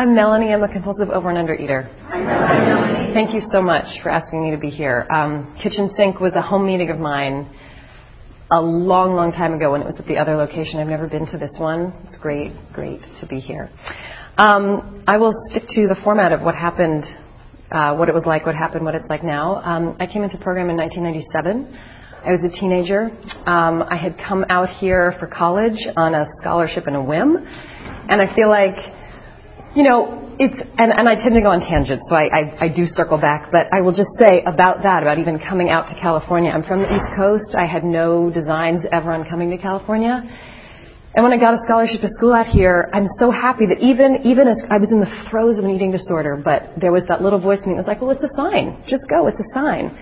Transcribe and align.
I'm 0.00 0.14
Melanie. 0.14 0.50
I'm 0.50 0.62
a 0.62 0.72
compulsive 0.72 1.10
over 1.10 1.28
and 1.28 1.36
under 1.36 1.54
eater. 1.54 1.82
Hi, 2.08 3.12
Thank 3.12 3.34
you 3.34 3.42
so 3.52 3.60
much 3.60 3.84
for 4.02 4.08
asking 4.08 4.42
me 4.42 4.50
to 4.50 4.56
be 4.56 4.70
here. 4.70 5.06
Um, 5.14 5.54
Kitchen 5.62 5.90
Sink 5.94 6.20
was 6.20 6.32
a 6.34 6.40
home 6.40 6.64
meeting 6.64 6.88
of 6.88 6.98
mine 6.98 7.46
a 8.50 8.58
long, 8.58 9.12
long 9.12 9.30
time 9.30 9.52
ago 9.52 9.72
when 9.72 9.82
it 9.82 9.84
was 9.84 9.96
at 9.98 10.06
the 10.06 10.16
other 10.16 10.36
location. 10.36 10.80
I've 10.80 10.86
never 10.86 11.06
been 11.06 11.26
to 11.26 11.36
this 11.36 11.50
one. 11.58 11.92
It's 12.08 12.16
great, 12.16 12.52
great 12.72 13.02
to 13.20 13.26
be 13.26 13.40
here. 13.40 13.68
Um, 14.38 15.04
I 15.06 15.18
will 15.18 15.34
stick 15.50 15.64
to 15.68 15.86
the 15.86 16.00
format 16.02 16.32
of 16.32 16.40
what 16.40 16.54
happened, 16.54 17.04
uh, 17.70 17.94
what 17.94 18.08
it 18.08 18.14
was 18.14 18.24
like, 18.24 18.46
what 18.46 18.54
happened, 18.54 18.86
what 18.86 18.94
it's 18.94 19.10
like 19.10 19.22
now. 19.22 19.56
Um, 19.56 19.98
I 20.00 20.06
came 20.06 20.24
into 20.24 20.38
program 20.38 20.70
in 20.70 20.78
1997. 20.78 21.78
I 22.24 22.32
was 22.32 22.40
a 22.42 22.58
teenager. 22.58 23.10
Um, 23.44 23.82
I 23.82 23.98
had 24.00 24.16
come 24.16 24.46
out 24.48 24.70
here 24.70 25.14
for 25.20 25.26
college 25.26 25.76
on 25.98 26.14
a 26.14 26.24
scholarship 26.40 26.86
and 26.86 26.96
a 26.96 27.02
whim, 27.02 27.36
and 27.36 28.22
I 28.22 28.34
feel 28.34 28.48
like 28.48 28.76
you 29.74 29.82
know, 29.84 30.34
it's, 30.38 30.56
and, 30.78 30.90
and 30.90 31.08
I 31.08 31.14
tend 31.14 31.34
to 31.36 31.42
go 31.42 31.52
on 31.52 31.60
tangents, 31.60 32.04
so 32.08 32.16
I, 32.16 32.26
I, 32.32 32.64
I 32.64 32.68
do 32.68 32.86
circle 32.86 33.20
back, 33.20 33.52
but 33.52 33.68
I 33.72 33.82
will 33.82 33.92
just 33.92 34.10
say 34.18 34.42
about 34.42 34.82
that, 34.82 35.02
about 35.02 35.18
even 35.18 35.38
coming 35.38 35.68
out 35.68 35.86
to 35.92 35.94
California. 36.00 36.50
I'm 36.50 36.64
from 36.64 36.80
the 36.80 36.88
East 36.88 37.12
Coast. 37.14 37.54
I 37.54 37.66
had 37.66 37.84
no 37.84 38.30
designs 38.30 38.82
ever 38.90 39.12
on 39.12 39.28
coming 39.28 39.50
to 39.50 39.58
California. 39.58 40.24
And 41.12 41.24
when 41.24 41.32
I 41.32 41.38
got 41.38 41.54
a 41.54 41.58
scholarship 41.66 42.00
to 42.00 42.08
school 42.08 42.32
out 42.32 42.46
here, 42.46 42.88
I'm 42.92 43.06
so 43.18 43.30
happy 43.30 43.66
that 43.66 43.78
even, 43.82 44.22
even 44.24 44.48
as 44.48 44.56
I 44.70 44.78
was 44.78 44.88
in 44.90 45.00
the 45.00 45.10
throes 45.28 45.58
of 45.58 45.64
an 45.64 45.70
eating 45.70 45.90
disorder, 45.90 46.40
but 46.42 46.72
there 46.80 46.92
was 46.92 47.02
that 47.08 47.20
little 47.20 47.40
voice 47.40 47.58
in 47.60 47.70
me 47.70 47.74
that 47.74 47.84
was 47.84 47.88
like, 47.88 48.00
well, 48.00 48.10
it's 48.10 48.22
a 48.22 48.34
sign. 48.34 48.82
Just 48.88 49.02
go. 49.10 49.26
It's 49.26 49.40
a 49.40 49.50
sign. 49.52 49.92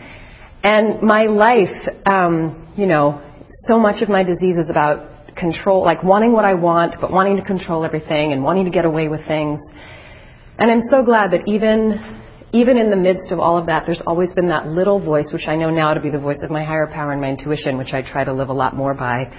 And 0.62 1.02
my 1.02 1.24
life, 1.24 1.74
um, 2.06 2.72
you 2.76 2.86
know, 2.86 3.24
so 3.66 3.78
much 3.78 4.02
of 4.02 4.08
my 4.08 4.22
disease 4.22 4.56
is 4.58 4.70
about 4.70 5.17
control, 5.38 5.84
like 5.84 6.02
wanting 6.02 6.32
what 6.32 6.44
I 6.44 6.54
want, 6.54 6.96
but 7.00 7.10
wanting 7.12 7.36
to 7.36 7.42
control 7.42 7.84
everything 7.84 8.32
and 8.32 8.42
wanting 8.42 8.64
to 8.64 8.70
get 8.70 8.84
away 8.84 9.08
with 9.08 9.26
things. 9.26 9.60
And 10.58 10.70
I'm 10.70 10.82
so 10.90 11.04
glad 11.04 11.30
that 11.32 11.42
even 11.46 11.98
even 12.52 12.78
in 12.78 12.88
the 12.88 12.96
midst 12.96 13.30
of 13.30 13.38
all 13.38 13.58
of 13.58 13.66
that, 13.66 13.84
there's 13.84 14.00
always 14.06 14.32
been 14.32 14.48
that 14.48 14.66
little 14.66 14.98
voice, 14.98 15.26
which 15.32 15.46
I 15.46 15.54
know 15.54 15.68
now 15.68 15.92
to 15.92 16.00
be 16.00 16.08
the 16.08 16.18
voice 16.18 16.38
of 16.42 16.50
my 16.50 16.64
higher 16.64 16.86
power 16.86 17.12
and 17.12 17.20
my 17.20 17.28
intuition, 17.28 17.76
which 17.76 17.92
I 17.92 18.00
try 18.00 18.24
to 18.24 18.32
live 18.32 18.48
a 18.48 18.54
lot 18.54 18.74
more 18.74 18.94
by 18.94 19.30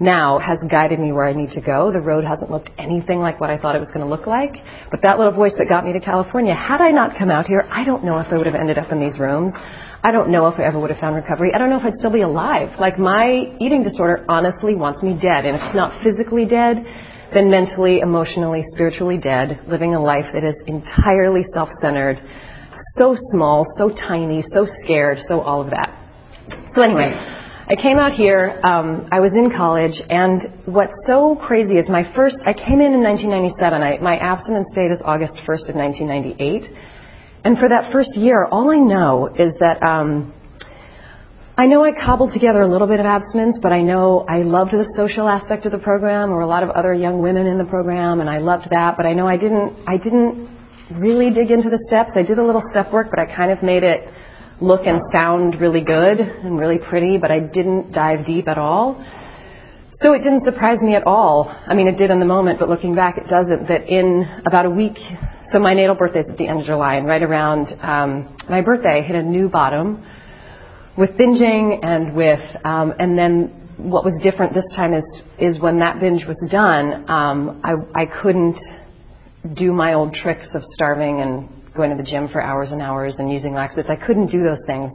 now, 0.00 0.38
has 0.38 0.58
guided 0.70 0.98
me 0.98 1.12
where 1.12 1.28
I 1.28 1.34
need 1.34 1.50
to 1.50 1.60
go. 1.60 1.92
The 1.92 2.00
road 2.00 2.24
hasn't 2.24 2.50
looked 2.50 2.70
anything 2.78 3.20
like 3.20 3.38
what 3.38 3.50
I 3.50 3.58
thought 3.58 3.76
it 3.76 3.80
was 3.80 3.88
going 3.88 4.00
to 4.00 4.10
look 4.10 4.26
like. 4.26 4.54
But 4.90 5.02
that 5.02 5.18
little 5.18 5.34
voice 5.34 5.52
that 5.58 5.68
got 5.68 5.84
me 5.84 5.92
to 5.92 6.00
California, 6.00 6.54
had 6.54 6.80
I 6.80 6.90
not 6.90 7.16
come 7.18 7.30
out 7.30 7.46
here, 7.46 7.68
I 7.70 7.84
don't 7.84 8.02
know 8.02 8.18
if 8.18 8.32
I 8.32 8.38
would 8.38 8.46
have 8.46 8.56
ended 8.56 8.78
up 8.78 8.90
in 8.90 8.98
these 8.98 9.18
rooms. 9.18 9.52
I 10.04 10.12
don't 10.12 10.28
know 10.28 10.46
if 10.48 10.60
I 10.60 10.64
ever 10.64 10.78
would 10.78 10.90
have 10.90 11.00
found 11.00 11.16
recovery. 11.16 11.50
I 11.54 11.58
don't 11.58 11.70
know 11.70 11.78
if 11.78 11.84
I'd 11.84 11.96
still 11.96 12.12
be 12.12 12.20
alive. 12.20 12.78
Like 12.78 12.98
my 12.98 13.56
eating 13.58 13.82
disorder 13.82 14.22
honestly 14.28 14.74
wants 14.74 15.02
me 15.02 15.14
dead. 15.14 15.46
And 15.46 15.56
if 15.56 15.62
it's 15.64 15.74
not 15.74 16.02
physically 16.04 16.44
dead, 16.44 16.84
then 17.32 17.50
mentally, 17.50 18.00
emotionally, 18.00 18.62
spiritually 18.74 19.16
dead, 19.16 19.62
living 19.66 19.94
a 19.94 20.00
life 20.00 20.26
that 20.34 20.44
is 20.44 20.56
entirely 20.66 21.42
self-centered, 21.54 22.20
so 22.96 23.16
small, 23.32 23.64
so 23.78 23.88
tiny, 23.88 24.44
so 24.50 24.66
scared, 24.82 25.18
so 25.26 25.40
all 25.40 25.62
of 25.62 25.70
that. 25.70 25.88
So 26.74 26.82
anyway, 26.82 27.10
I 27.66 27.74
came 27.80 27.96
out 27.96 28.12
here, 28.12 28.60
um, 28.62 29.08
I 29.10 29.20
was 29.20 29.32
in 29.32 29.50
college, 29.56 29.96
and 30.10 30.66
what's 30.66 30.92
so 31.06 31.34
crazy 31.34 31.78
is 31.78 31.88
my 31.88 32.04
first, 32.14 32.36
I 32.44 32.52
came 32.52 32.82
in 32.82 32.92
in 32.92 33.02
1997. 33.02 33.82
I, 33.82 33.98
my 34.02 34.18
abstinence 34.18 34.68
date 34.74 34.90
is 34.90 35.00
August 35.02 35.32
1st 35.48 35.70
of 35.70 35.76
1998. 35.76 36.93
And 37.44 37.58
for 37.58 37.68
that 37.68 37.92
first 37.92 38.16
year, 38.16 38.46
all 38.50 38.70
I 38.70 38.78
know 38.78 39.26
is 39.26 39.54
that 39.60 39.82
um, 39.86 40.32
I 41.56 41.66
know 41.66 41.84
I 41.84 41.92
cobbled 41.92 42.32
together 42.32 42.62
a 42.62 42.66
little 42.66 42.88
bit 42.88 43.00
of 43.00 43.06
abstinence, 43.06 43.58
but 43.62 43.70
I 43.70 43.82
know 43.82 44.24
I 44.26 44.38
loved 44.38 44.72
the 44.72 44.90
social 44.96 45.28
aspect 45.28 45.66
of 45.66 45.72
the 45.72 45.78
program. 45.78 46.30
Were 46.30 46.40
a 46.40 46.46
lot 46.46 46.62
of 46.62 46.70
other 46.70 46.94
young 46.94 47.20
women 47.20 47.46
in 47.46 47.58
the 47.58 47.64
program, 47.64 48.20
and 48.20 48.30
I 48.30 48.38
loved 48.38 48.68
that. 48.70 48.96
But 48.96 49.04
I 49.04 49.12
know 49.12 49.28
I 49.28 49.36
didn't. 49.36 49.76
I 49.86 49.98
didn't 49.98 50.48
really 50.90 51.30
dig 51.32 51.50
into 51.50 51.68
the 51.68 51.78
steps. 51.86 52.10
I 52.16 52.22
did 52.22 52.38
a 52.38 52.44
little 52.44 52.62
step 52.70 52.92
work, 52.92 53.08
but 53.10 53.18
I 53.18 53.26
kind 53.26 53.52
of 53.52 53.62
made 53.62 53.82
it 53.82 54.08
look 54.60 54.86
and 54.86 55.00
sound 55.12 55.60
really 55.60 55.80
good 55.80 56.20
and 56.20 56.58
really 56.58 56.78
pretty, 56.78 57.18
but 57.18 57.30
I 57.30 57.40
didn't 57.40 57.92
dive 57.92 58.24
deep 58.24 58.48
at 58.48 58.58
all. 58.58 59.04
So 60.00 60.12
it 60.12 60.18
didn't 60.18 60.44
surprise 60.44 60.80
me 60.80 60.94
at 60.94 61.06
all. 61.06 61.48
I 61.48 61.74
mean, 61.74 61.88
it 61.88 61.98
did 61.98 62.10
in 62.10 62.20
the 62.20 62.26
moment, 62.26 62.58
but 62.58 62.68
looking 62.68 62.94
back, 62.94 63.16
it 63.16 63.28
doesn't. 63.28 63.68
That 63.68 63.88
in 63.88 64.26
about 64.46 64.66
a 64.66 64.70
week 64.70 64.98
so 65.54 65.60
my 65.60 65.72
natal 65.72 65.94
birthday 65.94 66.18
is 66.18 66.26
at 66.28 66.36
the 66.36 66.48
end 66.48 66.62
of 66.62 66.66
July, 66.66 66.96
and 66.96 67.06
right 67.06 67.22
around 67.22 67.68
um, 67.80 68.36
my 68.50 68.60
birthday, 68.60 68.98
I 68.98 69.02
hit 69.02 69.14
a 69.14 69.22
new 69.22 69.48
bottom 69.48 70.04
with 70.98 71.10
binging 71.10 71.78
and 71.80 72.12
with, 72.12 72.40
um, 72.64 72.92
and 72.98 73.16
then 73.16 73.76
what 73.76 74.04
was 74.04 74.20
different 74.20 74.52
this 74.52 74.64
time 74.74 74.92
is 74.92 75.04
is 75.38 75.60
when 75.60 75.78
that 75.78 76.00
binge 76.00 76.24
was 76.26 76.44
done, 76.50 77.08
um, 77.08 77.62
I 77.62 78.02
I 78.02 78.06
couldn't 78.20 78.58
do 79.54 79.72
my 79.72 79.94
old 79.94 80.12
tricks 80.12 80.48
of 80.54 80.62
starving 80.74 81.20
and 81.20 81.48
going 81.72 81.90
to 81.90 81.96
the 81.96 82.08
gym 82.08 82.26
for 82.26 82.42
hours 82.42 82.72
and 82.72 82.82
hours 82.82 83.14
and 83.20 83.30
using 83.30 83.54
laxatives. 83.54 83.88
I 83.88 84.04
couldn't 84.04 84.32
do 84.32 84.42
those 84.42 84.62
things, 84.66 84.90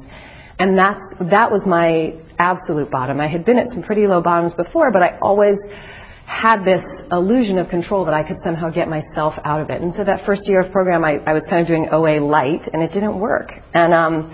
and 0.60 0.78
that's 0.78 1.00
that 1.32 1.50
was 1.50 1.66
my 1.66 2.20
absolute 2.38 2.92
bottom. 2.92 3.22
I 3.22 3.30
had 3.30 3.46
been 3.46 3.60
at 3.60 3.70
some 3.70 3.82
pretty 3.82 4.08
low 4.08 4.22
bottoms 4.22 4.52
before, 4.56 4.92
but 4.92 5.04
I 5.04 5.18
always 5.22 5.56
had 6.30 6.64
this 6.64 6.86
illusion 7.12 7.58
of 7.58 7.70
control 7.70 8.06
that 8.06 8.14
I 8.14 8.22
could 8.22 8.38
somehow 8.44 8.70
get 8.70 8.88
myself 8.88 9.34
out 9.44 9.62
of 9.62 9.72
it. 9.72 9.82
And 9.82 9.92
so 9.96 10.04
that 10.04 10.28
first 10.28 10.48
year 10.48 10.62
of 10.62 10.72
program, 10.72 11.04
I, 11.04 11.18
I 11.26 11.34
was 11.34 11.42
kind 11.50 11.60
of 11.60 11.68
doing 11.68 11.90
OA 11.92 12.22
light, 12.22 12.62
and 12.72 12.84
it 12.84 12.94
didn't 12.94 13.20
work. 13.20 13.50
And 13.74 13.94
um, 13.94 14.32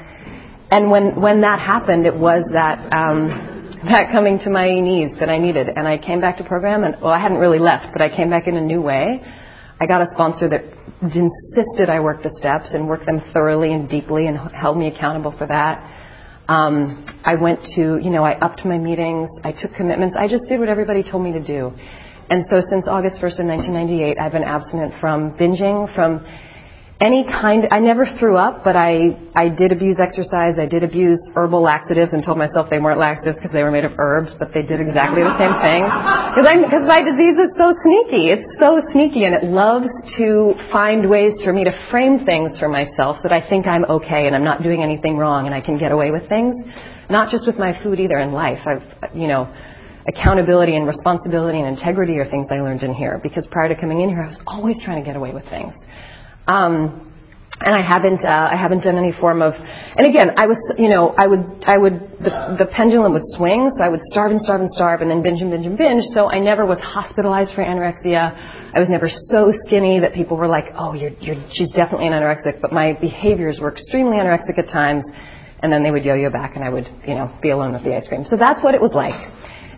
and 0.69 0.91
when 0.91 1.19
when 1.19 1.39
that 1.41 1.59
happened, 1.59 2.05
it 2.05 2.13
was 2.13 2.43
that 2.51 2.79
um, 2.91 3.79
that 3.89 4.11
coming 4.11 4.39
to 4.39 4.49
my 4.49 4.77
knees 4.77 5.17
that 5.21 5.29
I 5.29 5.37
needed. 5.37 5.69
And 5.69 5.87
I 5.87 5.97
came 5.97 6.19
back 6.19 6.37
to 6.39 6.43
program, 6.43 6.83
and 6.83 7.01
well, 7.01 7.13
I 7.13 7.19
hadn't 7.19 7.37
really 7.37 7.59
left, 7.59 7.87
but 7.93 8.01
I 8.01 8.13
came 8.13 8.29
back 8.29 8.45
in 8.47 8.57
a 8.57 8.61
new 8.61 8.81
way. 8.81 9.23
I 9.79 9.85
got 9.87 10.01
a 10.01 10.07
sponsor 10.11 10.49
that 10.49 10.63
insisted 11.01 11.89
I 11.89 12.01
work 12.01 12.23
the 12.23 12.31
steps 12.39 12.73
and 12.73 12.87
work 12.89 13.05
them 13.05 13.21
thoroughly 13.31 13.71
and 13.71 13.89
deeply, 13.89 14.27
and 14.27 14.37
held 14.37 14.77
me 14.77 14.87
accountable 14.87 15.33
for 15.37 15.47
that. 15.47 15.94
Um, 16.47 17.05
I 17.23 17.35
went 17.35 17.59
to, 17.75 17.97
you 17.97 18.11
know, 18.11 18.23
I 18.23 18.37
upped 18.39 18.65
my 18.65 18.77
meetings. 18.77 19.29
I 19.43 19.51
took 19.51 19.73
commitments. 19.73 20.15
I 20.19 20.27
just 20.27 20.45
did 20.47 20.59
what 20.59 20.69
everybody 20.69 21.03
told 21.03 21.23
me 21.23 21.31
to 21.33 21.43
do. 21.43 21.71
And 22.29 22.45
so 22.47 22.61
since 22.69 22.87
August 22.87 23.17
1st 23.17 23.39
of 23.39 23.45
1998, 23.45 24.17
I've 24.19 24.31
been 24.31 24.43
abstinent 24.43 24.93
from 24.99 25.37
binging, 25.37 25.93
from 25.93 26.25
any 27.01 27.25
kind 27.25 27.67
I 27.71 27.79
never 27.79 28.07
threw 28.19 28.37
up, 28.37 28.63
but 28.63 28.77
I 28.77 29.19
I 29.35 29.49
did 29.49 29.73
abuse 29.73 29.99
exercise. 29.99 30.55
I 30.57 30.65
did 30.65 30.81
abuse 30.81 31.19
herbal 31.35 31.61
laxatives 31.61 32.13
and 32.13 32.23
told 32.23 32.37
myself 32.37 32.69
they 32.69 32.79
weren't 32.79 32.99
laxatives 32.99 33.37
because 33.37 33.51
they 33.51 33.63
were 33.63 33.71
made 33.71 33.83
of 33.83 33.91
herbs, 33.99 34.31
but 34.39 34.53
they 34.53 34.61
did 34.61 34.79
exactly 34.79 35.21
the 35.21 35.35
same 35.35 35.55
thing. 35.59 35.83
Because 36.35 36.51
I'm 36.51 36.63
because 36.63 36.83
my 36.85 36.99
disease 36.99 37.39
is 37.39 37.55
so 37.55 37.71
sneaky. 37.83 38.27
It's 38.27 38.49
so 38.59 38.81
sneaky, 38.91 39.23
and 39.23 39.33
it 39.35 39.45
loves 39.45 39.87
to 40.17 40.53
find 40.71 41.09
ways 41.09 41.31
for 41.45 41.53
me 41.53 41.63
to 41.63 41.71
frame 41.89 42.25
things 42.25 42.59
for 42.59 42.67
myself 42.67 43.17
that 43.23 43.31
I 43.31 43.39
think 43.39 43.67
I'm 43.67 43.85
okay 43.85 44.27
and 44.27 44.35
I'm 44.35 44.43
not 44.43 44.61
doing 44.61 44.83
anything 44.83 45.15
wrong 45.15 45.45
and 45.45 45.55
I 45.55 45.61
can 45.61 45.77
get 45.77 45.93
away 45.93 46.11
with 46.11 46.27
things. 46.27 46.55
Not 47.09 47.31
just 47.31 47.47
with 47.47 47.57
my 47.57 47.71
food 47.83 48.01
either 48.01 48.19
in 48.19 48.33
life. 48.33 48.59
I've 48.65 49.15
you 49.15 49.27
know 49.27 49.47
accountability 50.07 50.75
and 50.75 50.85
responsibility 50.85 51.59
and 51.59 51.67
integrity 51.67 52.17
are 52.17 52.29
things 52.29 52.47
I 52.51 52.59
learned 52.59 52.83
in 52.83 52.93
here 52.93 53.19
because 53.23 53.47
prior 53.47 53.69
to 53.69 53.79
coming 53.79 54.01
in 54.01 54.09
here 54.09 54.23
I 54.23 54.27
was 54.27 54.41
always 54.45 54.81
trying 54.83 55.01
to 55.01 55.05
get 55.05 55.15
away 55.15 55.33
with 55.33 55.45
things. 55.49 55.73
Um, 56.47 57.05
and 57.61 57.73
I 57.73 57.81
haven't 57.81 58.23
uh, 58.23 58.49
I 58.51 58.55
haven't 58.55 58.83
done 58.83 58.97
any 58.97 59.13
form 59.13 59.41
of 59.41 59.53
and 59.55 60.05
again 60.05 60.31
I 60.37 60.45
was 60.45 60.57
you 60.77 60.89
know 60.89 61.15
I 61.17 61.27
would 61.27 61.63
I 61.65 61.77
would 61.77 61.93
the, 62.19 62.55
the 62.59 62.67
pendulum 62.71 63.13
would 63.13 63.23
swing 63.37 63.71
so 63.77 63.83
I 63.83 63.87
would 63.87 64.01
starve 64.11 64.31
and 64.31 64.41
starve 64.41 64.61
and 64.61 64.69
starve 64.71 65.01
and 65.01 65.09
then 65.09 65.23
binge 65.23 65.41
and 65.41 65.51
binge 65.51 65.65
and 65.65 65.77
binge. 65.77 66.03
So 66.13 66.29
I 66.29 66.39
never 66.39 66.65
was 66.65 66.79
hospitalized 66.79 67.53
for 67.55 67.63
anorexia. 67.63 68.35
I 68.75 68.79
was 68.79 68.89
never 68.89 69.07
so 69.07 69.53
skinny 69.65 69.99
that 69.99 70.13
people 70.13 70.35
were 70.35 70.47
like 70.47 70.65
oh 70.77 70.93
you're 70.93 71.15
you're 71.21 71.39
she's 71.49 71.71
definitely 71.71 72.07
an 72.07 72.13
anorexic. 72.13 72.59
But 72.59 72.73
my 72.73 72.93
behaviors 72.99 73.59
were 73.59 73.71
extremely 73.71 74.17
anorexic 74.17 74.59
at 74.59 74.67
times 74.67 75.05
and 75.63 75.71
then 75.71 75.81
they 75.81 75.91
would 75.91 76.03
yo-yo 76.03 76.29
back 76.29 76.55
and 76.55 76.63
I 76.63 76.69
would 76.69 76.87
you 77.07 77.15
know 77.15 77.31
be 77.41 77.51
alone 77.51 77.71
with 77.71 77.83
the 77.83 77.95
ice 77.95 78.07
cream. 78.07 78.25
So 78.29 78.35
that's 78.35 78.61
what 78.63 78.75
it 78.75 78.81
was 78.81 78.91
like. 78.93 79.15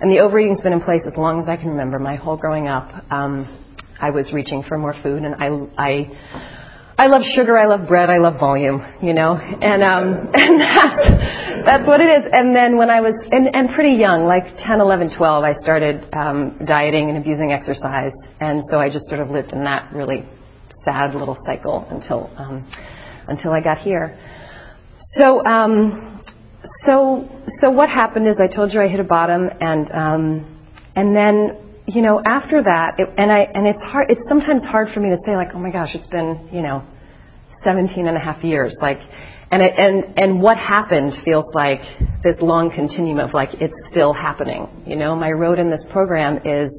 And 0.01 0.11
the 0.11 0.19
overeating's 0.19 0.61
been 0.61 0.73
in 0.73 0.81
place 0.81 1.01
as 1.05 1.15
long 1.15 1.41
as 1.41 1.47
I 1.47 1.57
can 1.57 1.69
remember 1.69 1.99
my 1.99 2.15
whole 2.15 2.37
growing 2.37 2.67
up. 2.67 2.89
Um, 3.11 3.66
I 3.99 4.11
was 4.11 4.31
reaching 4.31 4.63
for 4.67 4.77
more 4.77 4.95
food 5.01 5.23
and 5.23 5.35
I 5.35 5.47
I 5.77 6.11
I 6.99 7.05
love 7.07 7.21
sugar, 7.35 7.55
I 7.55 7.67
love 7.67 7.87
bread, 7.87 8.09
I 8.09 8.17
love 8.17 8.39
volume, 8.39 8.81
you 9.03 9.13
know, 9.13 9.33
and 9.35 9.83
um, 9.83 10.31
and 10.33 10.59
that's 10.59 11.65
that's 11.65 11.87
what 11.87 12.01
it 12.01 12.09
is. 12.09 12.29
And 12.31 12.55
then 12.55 12.75
when 12.75 12.89
I 12.89 13.01
was 13.01 13.13
and, 13.31 13.53
and 13.53 13.69
pretty 13.75 13.95
young, 13.95 14.25
like 14.25 14.57
10, 14.65 14.81
11, 14.81 15.15
12, 15.15 15.43
I 15.43 15.53
started 15.61 16.09
um, 16.11 16.57
dieting 16.65 17.09
and 17.09 17.17
abusing 17.19 17.51
exercise, 17.51 18.13
and 18.39 18.63
so 18.71 18.79
I 18.79 18.89
just 18.89 19.07
sort 19.09 19.21
of 19.21 19.29
lived 19.29 19.53
in 19.53 19.63
that 19.65 19.93
really 19.93 20.25
sad 20.83 21.13
little 21.13 21.37
cycle 21.45 21.85
until 21.91 22.31
um, 22.35 22.65
until 23.27 23.51
I 23.51 23.61
got 23.61 23.77
here. 23.77 24.17
So 25.19 25.45
um, 25.45 26.23
so 26.83 27.29
so 27.61 27.69
what 27.69 27.89
happened 27.89 28.27
is 28.27 28.37
I 28.39 28.47
told 28.47 28.73
you 28.73 28.81
I 28.81 28.87
hit 28.87 28.99
a 28.99 29.03
bottom, 29.03 29.49
and 29.61 29.91
um, 29.91 30.67
and 30.95 31.15
then 31.15 31.66
you 31.87 32.01
know, 32.01 32.21
after 32.25 32.61
that, 32.63 32.99
it, 32.99 33.09
and 33.17 33.31
I 33.31 33.47
and 33.53 33.65
it's 33.65 33.81
hard. 33.81 34.07
It's 34.09 34.27
sometimes 34.27 34.63
hard 34.63 34.89
for 34.93 34.99
me 34.99 35.09
to 35.09 35.17
say, 35.25 35.35
like, 35.35 35.49
oh 35.53 35.59
my 35.59 35.71
gosh, 35.71 35.95
it's 35.95 36.07
been 36.07 36.49
you 36.51 36.61
know, 36.61 36.83
17 37.63 38.07
and 38.07 38.17
a 38.17 38.19
half 38.19 38.43
years, 38.43 38.75
like, 38.81 38.99
and 39.51 39.61
it, 39.61 39.73
and 39.77 40.17
and 40.17 40.41
what 40.41 40.57
happened 40.57 41.13
feels 41.23 41.45
like 41.53 41.79
this 42.23 42.35
long 42.41 42.71
continuum 42.71 43.19
of 43.19 43.33
like 43.33 43.49
it's 43.61 43.73
still 43.89 44.13
happening. 44.13 44.67
You 44.85 44.97
know, 44.97 45.15
my 45.15 45.31
road 45.31 45.59
in 45.59 45.69
this 45.69 45.83
program 45.91 46.39
is. 46.45 46.71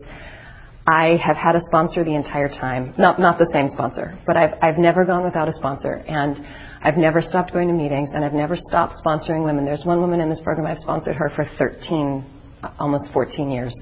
I 0.90 1.20
have 1.22 1.36
had 1.36 1.54
a 1.54 1.60
sponsor 1.66 2.02
the 2.02 2.14
entire 2.14 2.48
time. 2.48 2.94
Not 2.96 3.20
not 3.20 3.36
the 3.36 3.50
same 3.52 3.68
sponsor, 3.68 4.18
but 4.26 4.38
I've 4.38 4.54
I've 4.62 4.78
never 4.78 5.04
gone 5.04 5.22
without 5.22 5.46
a 5.46 5.52
sponsor, 5.52 5.96
and 6.08 6.38
I've 6.80 6.96
never 6.96 7.20
stopped 7.20 7.52
going 7.52 7.68
to 7.68 7.74
meetings, 7.74 8.08
and 8.14 8.24
I've 8.24 8.32
never 8.32 8.56
stopped 8.56 9.04
sponsoring 9.04 9.44
women. 9.44 9.66
There's 9.66 9.84
one 9.84 10.00
woman 10.00 10.22
in 10.22 10.30
this 10.30 10.40
program 10.40 10.66
I've 10.66 10.78
sponsored 10.78 11.14
her 11.16 11.30
for 11.36 11.44
13, 11.58 12.24
almost 12.78 13.12
14 13.12 13.50
years. 13.50 13.74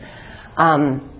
Um, 0.56 1.16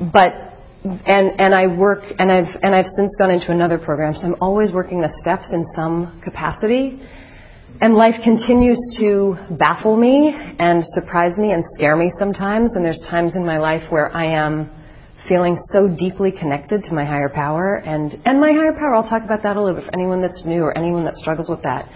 but 0.00 0.54
and 0.84 1.40
and 1.40 1.54
I 1.54 1.66
work 1.66 2.02
and 2.18 2.30
I've 2.30 2.54
and 2.62 2.74
I've 2.74 2.86
since 2.96 3.16
gone 3.16 3.30
into 3.30 3.50
another 3.50 3.78
program, 3.78 4.14
so 4.14 4.26
I'm 4.26 4.36
always 4.40 4.72
working 4.72 5.00
the 5.00 5.12
steps 5.20 5.44
in 5.52 5.66
some 5.74 6.20
capacity. 6.22 7.00
And 7.80 7.94
life 7.94 8.14
continues 8.22 8.78
to 9.00 9.36
baffle 9.58 9.96
me 9.96 10.32
and 10.60 10.84
surprise 10.94 11.36
me 11.36 11.50
and 11.50 11.64
scare 11.74 11.96
me 11.96 12.12
sometimes. 12.20 12.76
And 12.76 12.84
there's 12.84 13.00
times 13.10 13.32
in 13.34 13.44
my 13.44 13.58
life 13.58 13.82
where 13.90 14.14
I 14.16 14.26
am 14.26 14.70
feeling 15.28 15.56
so 15.72 15.88
deeply 15.88 16.30
connected 16.30 16.82
to 16.84 16.94
my 16.94 17.04
higher 17.04 17.28
power 17.28 17.76
and, 17.76 18.12
and 18.24 18.40
my 18.40 18.52
higher 18.52 18.72
power. 18.72 18.94
I'll 18.94 19.08
talk 19.08 19.24
about 19.24 19.42
that 19.42 19.56
a 19.56 19.60
little 19.60 19.80
bit 19.80 19.86
for 19.90 19.94
anyone 19.94 20.20
that's 20.20 20.44
new 20.44 20.62
or 20.62 20.76
anyone 20.76 21.04
that 21.04 21.16
struggles 21.16 21.48
with 21.48 21.62
that. 21.62 21.88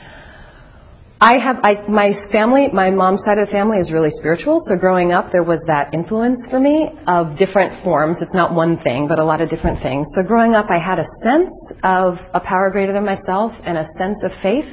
I 1.20 1.38
have, 1.38 1.56
I, 1.64 1.82
my 1.88 2.12
family, 2.30 2.68
my 2.72 2.90
mom's 2.90 3.24
side 3.24 3.38
of 3.38 3.48
the 3.48 3.52
family 3.52 3.78
is 3.78 3.90
really 3.90 4.10
spiritual. 4.10 4.60
So 4.68 4.76
growing 4.76 5.10
up, 5.10 5.32
there 5.32 5.42
was 5.42 5.58
that 5.66 5.92
influence 5.92 6.46
for 6.48 6.60
me 6.60 6.90
of 7.08 7.36
different 7.36 7.82
forms. 7.82 8.18
It's 8.20 8.34
not 8.34 8.54
one 8.54 8.78
thing, 8.84 9.08
but 9.08 9.18
a 9.18 9.24
lot 9.24 9.40
of 9.40 9.50
different 9.50 9.82
things. 9.82 10.06
So 10.14 10.22
growing 10.22 10.54
up, 10.54 10.70
I 10.70 10.78
had 10.78 11.00
a 11.00 11.06
sense 11.22 11.50
of 11.82 12.18
a 12.34 12.40
power 12.40 12.70
greater 12.70 12.92
than 12.92 13.04
myself 13.04 13.52
and 13.64 13.76
a 13.76 13.88
sense 13.98 14.18
of 14.22 14.30
faith 14.42 14.66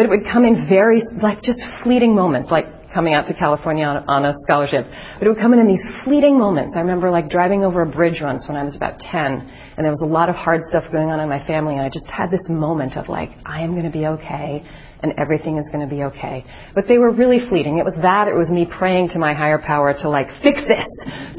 but 0.00 0.06
it 0.06 0.08
would 0.08 0.24
come 0.32 0.46
in 0.46 0.66
very, 0.66 1.02
like 1.20 1.42
just 1.42 1.60
fleeting 1.82 2.14
moments, 2.14 2.50
like 2.50 2.64
coming 2.94 3.12
out 3.12 3.26
to 3.26 3.34
California 3.34 3.84
on, 3.84 4.08
on 4.08 4.24
a 4.24 4.34
scholarship. 4.48 4.86
But 5.18 5.26
it 5.26 5.28
would 5.28 5.38
come 5.38 5.52
in 5.52 5.58
in 5.58 5.66
these 5.66 5.84
fleeting 6.04 6.38
moments. 6.38 6.74
I 6.74 6.80
remember 6.80 7.10
like 7.10 7.28
driving 7.28 7.64
over 7.64 7.82
a 7.82 7.86
bridge 7.86 8.18
once 8.22 8.48
when 8.48 8.56
I 8.56 8.64
was 8.64 8.74
about 8.74 8.98
10, 8.98 9.12
and 9.20 9.84
there 9.84 9.90
was 9.90 10.00
a 10.00 10.06
lot 10.06 10.30
of 10.30 10.36
hard 10.36 10.62
stuff 10.70 10.84
going 10.90 11.10
on 11.10 11.20
in 11.20 11.28
my 11.28 11.44
family, 11.46 11.74
and 11.74 11.82
I 11.82 11.90
just 11.90 12.06
had 12.06 12.30
this 12.30 12.48
moment 12.48 12.96
of 12.96 13.10
like, 13.10 13.30
I 13.44 13.60
am 13.60 13.72
going 13.72 13.84
to 13.84 13.90
be 13.90 14.06
okay, 14.06 14.64
and 15.02 15.14
everything 15.18 15.58
is 15.58 15.68
going 15.72 15.86
to 15.86 15.94
be 15.94 16.02
okay. 16.04 16.44
But 16.74 16.88
they 16.88 16.98
were 16.98 17.10
really 17.12 17.40
fleeting. 17.48 17.78
It 17.78 17.84
was 17.84 17.94
that, 18.02 18.28
it 18.28 18.34
was 18.34 18.50
me 18.50 18.66
praying 18.66 19.10
to 19.14 19.18
my 19.18 19.32
higher 19.32 19.58
power 19.58 19.92
to 19.92 20.08
like, 20.08 20.28
fix 20.42 20.60
this, 20.66 20.88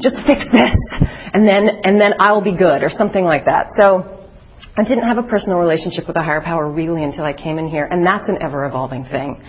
just 0.00 0.16
fix 0.26 0.44
this, 0.52 0.74
and 1.32 1.46
then, 1.46 1.68
and 1.84 2.00
then 2.00 2.14
I'll 2.20 2.42
be 2.42 2.56
good, 2.56 2.82
or 2.82 2.90
something 2.96 3.24
like 3.24 3.44
that. 3.46 3.72
So, 3.78 4.18
I 4.74 4.84
didn't 4.84 5.04
have 5.04 5.18
a 5.18 5.22
personal 5.24 5.58
relationship 5.58 6.06
with 6.06 6.16
a 6.16 6.22
higher 6.22 6.40
power 6.40 6.70
really 6.70 7.04
until 7.04 7.24
I 7.24 7.34
came 7.34 7.58
in 7.58 7.68
here, 7.68 7.84
and 7.84 8.06
that's 8.06 8.28
an 8.28 8.38
ever 8.40 8.64
evolving 8.64 9.04
thing. 9.04 9.42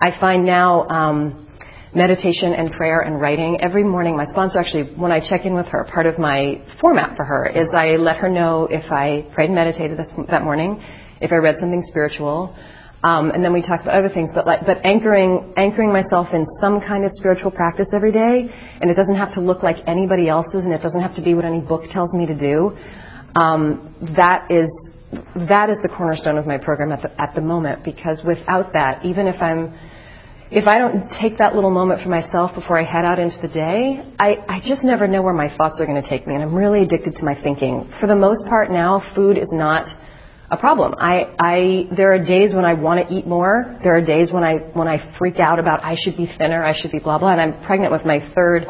I 0.00 0.18
find 0.18 0.44
now 0.44 0.88
um, 0.88 1.46
meditation 1.94 2.52
and 2.52 2.72
prayer 2.72 3.00
and 3.00 3.20
writing 3.20 3.58
every 3.62 3.84
morning. 3.84 4.16
My 4.16 4.24
sponsor 4.24 4.58
actually, 4.58 4.94
when 4.96 5.12
I 5.12 5.20
check 5.20 5.44
in 5.44 5.54
with 5.54 5.66
her, 5.66 5.88
part 5.92 6.06
of 6.06 6.18
my 6.18 6.60
format 6.80 7.16
for 7.16 7.24
her 7.24 7.46
is 7.46 7.68
I 7.72 7.96
let 7.96 8.16
her 8.16 8.28
know 8.28 8.66
if 8.68 8.90
I 8.90 9.26
prayed 9.32 9.46
and 9.46 9.54
meditated 9.54 9.96
this, 9.96 10.08
that 10.28 10.42
morning, 10.42 10.82
if 11.20 11.30
I 11.30 11.36
read 11.36 11.56
something 11.60 11.82
spiritual, 11.86 12.56
um, 13.04 13.30
and 13.30 13.44
then 13.44 13.52
we 13.52 13.60
talk 13.60 13.82
about 13.82 13.94
other 13.94 14.08
things. 14.08 14.30
But 14.34 14.46
like, 14.46 14.66
but 14.66 14.84
anchoring 14.84 15.54
anchoring 15.56 15.92
myself 15.92 16.28
in 16.32 16.46
some 16.60 16.80
kind 16.80 17.04
of 17.04 17.12
spiritual 17.12 17.52
practice 17.52 17.88
every 17.92 18.12
day, 18.12 18.48
and 18.80 18.90
it 18.90 18.94
doesn't 18.94 19.16
have 19.16 19.34
to 19.34 19.40
look 19.40 19.62
like 19.62 19.76
anybody 19.86 20.28
else's, 20.28 20.64
and 20.64 20.72
it 20.72 20.82
doesn't 20.82 21.02
have 21.02 21.14
to 21.16 21.22
be 21.22 21.34
what 21.34 21.44
any 21.44 21.60
book 21.60 21.82
tells 21.92 22.12
me 22.14 22.26
to 22.26 22.38
do 22.38 22.76
um, 23.36 23.94
that 24.16 24.50
is 24.50 24.70
that 25.48 25.70
is 25.70 25.78
the 25.82 25.88
cornerstone 25.88 26.38
of 26.38 26.46
my 26.46 26.58
program 26.58 26.90
at 26.90 27.02
the, 27.02 27.20
at 27.20 27.34
the 27.34 27.40
moment 27.40 27.84
because 27.84 28.22
without 28.26 28.72
that, 28.72 29.04
even 29.04 29.26
if 29.26 29.40
I'm 29.40 29.78
if 30.50 30.66
I 30.66 30.78
don't 30.78 31.08
take 31.20 31.38
that 31.38 31.54
little 31.54 31.70
moment 31.70 32.02
for 32.02 32.08
myself 32.08 32.54
before 32.54 32.78
I 32.78 32.84
head 32.84 33.04
out 33.04 33.18
into 33.18 33.36
the 33.42 33.48
day, 33.48 34.04
I, 34.18 34.36
I 34.48 34.60
just 34.60 34.84
never 34.84 35.08
know 35.08 35.22
where 35.22 35.34
my 35.34 35.48
thoughts 35.56 35.80
are 35.80 35.86
going 35.86 36.00
to 36.00 36.08
take 36.08 36.26
me, 36.26 36.34
and 36.34 36.42
I'm 36.42 36.54
really 36.54 36.82
addicted 36.82 37.16
to 37.16 37.24
my 37.24 37.34
thinking. 37.42 37.90
For 37.98 38.06
the 38.06 38.14
most 38.14 38.44
part 38.46 38.70
now, 38.70 39.02
food 39.16 39.36
is 39.36 39.48
not 39.50 39.88
a 40.50 40.56
problem. 40.56 40.94
I, 40.98 41.34
I, 41.38 41.88
there 41.96 42.12
are 42.12 42.18
days 42.18 42.54
when 42.54 42.64
I 42.64 42.74
want 42.74 43.08
to 43.08 43.14
eat 43.14 43.26
more. 43.26 43.78
There 43.82 43.96
are 43.96 44.04
days 44.04 44.30
when 44.32 44.44
I, 44.44 44.56
when 44.74 44.88
I 44.88 45.16
freak 45.18 45.40
out 45.40 45.58
about 45.58 45.82
I 45.82 45.96
should 45.96 46.16
be 46.16 46.26
thinner, 46.38 46.64
I 46.64 46.78
should 46.78 46.92
be 46.92 46.98
blah 46.98 47.18
blah. 47.18 47.32
And 47.32 47.40
I'm 47.40 47.64
pregnant 47.64 47.92
with 47.92 48.04
my 48.04 48.20
third 48.34 48.66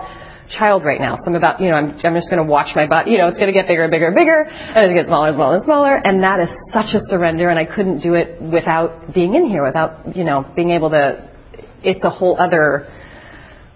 child 0.58 0.84
right 0.84 1.00
now. 1.00 1.16
So 1.16 1.30
I'm 1.30 1.34
about, 1.34 1.60
you 1.60 1.70
know, 1.70 1.76
I'm, 1.76 1.98
I'm 2.04 2.14
just 2.14 2.30
going 2.30 2.42
to 2.42 2.48
watch 2.48 2.76
my 2.76 2.86
body. 2.86 3.12
You 3.12 3.18
know, 3.18 3.28
it's 3.28 3.38
going 3.38 3.52
to 3.52 3.52
get 3.52 3.66
bigger 3.66 3.84
and 3.84 3.90
bigger 3.90 4.06
and 4.06 4.14
bigger, 4.14 4.44
and 4.44 4.76
it's 4.76 4.86
going 4.86 4.96
to 4.96 5.02
get 5.02 5.08
smaller 5.08 5.28
and 5.28 5.36
smaller 5.36 5.56
and 5.56 5.64
smaller. 5.64 5.94
And 6.04 6.22
that 6.22 6.40
is 6.40 6.48
such 6.72 6.94
a 6.94 7.00
surrender, 7.08 7.48
and 7.48 7.58
I 7.58 7.64
couldn't 7.64 8.00
do 8.00 8.14
it 8.14 8.40
without 8.40 9.14
being 9.14 9.34
in 9.34 9.48
here, 9.48 9.64
without, 9.64 10.16
you 10.16 10.24
know, 10.24 10.44
being 10.54 10.70
able 10.70 10.90
to. 10.90 11.30
It's 11.82 12.02
a 12.02 12.10
whole 12.10 12.40
other 12.40 12.88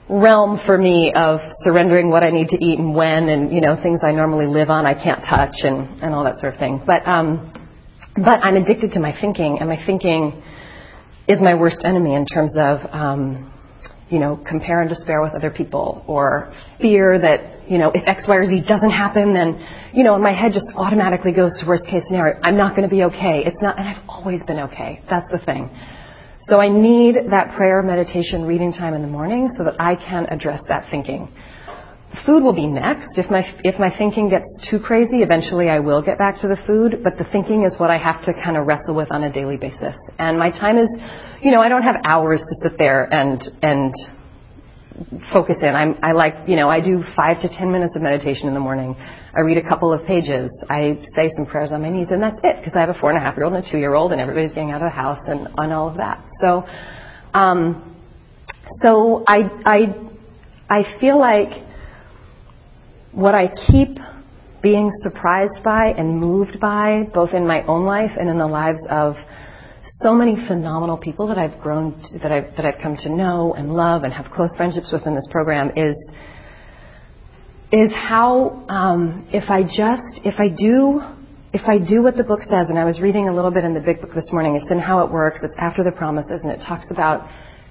realm 0.09 0.59
for 0.65 0.79
me 0.79 1.13
of 1.15 1.41
surrendering 1.61 2.09
what 2.09 2.23
I 2.23 2.31
need 2.31 2.49
to 2.49 2.57
eat 2.57 2.79
and 2.79 2.95
when, 2.95 3.29
and 3.29 3.53
you 3.53 3.61
know, 3.61 3.77
things 3.83 4.01
I 4.03 4.13
normally 4.13 4.47
live 4.47 4.71
on 4.71 4.87
I 4.87 4.95
can't 4.95 5.21
touch, 5.21 5.57
and 5.63 6.03
and 6.03 6.15
all 6.15 6.25
that 6.25 6.39
sort 6.39 6.55
of 6.55 6.59
thing. 6.59 6.83
But 6.87 7.07
um, 7.07 7.53
but 8.25 8.45
I'm 8.45 8.57
addicted 8.57 8.93
to 8.93 9.01
my 9.01 9.15
thinking, 9.21 9.59
and 9.61 9.69
my 9.69 9.85
thinking 9.85 10.43
is 11.27 11.41
my 11.41 11.55
worst 11.55 11.83
enemy 11.85 12.15
in 12.15 12.27
terms 12.27 12.53
of 12.57 12.79
um, 12.93 13.53
you 14.11 14.19
know, 14.19 14.43
compare 14.49 14.81
and 14.81 14.89
despair 14.89 15.23
with 15.23 15.35
other 15.35 15.51
people 15.51 16.03
or 16.07 16.53
fear 16.81 17.19
that, 17.21 17.71
you 17.71 17.77
know, 17.77 17.91
if 17.95 18.03
X, 18.07 18.25
Y, 18.27 18.35
or 18.35 18.47
Z 18.47 18.65
doesn't 18.67 18.91
happen, 18.91 19.35
then, 19.35 19.65
you 19.93 20.03
know, 20.03 20.19
my 20.19 20.33
head 20.33 20.53
just 20.53 20.67
automatically 20.77 21.33
goes 21.33 21.53
to 21.61 21.67
worst 21.67 21.85
case 21.87 22.03
scenario. 22.07 22.41
I'm 22.43 22.57
not 22.57 22.75
going 22.75 22.89
to 22.89 22.95
be 22.95 23.03
okay. 23.05 23.43
It's 23.45 23.61
not, 23.61 23.79
and 23.79 23.87
I've 23.87 24.03
always 24.09 24.43
been 24.45 24.61
okay. 24.61 25.03
That's 25.11 25.31
the 25.31 25.39
thing. 25.45 25.69
So 26.47 26.59
I 26.59 26.69
need 26.69 27.17
that 27.31 27.55
prayer, 27.57 27.83
meditation, 27.83 28.47
reading 28.47 28.73
time 28.73 28.95
in 28.95 29.03
the 29.03 29.09
morning 29.09 29.53
so 29.59 29.65
that 29.65 29.75
I 29.79 29.95
can 29.97 30.25
address 30.31 30.63
that 30.69 30.87
thinking. 30.91 31.29
Food 32.25 32.43
will 32.43 32.55
be 32.55 32.67
next. 32.67 33.19
If 33.19 33.31
my, 33.31 33.45
if 33.65 33.79
my 33.79 33.95
thinking 33.97 34.29
gets 34.29 34.49
too 34.71 34.79
crazy, 34.79 35.19
eventually 35.19 35.69
I 35.69 35.79
will 35.79 36.03
get 36.03 36.19
back 36.19 36.41
to 36.41 36.49
the 36.49 36.57
food, 36.67 37.01
but 37.05 37.19
the 37.19 37.25
thinking 37.31 37.65
is 37.65 37.79
what 37.79 37.91
I 37.91 37.99
have 37.99 38.25
to 38.25 38.33
kind 38.33 38.57
of 38.57 38.67
wrestle 38.67 38.95
with 38.95 39.13
on 39.13 39.25
a 39.25 39.33
daily 39.33 39.57
basis. 39.59 39.95
And 40.19 40.39
my 40.39 40.51
time 40.51 40.79
is, 40.79 40.89
you 41.43 41.51
know, 41.51 41.61
I 41.61 41.69
don't 41.69 41.83
have 41.83 41.97
hours 42.05 42.41
to 42.41 42.69
sit 42.69 42.79
there 42.79 43.05
and, 43.13 43.43
and 43.63 43.95
focus 45.33 45.57
in. 45.61 45.69
I'm, 45.69 45.97
I 46.03 46.13
like, 46.13 46.49
you 46.49 46.57
know, 46.57 46.71
I 46.71 46.81
do 46.81 47.05
five 47.15 47.41
to 47.43 47.49
ten 47.49 47.71
minutes 47.71 47.95
of 47.95 48.03
meditation 48.03 48.49
in 48.49 48.55
the 48.55 48.61
morning. 48.61 48.97
I 49.37 49.43
read 49.43 49.59
a 49.59 49.69
couple 49.69 49.93
of 49.93 50.05
pages. 50.07 50.51
I 50.69 50.99
say 51.15 51.31
some 51.37 51.47
prayers 51.47 51.73
on 51.73 51.83
my 51.83 51.91
knees, 51.91 52.09
and 52.11 52.23
that's 52.23 52.41
it, 52.43 52.57
because 52.59 52.73
I 52.75 52.81
have 52.81 52.89
a 52.89 52.99
four 52.99 53.11
and 53.11 53.19
a 53.19 53.23
half 53.23 53.37
year 53.37 53.45
old 53.45 53.55
and 53.55 53.65
a 53.65 53.71
two 53.71 53.79
year 53.79 53.95
old, 53.95 54.13
and 54.13 54.21
everybody's 54.21 54.53
getting 54.55 54.71
out 54.71 54.81
of 54.81 54.87
the 54.87 54.97
house 54.97 55.21
and 55.27 55.49
on 55.59 55.73
all 55.73 55.89
of 55.91 55.99
that. 55.99 56.25
So, 56.41 56.67
um, 57.35 57.97
so 58.81 59.25
I, 59.29 59.51
I, 59.65 60.11
I 60.71 60.99
feel 61.01 61.19
like 61.19 61.68
what 63.13 63.35
I 63.35 63.49
keep 63.71 63.99
being 64.63 64.91
surprised 65.03 65.63
by 65.65 65.95
and 65.97 66.19
moved 66.19 66.61
by, 66.61 67.09
both 67.15 67.31
in 67.33 67.47
my 67.47 67.63
own 67.67 67.85
life 67.85 68.11
and 68.19 68.29
in 68.29 68.39
the 68.39 68.47
lives 68.47 68.81
of 68.91 69.15
so 70.01 70.15
many 70.15 70.37
phenomenal 70.47 70.97
people 70.97 71.29
that 71.29 71.39
I've 71.39 71.59
grown 71.61 72.01
to, 72.01 72.19
that 72.19 72.33
I've 72.33 72.55
that 72.57 72.67
I've 72.67 72.81
come 72.83 72.97
to 72.97 73.09
know 73.09 73.55
and 73.55 73.73
love 73.73 74.03
and 74.03 74.13
have 74.13 74.27
close 74.27 74.51
friendships 74.57 74.91
with 74.93 75.07
in 75.07 75.15
this 75.15 75.27
program 75.31 75.71
is 75.77 75.97
is 77.73 77.93
how 77.93 78.65
um, 78.69 79.29
if 79.33 79.51
I 79.51 79.63
just 79.63 80.25
if 80.25 80.35
I 80.39 80.49
do 80.49 81.01
if 81.53 81.63
I 81.67 81.79
do 81.79 82.03
what 82.03 82.17
the 82.17 82.25
book 82.25 82.41
says, 82.43 82.67
and 82.69 82.79
I 82.79 82.85
was 82.85 83.01
reading 83.01 83.29
a 83.29 83.35
little 83.35 83.51
bit 83.51 83.65
in 83.65 83.73
the 83.73 83.81
big 83.81 84.03
book 84.03 84.13
this 84.15 84.31
morning, 84.33 84.57
it's 84.57 84.71
in 84.71 84.79
how 84.79 85.05
it 85.05 85.11
works. 85.11 85.39
It's 85.43 85.55
after 85.59 85.83
the 85.83 85.93
promises, 85.93 86.43
and 86.43 86.53
it 86.53 86.61
talks 86.67 86.85
about 86.91 87.27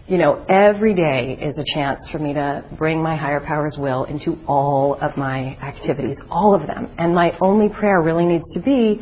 you 0.08 0.18
know, 0.18 0.46
every 0.50 0.94
day 0.94 1.38
is 1.42 1.58
a 1.58 1.66
chance 1.76 2.00
for 2.12 2.18
me 2.18 2.34
to 2.34 2.64
bring 2.78 3.04
my 3.04 3.18
higher 3.18 3.42
power's 3.42 3.78
will 3.78 4.06
into 4.06 4.38
all 4.48 4.96
of 5.02 5.18
my 5.18 5.58
activities, 5.62 6.16
all 6.30 6.56
of 6.56 6.66
them. 6.66 6.90
And 6.98 7.14
my 7.14 7.38
only 7.42 7.68
prayer 7.68 8.02
really 8.02 8.26
needs 8.26 8.46
to 8.54 8.62
be, 8.62 9.02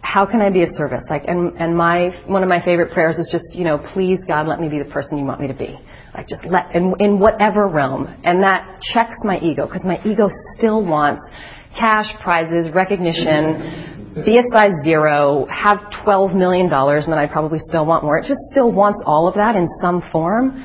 how 0.00 0.24
can 0.24 0.40
I 0.40 0.50
be 0.50 0.62
of 0.62 0.70
service? 0.76 1.02
Like, 1.10 1.24
and, 1.26 1.54
and 1.58 1.76
my, 1.76 2.08
one 2.26 2.42
of 2.42 2.48
my 2.48 2.64
favorite 2.64 2.92
prayers 2.92 3.16
is 3.16 3.28
just, 3.30 3.44
you 3.52 3.64
know, 3.64 3.78
please 3.92 4.18
God, 4.26 4.46
let 4.46 4.60
me 4.60 4.68
be 4.68 4.78
the 4.78 4.86
person 4.86 5.18
you 5.18 5.24
want 5.24 5.40
me 5.40 5.48
to 5.48 5.54
be. 5.54 5.78
Like, 6.14 6.26
just 6.28 6.44
let, 6.46 6.74
in, 6.74 6.94
in 7.00 7.18
whatever 7.18 7.68
realm. 7.68 8.06
And 8.24 8.42
that 8.42 8.80
checks 8.94 9.16
my 9.24 9.38
ego, 9.40 9.66
because 9.66 9.84
my 9.84 10.00
ego 10.06 10.30
still 10.56 10.82
wants 10.82 11.22
cash, 11.78 12.06
prizes, 12.22 12.72
recognition, 12.72 13.93
be 14.22 14.38
a 14.38 14.42
size 14.52 14.72
zero, 14.84 15.46
have 15.50 15.78
$12 16.06 16.34
million, 16.34 16.72
and 16.72 17.12
then 17.12 17.18
I 17.18 17.26
probably 17.26 17.58
still 17.68 17.84
want 17.84 18.04
more. 18.04 18.18
It 18.18 18.26
just 18.26 18.40
still 18.52 18.70
wants 18.70 19.02
all 19.04 19.26
of 19.26 19.34
that 19.34 19.56
in 19.56 19.66
some 19.80 20.02
form. 20.12 20.64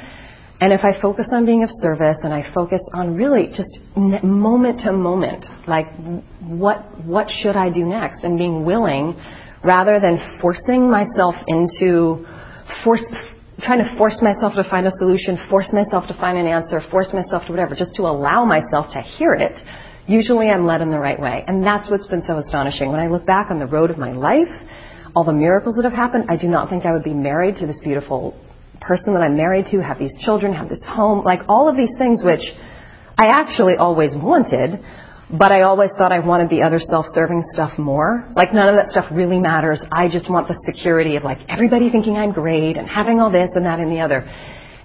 And 0.62 0.74
if 0.74 0.82
I 0.84 1.00
focus 1.02 1.28
on 1.32 1.46
being 1.46 1.64
of 1.64 1.70
service 1.82 2.18
and 2.22 2.34
I 2.34 2.44
focus 2.54 2.82
on 2.94 3.16
really 3.16 3.48
just 3.48 3.80
moment 3.96 4.82
to 4.82 4.92
moment, 4.92 5.46
like 5.68 5.88
what, 6.42 6.84
what 7.06 7.28
should 7.42 7.56
I 7.56 7.70
do 7.70 7.86
next 7.86 8.24
and 8.24 8.38
being 8.38 8.66
willing 8.66 9.16
rather 9.64 10.00
than 10.00 10.20
forcing 10.42 10.92
myself 10.92 11.36
into 11.48 12.26
force, 12.84 13.02
trying 13.62 13.80
to 13.80 13.98
force 13.98 14.22
myself 14.22 14.54
to 14.56 14.70
find 14.70 14.86
a 14.86 14.92
solution, 15.00 15.40
force 15.50 15.72
myself 15.72 16.08
to 16.08 16.14
find 16.16 16.38
an 16.38 16.46
answer, 16.46 16.82
force 16.92 17.08
myself 17.14 17.46
to 17.46 17.52
whatever, 17.52 17.74
just 17.74 17.96
to 17.96 18.04
allow 18.04 18.44
myself 18.44 18.92
to 18.92 19.02
hear 19.18 19.34
it 19.34 19.56
usually 20.10 20.50
I'm 20.50 20.66
led 20.66 20.82
in 20.82 20.90
the 20.90 21.00
right 21.00 21.20
way. 21.20 21.44
And 21.48 21.64
that's 21.64 21.90
what's 21.90 22.08
been 22.08 22.24
so 22.28 22.40
astonishing. 22.40 22.92
When 22.92 23.00
I 23.00 23.08
look 23.08 23.26
back 23.26 23.52
on 23.52 23.60
the 23.60 23.68
road 23.68 23.92
of 23.92 23.98
my 23.98 24.12
life, 24.12 24.52
all 25.16 25.24
the 25.24 25.34
miracles 25.34 25.76
that 25.76 25.86
have 25.86 25.94
happened, 25.94 26.26
I 26.30 26.38
do 26.38 26.48
not 26.48 26.70
think 26.70 26.86
I 26.86 26.92
would 26.92 27.04
be 27.04 27.14
married 27.14 27.58
to 27.58 27.68
this 27.68 27.78
beautiful 27.84 28.36
person 28.82 29.14
that 29.14 29.22
I'm 29.22 29.38
married 29.38 29.66
to, 29.72 29.82
have 29.84 30.00
these 30.00 30.16
children, 30.26 30.54
have 30.54 30.70
this 30.70 30.84
home, 30.84 31.24
like 31.24 31.42
all 31.48 31.70
of 31.70 31.78
these 31.78 31.94
things 31.98 32.24
which 32.24 32.46
I 33.18 33.28
actually 33.28 33.76
always 33.76 34.16
wanted. 34.16 34.80
but 35.32 35.52
I 35.52 35.62
always 35.62 35.92
thought 35.98 36.12
I 36.12 36.20
wanted 36.20 36.50
the 36.50 36.64
other 36.64 36.80
self-serving 36.80 37.44
stuff 37.54 37.78
more. 37.78 38.28
Like 38.36 38.52
none 38.52 38.68
of 38.68 38.76
that 38.76 38.90
stuff 38.90 39.06
really 39.12 39.38
matters. 39.38 39.80
I 39.92 40.08
just 40.08 40.30
want 40.30 40.48
the 40.48 40.58
security 40.66 41.18
of 41.18 41.24
like 41.24 41.40
everybody 41.48 41.92
thinking 41.92 42.18
I'm 42.18 42.32
great 42.32 42.78
and 42.78 42.90
having 42.90 43.20
all 43.20 43.32
this 43.32 43.50
and 43.54 43.66
that 43.66 43.80
and 43.80 43.92
the 43.92 44.02
other. 44.02 44.26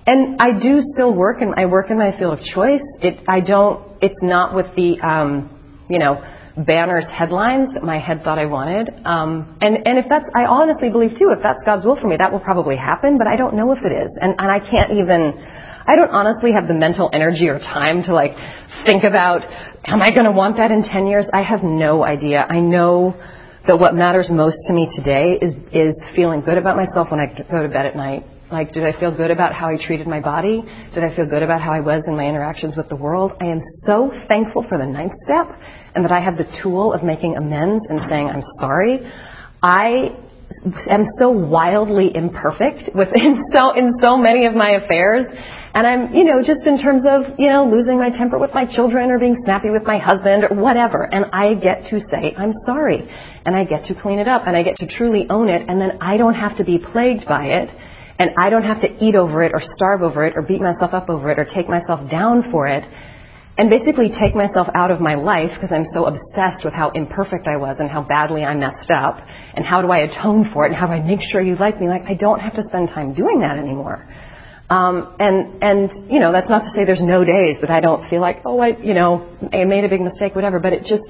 And 0.07 0.41
I 0.41 0.53
do 0.53 0.81
still 0.81 1.15
work 1.15 1.41
and 1.41 1.55
I 1.57 1.67
work 1.67 1.91
in 1.91 1.99
my 1.99 2.17
field 2.19 2.39
of 2.39 2.45
choice. 2.45 2.85
It, 3.01 3.25
I 3.27 3.41
don't, 3.41 3.83
it's 4.03 4.23
not 4.23 4.55
with 4.55 4.67
the, 4.77 5.01
um, 5.01 5.49
you 5.89 5.99
know, 5.99 6.23
banners, 6.57 7.05
headlines 7.11 7.75
that 7.75 7.83
my 7.83 7.99
head 7.99 8.23
thought 8.23 8.39
I 8.39 8.47
wanted. 8.47 8.89
Um, 9.05 9.57
and, 9.61 9.77
and 9.87 9.99
if 9.99 10.07
that's, 10.09 10.27
I 10.37 10.45
honestly 10.45 10.91
believe 10.91 11.13
too, 11.19 11.33
if 11.33 11.43
that's 11.43 11.65
God's 11.65 11.85
will 11.85 11.99
for 11.99 12.07
me, 12.07 12.17
that 12.17 12.31
will 12.31 12.41
probably 12.41 12.77
happen, 12.77 13.19
but 13.19 13.27
I 13.27 13.37
don't 13.37 13.57
know 13.57 13.73
if 13.73 13.79
it 13.83 13.93
is. 13.93 14.17
And, 14.21 14.35
and 14.39 14.51
I 14.51 14.61
can't 14.61 14.93
even, 14.93 15.35
I 15.87 15.97
don't 15.97 16.11
honestly 16.11 16.53
have 16.53 16.69
the 16.69 16.75
mental 16.75 17.11
energy 17.13 17.49
or 17.49 17.59
time 17.59 18.05
to 18.05 18.15
like 18.15 18.37
think 18.87 19.05
about, 19.05 19.43
am 19.85 20.03
I 20.03 20.11
going 20.11 20.25
to 20.25 20.33
want 20.33 20.59
that 20.59 20.71
in 20.71 20.85
10 20.85 21.07
years? 21.07 21.25
I 21.33 21.43
have 21.43 21.63
no 21.63 22.05
idea. 22.05 22.47
I 22.49 22.61
know 22.61 23.17
that 23.67 23.79
what 23.79 23.95
matters 23.95 24.29
most 24.31 24.59
to 24.69 24.75
me 24.75 24.87
today 24.95 25.39
is, 25.41 25.55
is 25.73 25.97
feeling 26.15 26.43
good 26.43 26.59
about 26.59 26.77
myself 26.77 27.11
when 27.11 27.21
I 27.21 27.27
go 27.51 27.63
to 27.63 27.69
bed 27.69 27.87
at 27.87 27.97
night. 27.97 28.25
Like, 28.55 28.73
did 28.73 28.85
I 28.85 28.99
feel 29.01 29.11
good 29.11 29.33
about 29.33 29.53
how 29.53 29.69
I 29.69 29.77
treated 29.85 30.07
my 30.07 30.21
body? 30.21 30.63
Did 30.95 31.03
I 31.03 31.15
feel 31.17 31.27
good 31.27 31.43
about 31.43 31.61
how 31.61 31.73
I 31.73 31.81
was 31.81 32.05
in 32.07 32.17
my 32.17 32.25
interactions 32.25 32.77
with 32.77 32.89
the 32.89 32.95
world? 32.95 33.33
I 33.41 33.47
am 33.47 33.59
so 33.85 34.13
thankful 34.29 34.65
for 34.69 34.79
the 34.79 34.87
ninth 34.87 35.13
step 35.25 35.49
and 35.97 36.05
that 36.05 36.13
I 36.13 36.21
have 36.21 36.39
the 36.39 36.47
tool 36.63 36.93
of 36.93 37.03
making 37.03 37.37
amends 37.37 37.85
and 37.89 37.99
saying, 38.09 38.29
I'm 38.29 38.45
sorry. 38.61 39.11
I 39.61 40.15
am 40.89 41.03
so 41.19 41.31
wildly 41.31 42.13
imperfect 42.15 42.95
within 42.95 43.43
so, 43.53 43.73
in 43.73 43.93
so 44.01 44.17
many 44.17 44.47
of 44.47 44.55
my 44.55 44.79
affairs 44.79 45.27
and 45.75 45.85
I'm, 45.85 46.15
you 46.15 46.23
know, 46.23 46.41
just 46.41 46.69
in 46.69 46.81
terms 46.81 47.03
of, 47.05 47.35
you 47.37 47.51
know, 47.51 47.67
losing 47.67 47.99
my 47.99 48.09
temper 48.09 48.39
with 48.39 48.55
my 48.55 48.65
children 48.65 49.11
or 49.11 49.19
being 49.19 49.37
snappy 49.45 49.71
with 49.71 49.83
my 49.83 49.99
husband 49.99 50.45
or 50.49 50.55
whatever. 50.55 51.03
And 51.13 51.25
I 51.33 51.55
get 51.55 51.91
to 51.91 51.99
say, 52.13 52.33
I'm 52.39 52.53
sorry. 52.65 53.11
And 53.45 53.57
I 53.57 53.65
get 53.65 53.85
to 53.87 54.01
clean 54.01 54.21
it 54.21 54.29
up 54.29 54.47
and 54.47 54.57
I 54.57 54.63
get 54.63 54.77
to 54.77 54.87
truly 54.87 55.27
own 55.29 55.49
it. 55.49 55.69
And 55.69 55.81
then 55.81 55.99
I 56.01 56.17
don't 56.17 56.35
have 56.35 56.57
to 56.59 56.65
be 56.65 56.79
plagued 56.79 57.27
by 57.27 57.47
it. 57.47 57.71
And 58.25 58.33
I 58.39 58.49
don't 58.49 58.63
have 58.63 58.81
to 58.81 59.05
eat 59.05 59.15
over 59.17 59.45
it 59.45 59.53
or 59.53 59.61
starve 59.61 60.01
over 60.01 60.25
it 60.25 60.33
or 60.35 60.41
beat 60.41 60.63
myself 60.63 60.95
up 60.95 61.11
over 61.11 61.31
it 61.31 61.39
or 61.39 61.45
take 61.45 61.69
myself 61.69 62.11
down 62.11 62.51
for 62.51 62.67
it. 62.67 62.83
And 63.59 63.69
basically 63.69 64.09
take 64.09 64.35
myself 64.35 64.67
out 64.75 64.91
of 64.91 64.99
my 64.99 65.15
life 65.15 65.51
because 65.53 65.71
I'm 65.71 65.85
so 65.93 66.07
obsessed 66.07 66.65
with 66.65 66.73
how 66.73 66.89
imperfect 66.93 67.47
I 67.47 67.59
was 67.59 67.81
and 67.81 67.91
how 67.91 68.03
badly 68.03 68.43
I 68.43 68.55
messed 68.55 68.91
up 68.91 69.19
and 69.53 69.63
how 69.63 69.83
do 69.83 69.91
I 69.91 69.99
atone 69.99 70.51
for 70.55 70.65
it 70.65 70.71
and 70.71 70.75
how 70.75 70.87
do 70.87 70.95
I 70.95 71.03
make 71.03 71.21
sure 71.21 71.43
you 71.43 71.55
like 71.57 71.79
me. 71.79 71.87
Like 71.87 72.05
I 72.09 72.15
don't 72.15 72.41
have 72.41 72.55
to 72.55 72.63
spend 72.65 72.89
time 72.89 73.13
doing 73.13 73.41
that 73.41 73.59
anymore. 73.59 74.09
Um, 74.71 75.15
and 75.21 75.63
and 75.63 76.11
you 76.11 76.19
know 76.19 76.33
that's 76.33 76.49
not 76.49 76.61
to 76.61 76.71
say 76.71 76.87
there's 76.87 77.03
no 77.03 77.25
days 77.25 77.59
that 77.61 77.69
I 77.69 77.81
don't 77.81 78.09
feel 78.09 78.23
like 78.23 78.39
oh 78.47 78.59
I 78.59 78.69
you 78.69 78.95
know 78.95 79.29
I 79.53 79.65
made 79.65 79.85
a 79.85 79.91
big 79.91 80.01
mistake 80.01 80.35
whatever 80.35 80.59
but 80.59 80.73
it 80.73 80.85
just 80.87 81.05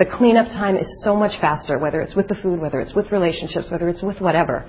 the 0.00 0.04
cleanup 0.04 0.48
time 0.48 0.76
is 0.76 0.88
so 1.04 1.14
much 1.14 1.40
faster 1.40 1.78
whether 1.78 2.00
it's 2.00 2.16
with 2.16 2.26
the 2.26 2.34
food 2.34 2.60
whether 2.60 2.80
it's 2.80 2.96
with 2.96 3.12
relationships 3.12 3.70
whether 3.70 3.88
it's 3.88 4.02
with 4.02 4.20
whatever. 4.20 4.68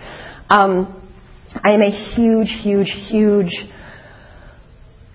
Um, 0.51 1.08
I 1.55 1.71
am 1.71 1.81
a 1.81 1.89
huge 1.89 2.49
huge 2.61 2.89
huge 3.07 3.51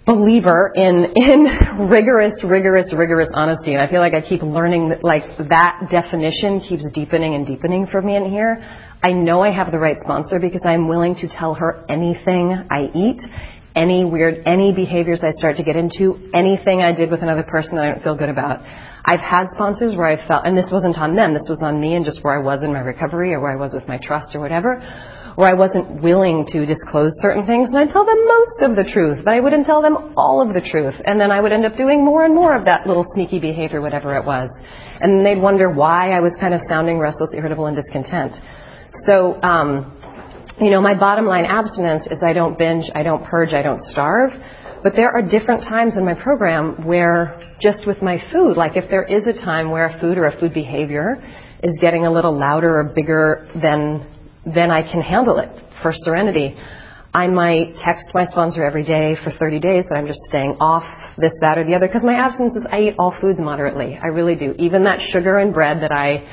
believer 0.04 0.72
in 0.74 1.12
in 1.14 1.88
rigorous 1.88 2.42
rigorous 2.42 2.92
rigorous 2.92 3.30
honesty 3.32 3.72
and 3.72 3.80
I 3.80 3.88
feel 3.88 4.00
like 4.00 4.14
I 4.14 4.20
keep 4.20 4.42
learning 4.42 4.94
like 5.02 5.38
that 5.48 5.88
definition 5.90 6.60
keeps 6.60 6.84
deepening 6.92 7.34
and 7.34 7.46
deepening 7.46 7.86
for 7.86 8.02
me 8.02 8.16
in 8.16 8.28
here. 8.28 8.62
I 9.02 9.12
know 9.12 9.42
I 9.42 9.52
have 9.52 9.70
the 9.70 9.78
right 9.78 9.96
sponsor 10.00 10.38
because 10.40 10.62
I'm 10.64 10.88
willing 10.88 11.14
to 11.16 11.28
tell 11.28 11.54
her 11.54 11.84
anything 11.88 12.66
I 12.70 12.90
eat, 12.94 13.20
any 13.76 14.04
weird, 14.04 14.42
any 14.46 14.72
behaviors 14.72 15.20
I 15.22 15.32
start 15.32 15.56
to 15.56 15.62
get 15.62 15.76
into, 15.76 16.30
anything 16.32 16.80
I 16.80 16.94
did 16.94 17.10
with 17.10 17.22
another 17.22 17.42
person 17.42 17.76
that 17.76 17.84
I 17.84 17.90
don't 17.92 18.02
feel 18.02 18.16
good 18.16 18.30
about. 18.30 18.60
I've 19.04 19.20
had 19.20 19.48
sponsors 19.50 19.94
where 19.94 20.06
I 20.06 20.26
felt, 20.26 20.46
and 20.46 20.56
this 20.56 20.70
wasn't 20.72 20.96
on 20.96 21.14
them, 21.14 21.34
this 21.34 21.46
was 21.50 21.60
on 21.62 21.78
me 21.78 21.94
and 21.94 22.04
just 22.04 22.24
where 22.24 22.38
I 22.38 22.42
was 22.42 22.62
in 22.62 22.72
my 22.72 22.80
recovery 22.80 23.34
or 23.34 23.40
where 23.40 23.52
I 23.52 23.56
was 23.56 23.74
with 23.74 23.86
my 23.86 23.98
trust 23.98 24.34
or 24.34 24.40
whatever, 24.40 24.80
where 25.36 25.50
I 25.50 25.54
wasn't 25.54 26.02
willing 26.02 26.46
to 26.48 26.64
disclose 26.64 27.12
certain 27.20 27.46
things 27.46 27.68
and 27.70 27.78
I'd 27.78 27.90
tell 27.90 28.04
them 28.04 28.24
most 28.24 28.62
of 28.62 28.76
the 28.76 28.88
truth, 28.90 29.24
but 29.24 29.34
I 29.34 29.40
wouldn't 29.40 29.66
tell 29.66 29.82
them 29.82 30.14
all 30.16 30.40
of 30.40 30.54
the 30.54 30.60
truth. 30.60 30.94
And 31.04 31.20
then 31.20 31.30
I 31.30 31.40
would 31.40 31.52
end 31.52 31.64
up 31.64 31.76
doing 31.76 32.04
more 32.04 32.24
and 32.24 32.34
more 32.34 32.54
of 32.54 32.64
that 32.66 32.86
little 32.86 33.04
sneaky 33.14 33.40
behavior, 33.40 33.80
whatever 33.80 34.16
it 34.16 34.24
was. 34.24 34.50
And 35.00 35.26
they'd 35.26 35.40
wonder 35.40 35.70
why 35.70 36.10
I 36.10 36.20
was 36.20 36.36
kind 36.40 36.54
of 36.54 36.60
sounding 36.68 36.98
restless, 36.98 37.34
irritable, 37.34 37.66
and 37.66 37.76
discontent. 37.76 38.32
So, 39.06 39.42
um, 39.42 39.98
you 40.60 40.70
know, 40.70 40.80
my 40.80 40.94
bottom 40.94 41.26
line 41.26 41.44
abstinence 41.44 42.06
is 42.10 42.22
I 42.22 42.32
don't 42.32 42.56
binge, 42.56 42.90
I 42.94 43.02
don't 43.02 43.24
purge, 43.24 43.52
I 43.52 43.62
don't 43.62 43.80
starve. 43.80 44.30
But 44.84 44.94
there 44.94 45.10
are 45.10 45.22
different 45.22 45.62
times 45.64 45.96
in 45.96 46.04
my 46.04 46.14
program 46.14 46.86
where 46.86 47.40
just 47.60 47.86
with 47.86 48.02
my 48.02 48.22
food, 48.30 48.56
like 48.56 48.76
if 48.76 48.88
there 48.90 49.02
is 49.02 49.26
a 49.26 49.32
time 49.32 49.70
where 49.70 49.86
a 49.86 50.00
food 50.00 50.18
or 50.18 50.26
a 50.26 50.38
food 50.38 50.54
behavior 50.54 51.16
is 51.62 51.76
getting 51.80 52.06
a 52.06 52.12
little 52.12 52.38
louder 52.38 52.78
or 52.78 52.92
bigger 52.94 53.48
than, 53.60 54.06
than 54.46 54.70
I 54.70 54.82
can 54.82 55.00
handle 55.02 55.38
it 55.38 55.50
for 55.82 55.92
serenity, 55.94 56.56
I 57.14 57.28
might 57.28 57.76
text 57.76 58.10
my 58.12 58.24
sponsor 58.26 58.64
every 58.64 58.82
day 58.82 59.16
for 59.22 59.30
30 59.30 59.60
days 59.60 59.84
that 59.88 59.96
I'm 59.96 60.06
just 60.06 60.20
staying 60.28 60.56
off 60.60 60.84
this, 61.16 61.32
that, 61.40 61.58
or 61.58 61.64
the 61.64 61.74
other. 61.74 61.86
Because 61.86 62.02
my 62.02 62.14
abstinence 62.14 62.56
is 62.56 62.66
I 62.70 62.80
eat 62.80 62.94
all 62.98 63.14
foods 63.20 63.38
moderately. 63.38 63.98
I 64.02 64.08
really 64.08 64.34
do. 64.34 64.54
Even 64.58 64.82
that 64.84 64.98
sugar 65.12 65.38
and 65.38 65.54
bread 65.54 65.80
that 65.82 65.92
I 65.92 66.26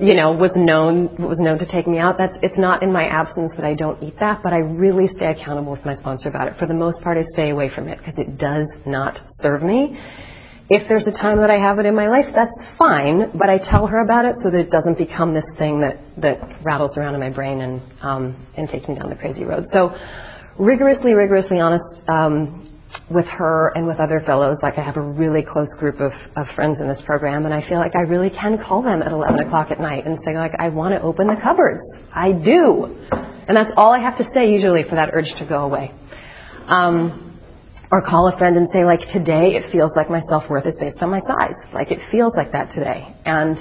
you 0.00 0.14
know, 0.14 0.30
was 0.30 0.52
known 0.54 1.08
was 1.18 1.38
known 1.40 1.58
to 1.58 1.66
take 1.66 1.88
me 1.88 1.98
out. 1.98 2.16
That's 2.18 2.36
it's 2.42 2.56
not 2.56 2.82
in 2.84 2.92
my 2.92 3.04
absence 3.06 3.50
that 3.56 3.64
I 3.64 3.74
don't 3.74 4.00
eat 4.02 4.14
that, 4.20 4.42
but 4.44 4.52
I 4.52 4.58
really 4.58 5.08
stay 5.08 5.26
accountable 5.26 5.72
with 5.72 5.84
my 5.84 5.96
sponsor 5.96 6.28
about 6.28 6.46
it. 6.46 6.54
For 6.58 6.66
the 6.66 6.74
most 6.74 7.02
part, 7.02 7.18
I 7.18 7.24
stay 7.32 7.50
away 7.50 7.68
from 7.74 7.88
it 7.88 7.98
because 7.98 8.14
it 8.16 8.38
does 8.38 8.68
not 8.86 9.18
serve 9.40 9.62
me. 9.62 9.98
If 10.70 10.86
there's 10.86 11.06
a 11.06 11.12
time 11.12 11.38
that 11.38 11.48
I 11.48 11.58
have 11.58 11.78
it 11.78 11.86
in 11.86 11.94
my 11.94 12.08
life, 12.08 12.26
that's 12.34 12.52
fine, 12.76 13.30
but 13.38 13.48
I 13.48 13.56
tell 13.56 13.86
her 13.86 14.04
about 14.04 14.26
it 14.26 14.36
so 14.42 14.50
that 14.50 14.60
it 14.60 14.70
doesn't 14.70 14.98
become 14.98 15.32
this 15.32 15.46
thing 15.56 15.80
that 15.80 15.96
that 16.18 16.62
rattles 16.62 16.98
around 16.98 17.14
in 17.14 17.20
my 17.20 17.30
brain 17.30 17.62
and 17.62 17.80
um, 18.02 18.46
and 18.54 18.68
takes 18.68 18.86
me 18.86 18.96
down 18.96 19.08
the 19.08 19.16
crazy 19.16 19.44
road. 19.44 19.68
So, 19.72 19.96
rigorously, 20.58 21.14
rigorously 21.14 21.58
honest 21.58 22.06
um, 22.08 22.68
with 23.10 23.24
her 23.26 23.72
and 23.76 23.86
with 23.86 23.98
other 23.98 24.20
fellows, 24.26 24.58
like 24.62 24.76
I 24.76 24.82
have 24.82 24.98
a 24.98 25.02
really 25.02 25.42
close 25.42 25.74
group 25.78 26.00
of, 26.00 26.12
of 26.36 26.46
friends 26.54 26.78
in 26.80 26.88
this 26.88 27.00
program, 27.06 27.46
and 27.46 27.54
I 27.54 27.66
feel 27.66 27.78
like 27.78 27.96
I 27.96 28.02
really 28.02 28.30
can 28.30 28.58
call 28.58 28.82
them 28.82 29.00
at 29.00 29.10
11 29.10 29.40
o'clock 29.40 29.70
at 29.70 29.80
night 29.80 30.06
and 30.06 30.18
say, 30.24 30.36
like, 30.36 30.52
I 30.58 30.68
want 30.68 30.94
to 30.94 31.00
open 31.00 31.28
the 31.28 31.36
cupboards. 31.42 31.80
I 32.12 32.32
do. 32.32 32.84
And 33.48 33.56
that's 33.56 33.70
all 33.76 33.92
I 33.92 34.00
have 34.00 34.18
to 34.18 34.24
say 34.34 34.50
usually 34.52 34.82
for 34.82 34.96
that 34.96 35.10
urge 35.14 35.32
to 35.38 35.46
go 35.46 35.64
away. 35.64 35.92
Um, 36.66 37.27
or 37.90 38.02
call 38.02 38.28
a 38.28 38.36
friend 38.36 38.56
and 38.56 38.68
say, 38.72 38.84
like, 38.84 39.00
today 39.12 39.56
it 39.56 39.72
feels 39.72 39.92
like 39.96 40.10
my 40.10 40.20
self-worth 40.28 40.66
is 40.66 40.76
based 40.78 41.02
on 41.02 41.10
my 41.10 41.20
size. 41.20 41.56
Like, 41.72 41.90
it 41.90 42.00
feels 42.10 42.34
like 42.36 42.52
that 42.52 42.72
today. 42.74 43.14
And 43.24 43.56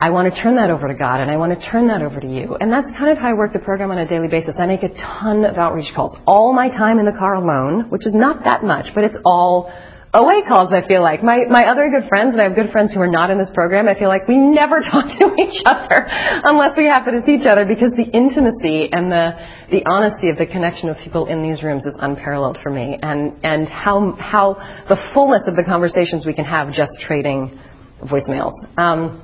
I 0.00 0.10
want 0.10 0.32
to 0.32 0.42
turn 0.42 0.56
that 0.56 0.70
over 0.70 0.88
to 0.88 0.94
God 0.94 1.20
and 1.20 1.30
I 1.30 1.36
want 1.36 1.52
to 1.52 1.70
turn 1.70 1.88
that 1.88 2.00
over 2.00 2.20
to 2.20 2.26
you. 2.26 2.56
And 2.58 2.72
that's 2.72 2.88
kind 2.96 3.12
of 3.12 3.18
how 3.18 3.28
I 3.28 3.34
work 3.34 3.52
the 3.52 3.58
program 3.58 3.90
on 3.90 3.98
a 3.98 4.08
daily 4.08 4.28
basis. 4.28 4.54
I 4.58 4.66
make 4.66 4.82
a 4.82 4.88
ton 4.94 5.44
of 5.44 5.56
outreach 5.56 5.92
calls. 5.94 6.16
All 6.26 6.54
my 6.54 6.68
time 6.68 6.98
in 6.98 7.04
the 7.04 7.12
car 7.18 7.34
alone, 7.34 7.90
which 7.90 8.06
is 8.06 8.14
not 8.14 8.44
that 8.44 8.64
much, 8.64 8.86
but 8.94 9.04
it's 9.04 9.18
all 9.24 9.70
OA 10.12 10.42
calls, 10.46 10.72
I 10.72 10.86
feel 10.86 11.02
like. 11.02 11.22
My, 11.22 11.44
my 11.48 11.70
other 11.70 11.88
good 11.88 12.08
friends, 12.08 12.32
and 12.32 12.40
I 12.40 12.44
have 12.44 12.56
good 12.56 12.72
friends 12.72 12.92
who 12.92 13.00
are 13.00 13.10
not 13.10 13.30
in 13.30 13.38
this 13.38 13.50
program, 13.54 13.86
I 13.86 13.94
feel 13.94 14.08
like 14.08 14.26
we 14.26 14.38
never 14.38 14.80
talk 14.90 15.06
to 15.06 15.34
each 15.38 15.62
other 15.64 16.06
unless 16.44 16.76
we 16.76 16.86
happen 16.86 17.20
to 17.20 17.24
see 17.24 17.34
each 17.34 17.46
other 17.46 17.64
because 17.64 17.92
the 17.96 18.10
intimacy 18.10 18.90
and 18.90 19.10
the, 19.10 19.38
the 19.70 19.86
honesty 19.86 20.28
of 20.28 20.36
the 20.36 20.46
connection 20.46 20.88
with 20.88 20.98
people 20.98 21.26
in 21.26 21.42
these 21.42 21.62
rooms 21.62 21.86
is 21.86 21.94
unparalleled 22.00 22.58
for 22.60 22.70
me. 22.70 22.98
And, 23.00 23.38
and 23.44 23.68
how, 23.68 24.16
how 24.18 24.54
the 24.88 24.98
fullness 25.14 25.46
of 25.46 25.54
the 25.54 25.62
conversations 25.62 26.26
we 26.26 26.34
can 26.34 26.44
have 26.44 26.72
just 26.72 26.92
trading 27.06 27.60
voicemails. 28.02 28.54
Um, 28.76 29.22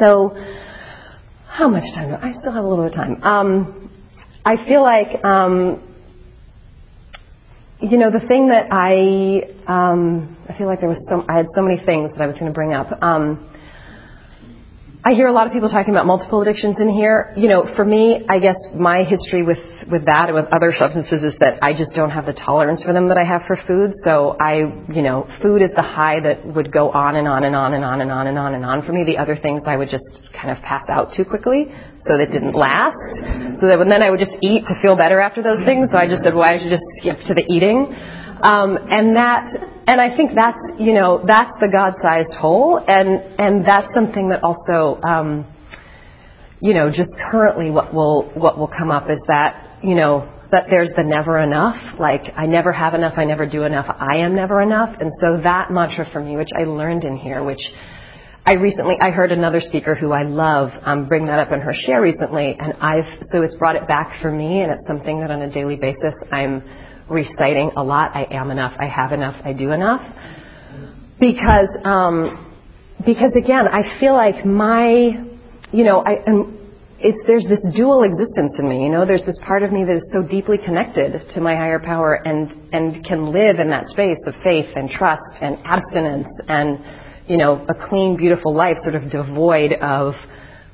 so, 0.00 0.36
how 1.48 1.68
much 1.68 1.84
time 1.94 2.10
do 2.10 2.16
I 2.16 2.32
still 2.40 2.52
have 2.52 2.64
a 2.64 2.68
little 2.68 2.84
bit 2.84 2.92
of 2.92 2.96
time? 2.96 3.22
Um, 3.22 3.90
I 4.44 4.56
feel 4.66 4.82
like, 4.82 5.24
um, 5.24 5.93
you 7.80 7.98
know, 7.98 8.10
the 8.10 8.24
thing 8.26 8.48
that 8.48 8.68
I, 8.70 9.42
um, 9.66 10.36
I 10.48 10.56
feel 10.56 10.66
like 10.66 10.80
there 10.80 10.88
was 10.88 11.02
so, 11.08 11.24
I 11.28 11.36
had 11.36 11.46
so 11.54 11.62
many 11.62 11.76
things 11.84 12.10
that 12.12 12.22
I 12.22 12.26
was 12.26 12.36
going 12.36 12.46
to 12.46 12.54
bring 12.54 12.72
up. 12.72 12.86
Um, 13.02 13.50
I 15.06 15.12
hear 15.12 15.26
a 15.26 15.32
lot 15.32 15.46
of 15.46 15.52
people 15.52 15.68
talking 15.68 15.92
about 15.92 16.06
multiple 16.06 16.40
addictions 16.40 16.80
in 16.80 16.88
here. 16.88 17.34
You 17.36 17.46
know, 17.46 17.68
for 17.76 17.84
me, 17.84 18.24
I 18.26 18.38
guess 18.38 18.56
my 18.72 19.04
history 19.04 19.42
with, 19.42 19.60
with 19.92 20.06
that 20.06 20.32
and 20.32 20.34
with 20.34 20.48
other 20.48 20.72
substances 20.72 21.22
is 21.22 21.36
that 21.44 21.60
I 21.60 21.76
just 21.76 21.92
don't 21.92 22.08
have 22.08 22.24
the 22.24 22.32
tolerance 22.32 22.82
for 22.82 22.94
them 22.94 23.08
that 23.08 23.18
I 23.18 23.24
have 23.24 23.42
for 23.46 23.60
food. 23.68 23.92
So 24.02 24.34
I, 24.40 24.64
you 24.88 25.02
know, 25.02 25.28
food 25.42 25.60
is 25.60 25.76
the 25.76 25.82
high 25.82 26.20
that 26.20 26.46
would 26.46 26.72
go 26.72 26.88
on 26.90 27.16
and 27.16 27.28
on 27.28 27.44
and 27.44 27.54
on 27.54 27.74
and 27.74 27.84
on 27.84 28.00
and 28.00 28.10
on 28.10 28.26
and 28.28 28.38
on 28.38 28.54
and 28.54 28.64
on 28.64 28.80
for 28.86 28.94
me. 28.94 29.04
The 29.04 29.18
other 29.18 29.36
things 29.36 29.64
I 29.66 29.76
would 29.76 29.90
just 29.90 30.08
kind 30.32 30.56
of 30.56 30.64
pass 30.64 30.88
out 30.88 31.12
too 31.14 31.26
quickly 31.26 31.68
so 32.00 32.16
that 32.16 32.32
didn't 32.32 32.56
last. 32.56 32.96
So 33.60 33.68
that 33.68 33.84
then 33.84 34.00
I 34.00 34.08
would 34.08 34.20
just 34.20 34.40
eat 34.40 34.64
to 34.72 34.74
feel 34.80 34.96
better 34.96 35.20
after 35.20 35.42
those 35.42 35.60
things. 35.66 35.90
So 35.92 35.98
I 35.98 36.08
just 36.08 36.24
said, 36.24 36.32
well, 36.32 36.48
I 36.48 36.56
should 36.56 36.72
just 36.72 36.88
skip 36.96 37.20
to 37.28 37.34
the 37.36 37.44
eating. 37.44 37.92
Um, 38.40 38.80
and 38.88 39.16
that, 39.20 39.52
and 39.86 40.00
I 40.00 40.16
think 40.16 40.32
that's, 40.34 40.58
you 40.78 40.94
know, 40.94 41.22
that's 41.26 41.52
the 41.60 41.68
God-sized 41.70 42.34
hole, 42.38 42.82
and 42.86 43.20
and 43.38 43.66
that's 43.66 43.92
something 43.94 44.30
that 44.30 44.42
also, 44.42 45.00
um, 45.02 45.46
you 46.60 46.74
know, 46.74 46.90
just 46.90 47.10
currently 47.30 47.70
what 47.70 47.92
will 47.92 48.30
what 48.34 48.58
will 48.58 48.70
come 48.78 48.90
up 48.90 49.10
is 49.10 49.22
that, 49.28 49.78
you 49.82 49.94
know, 49.94 50.30
that 50.50 50.66
there's 50.70 50.92
the 50.96 51.02
never 51.02 51.38
enough, 51.38 51.98
like 51.98 52.32
I 52.36 52.46
never 52.46 52.72
have 52.72 52.94
enough, 52.94 53.14
I 53.16 53.24
never 53.24 53.46
do 53.46 53.64
enough, 53.64 53.86
I 53.88 54.18
am 54.18 54.34
never 54.34 54.62
enough. 54.62 54.94
And 55.00 55.10
so 55.20 55.40
that 55.42 55.70
mantra 55.70 56.06
for 56.12 56.20
me, 56.20 56.36
which 56.36 56.50
I 56.56 56.64
learned 56.64 57.04
in 57.04 57.16
here, 57.16 57.42
which 57.42 57.60
I 58.46 58.54
recently, 58.54 58.96
I 59.00 59.10
heard 59.10 59.32
another 59.32 59.60
speaker 59.60 59.94
who 59.94 60.12
I 60.12 60.22
love 60.22 60.70
um, 60.84 61.08
bring 61.08 61.26
that 61.26 61.38
up 61.38 61.50
in 61.50 61.60
her 61.60 61.72
share 61.72 62.02
recently, 62.02 62.56
and 62.58 62.74
I've, 62.80 63.26
so 63.32 63.42
it's 63.42 63.56
brought 63.56 63.74
it 63.74 63.88
back 63.88 64.20
for 64.20 64.30
me, 64.30 64.60
and 64.60 64.70
it's 64.70 64.86
something 64.86 65.20
that 65.20 65.30
on 65.30 65.42
a 65.42 65.50
daily 65.50 65.76
basis 65.76 66.14
I'm 66.30 66.62
reciting 67.08 67.70
a 67.76 67.82
lot. 67.82 68.14
I 68.14 68.26
am 68.30 68.50
enough, 68.50 68.72
I 68.78 68.86
have 68.86 69.12
enough, 69.12 69.36
I 69.44 69.52
do 69.52 69.72
enough. 69.72 70.02
Because, 71.20 71.68
um, 71.84 72.52
because 73.04 73.34
again, 73.36 73.68
I 73.68 73.98
feel 74.00 74.14
like 74.14 74.44
my, 74.44 75.10
you 75.72 75.84
know, 75.84 76.04
I, 76.04 76.22
it's, 76.98 77.18
there's 77.26 77.46
this 77.48 77.64
dual 77.76 78.02
existence 78.02 78.56
in 78.58 78.68
me, 78.68 78.84
you 78.84 78.90
know, 78.90 79.04
there's 79.04 79.24
this 79.24 79.38
part 79.44 79.62
of 79.62 79.72
me 79.72 79.84
that 79.84 79.96
is 79.96 80.12
so 80.12 80.22
deeply 80.22 80.58
connected 80.58 81.20
to 81.34 81.40
my 81.40 81.54
higher 81.54 81.78
power 81.78 82.20
and, 82.24 82.50
and 82.72 83.04
can 83.04 83.32
live 83.32 83.58
in 83.58 83.68
that 83.70 83.88
space 83.88 84.18
of 84.26 84.34
faith 84.42 84.66
and 84.74 84.88
trust 84.90 85.40
and 85.40 85.58
abstinence 85.64 86.28
and, 86.48 86.78
you 87.28 87.36
know, 87.36 87.64
a 87.68 87.88
clean, 87.88 88.16
beautiful 88.16 88.54
life 88.54 88.76
sort 88.82 88.94
of 88.94 89.10
devoid 89.10 89.72
of 89.82 90.14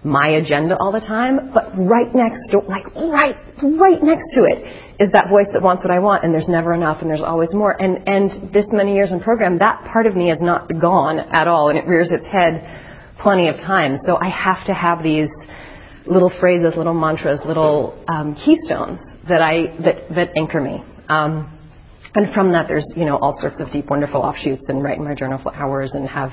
my 0.02 0.28
agenda 0.28 0.76
all 0.78 0.92
the 0.92 1.00
time. 1.00 1.52
But 1.52 1.72
right 1.76 2.12
next 2.14 2.40
to, 2.50 2.58
like 2.60 2.86
right, 2.96 3.36
right 3.62 4.02
next 4.02 4.34
to 4.34 4.44
it 4.44 4.90
is 5.00 5.12
that 5.12 5.28
voice 5.28 5.48
that 5.52 5.62
wants 5.62 5.82
what 5.82 5.90
I 5.90 5.98
want 5.98 6.24
and 6.24 6.34
there's 6.34 6.48
never 6.48 6.74
enough 6.74 6.98
and 7.00 7.10
there's 7.10 7.22
always 7.22 7.52
more. 7.52 7.80
And, 7.80 8.08
and 8.08 8.52
this 8.52 8.66
many 8.72 8.94
years 8.94 9.12
in 9.12 9.20
program, 9.20 9.58
that 9.58 9.84
part 9.92 10.06
of 10.06 10.16
me 10.16 10.28
has 10.28 10.38
not 10.40 10.68
gone 10.80 11.18
at 11.18 11.48
all 11.48 11.68
and 11.68 11.78
it 11.78 11.86
rears 11.86 12.10
its 12.10 12.24
head 12.26 13.16
plenty 13.18 13.48
of 13.48 13.56
times. 13.56 14.00
So 14.06 14.16
I 14.16 14.28
have 14.28 14.64
to 14.66 14.74
have 14.74 15.02
these 15.02 15.28
little 16.06 16.32
phrases, 16.40 16.74
little 16.76 16.94
mantras, 16.94 17.40
little 17.44 18.02
um, 18.08 18.34
keystones 18.34 19.00
that 19.28 19.42
I, 19.42 19.76
that, 19.84 20.14
that 20.14 20.30
anchor 20.36 20.60
me. 20.60 20.82
Um, 21.08 21.56
and 22.14 22.32
from 22.34 22.52
that, 22.52 22.66
there's 22.66 22.86
you 22.96 23.04
know 23.04 23.16
all 23.18 23.38
sorts 23.40 23.56
of 23.60 23.70
deep, 23.70 23.88
wonderful 23.88 24.20
offshoots, 24.20 24.64
and 24.68 24.82
write 24.82 24.98
in 24.98 25.04
my 25.04 25.14
journal 25.14 25.38
for 25.42 25.54
hours 25.54 25.92
and 25.94 26.08
have 26.08 26.32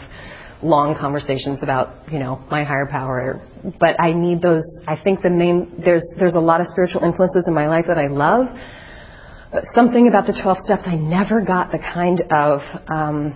long 0.64 0.98
conversations 1.00 1.60
about 1.62 2.12
you 2.12 2.20
know 2.20 2.44
my 2.50 2.64
higher 2.64 2.88
power. 2.90 3.42
But 3.80 4.00
I 4.02 4.14
need 4.14 4.42
those. 4.42 4.64
I 4.88 4.96
think 4.96 5.22
the 5.22 5.30
main 5.30 5.82
there's 5.84 6.04
there's 6.18 6.36
a 6.36 6.40
lot 6.40 6.62
of 6.62 6.68
spiritual 6.68 7.04
influences 7.04 7.44
in 7.48 7.54
my 7.54 7.68
life 7.68 7.86
that 7.88 7.98
I 7.98 8.08
love. 8.08 8.48
Something 9.74 10.10
about 10.10 10.28
the 10.28 10.38
12 10.44 10.58
steps, 10.66 10.84
I 10.86 10.96
never 10.96 11.42
got 11.42 11.72
the 11.72 11.80
kind 11.80 12.22
of 12.32 12.60
um, 12.92 13.32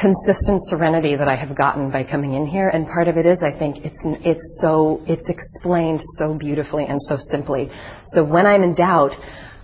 consistent 0.00 0.60
serenity 0.68 1.14
that 1.14 1.28
I 1.28 1.36
have 1.36 1.56
gotten 1.56 1.92
by 1.92 2.02
coming 2.02 2.34
in 2.34 2.44
here. 2.46 2.68
And 2.68 2.86
part 2.86 3.06
of 3.06 3.16
it 3.16 3.24
is, 3.24 3.38
I 3.40 3.56
think, 3.56 3.84
it's 3.84 4.00
it's 4.04 4.58
so 4.60 5.00
it's 5.06 5.28
explained 5.28 6.00
so 6.18 6.34
beautifully 6.34 6.84
and 6.86 7.00
so 7.02 7.18
simply. 7.30 7.70
So 8.12 8.24
when 8.24 8.46
I'm 8.46 8.62
in 8.62 8.74
doubt, 8.74 9.12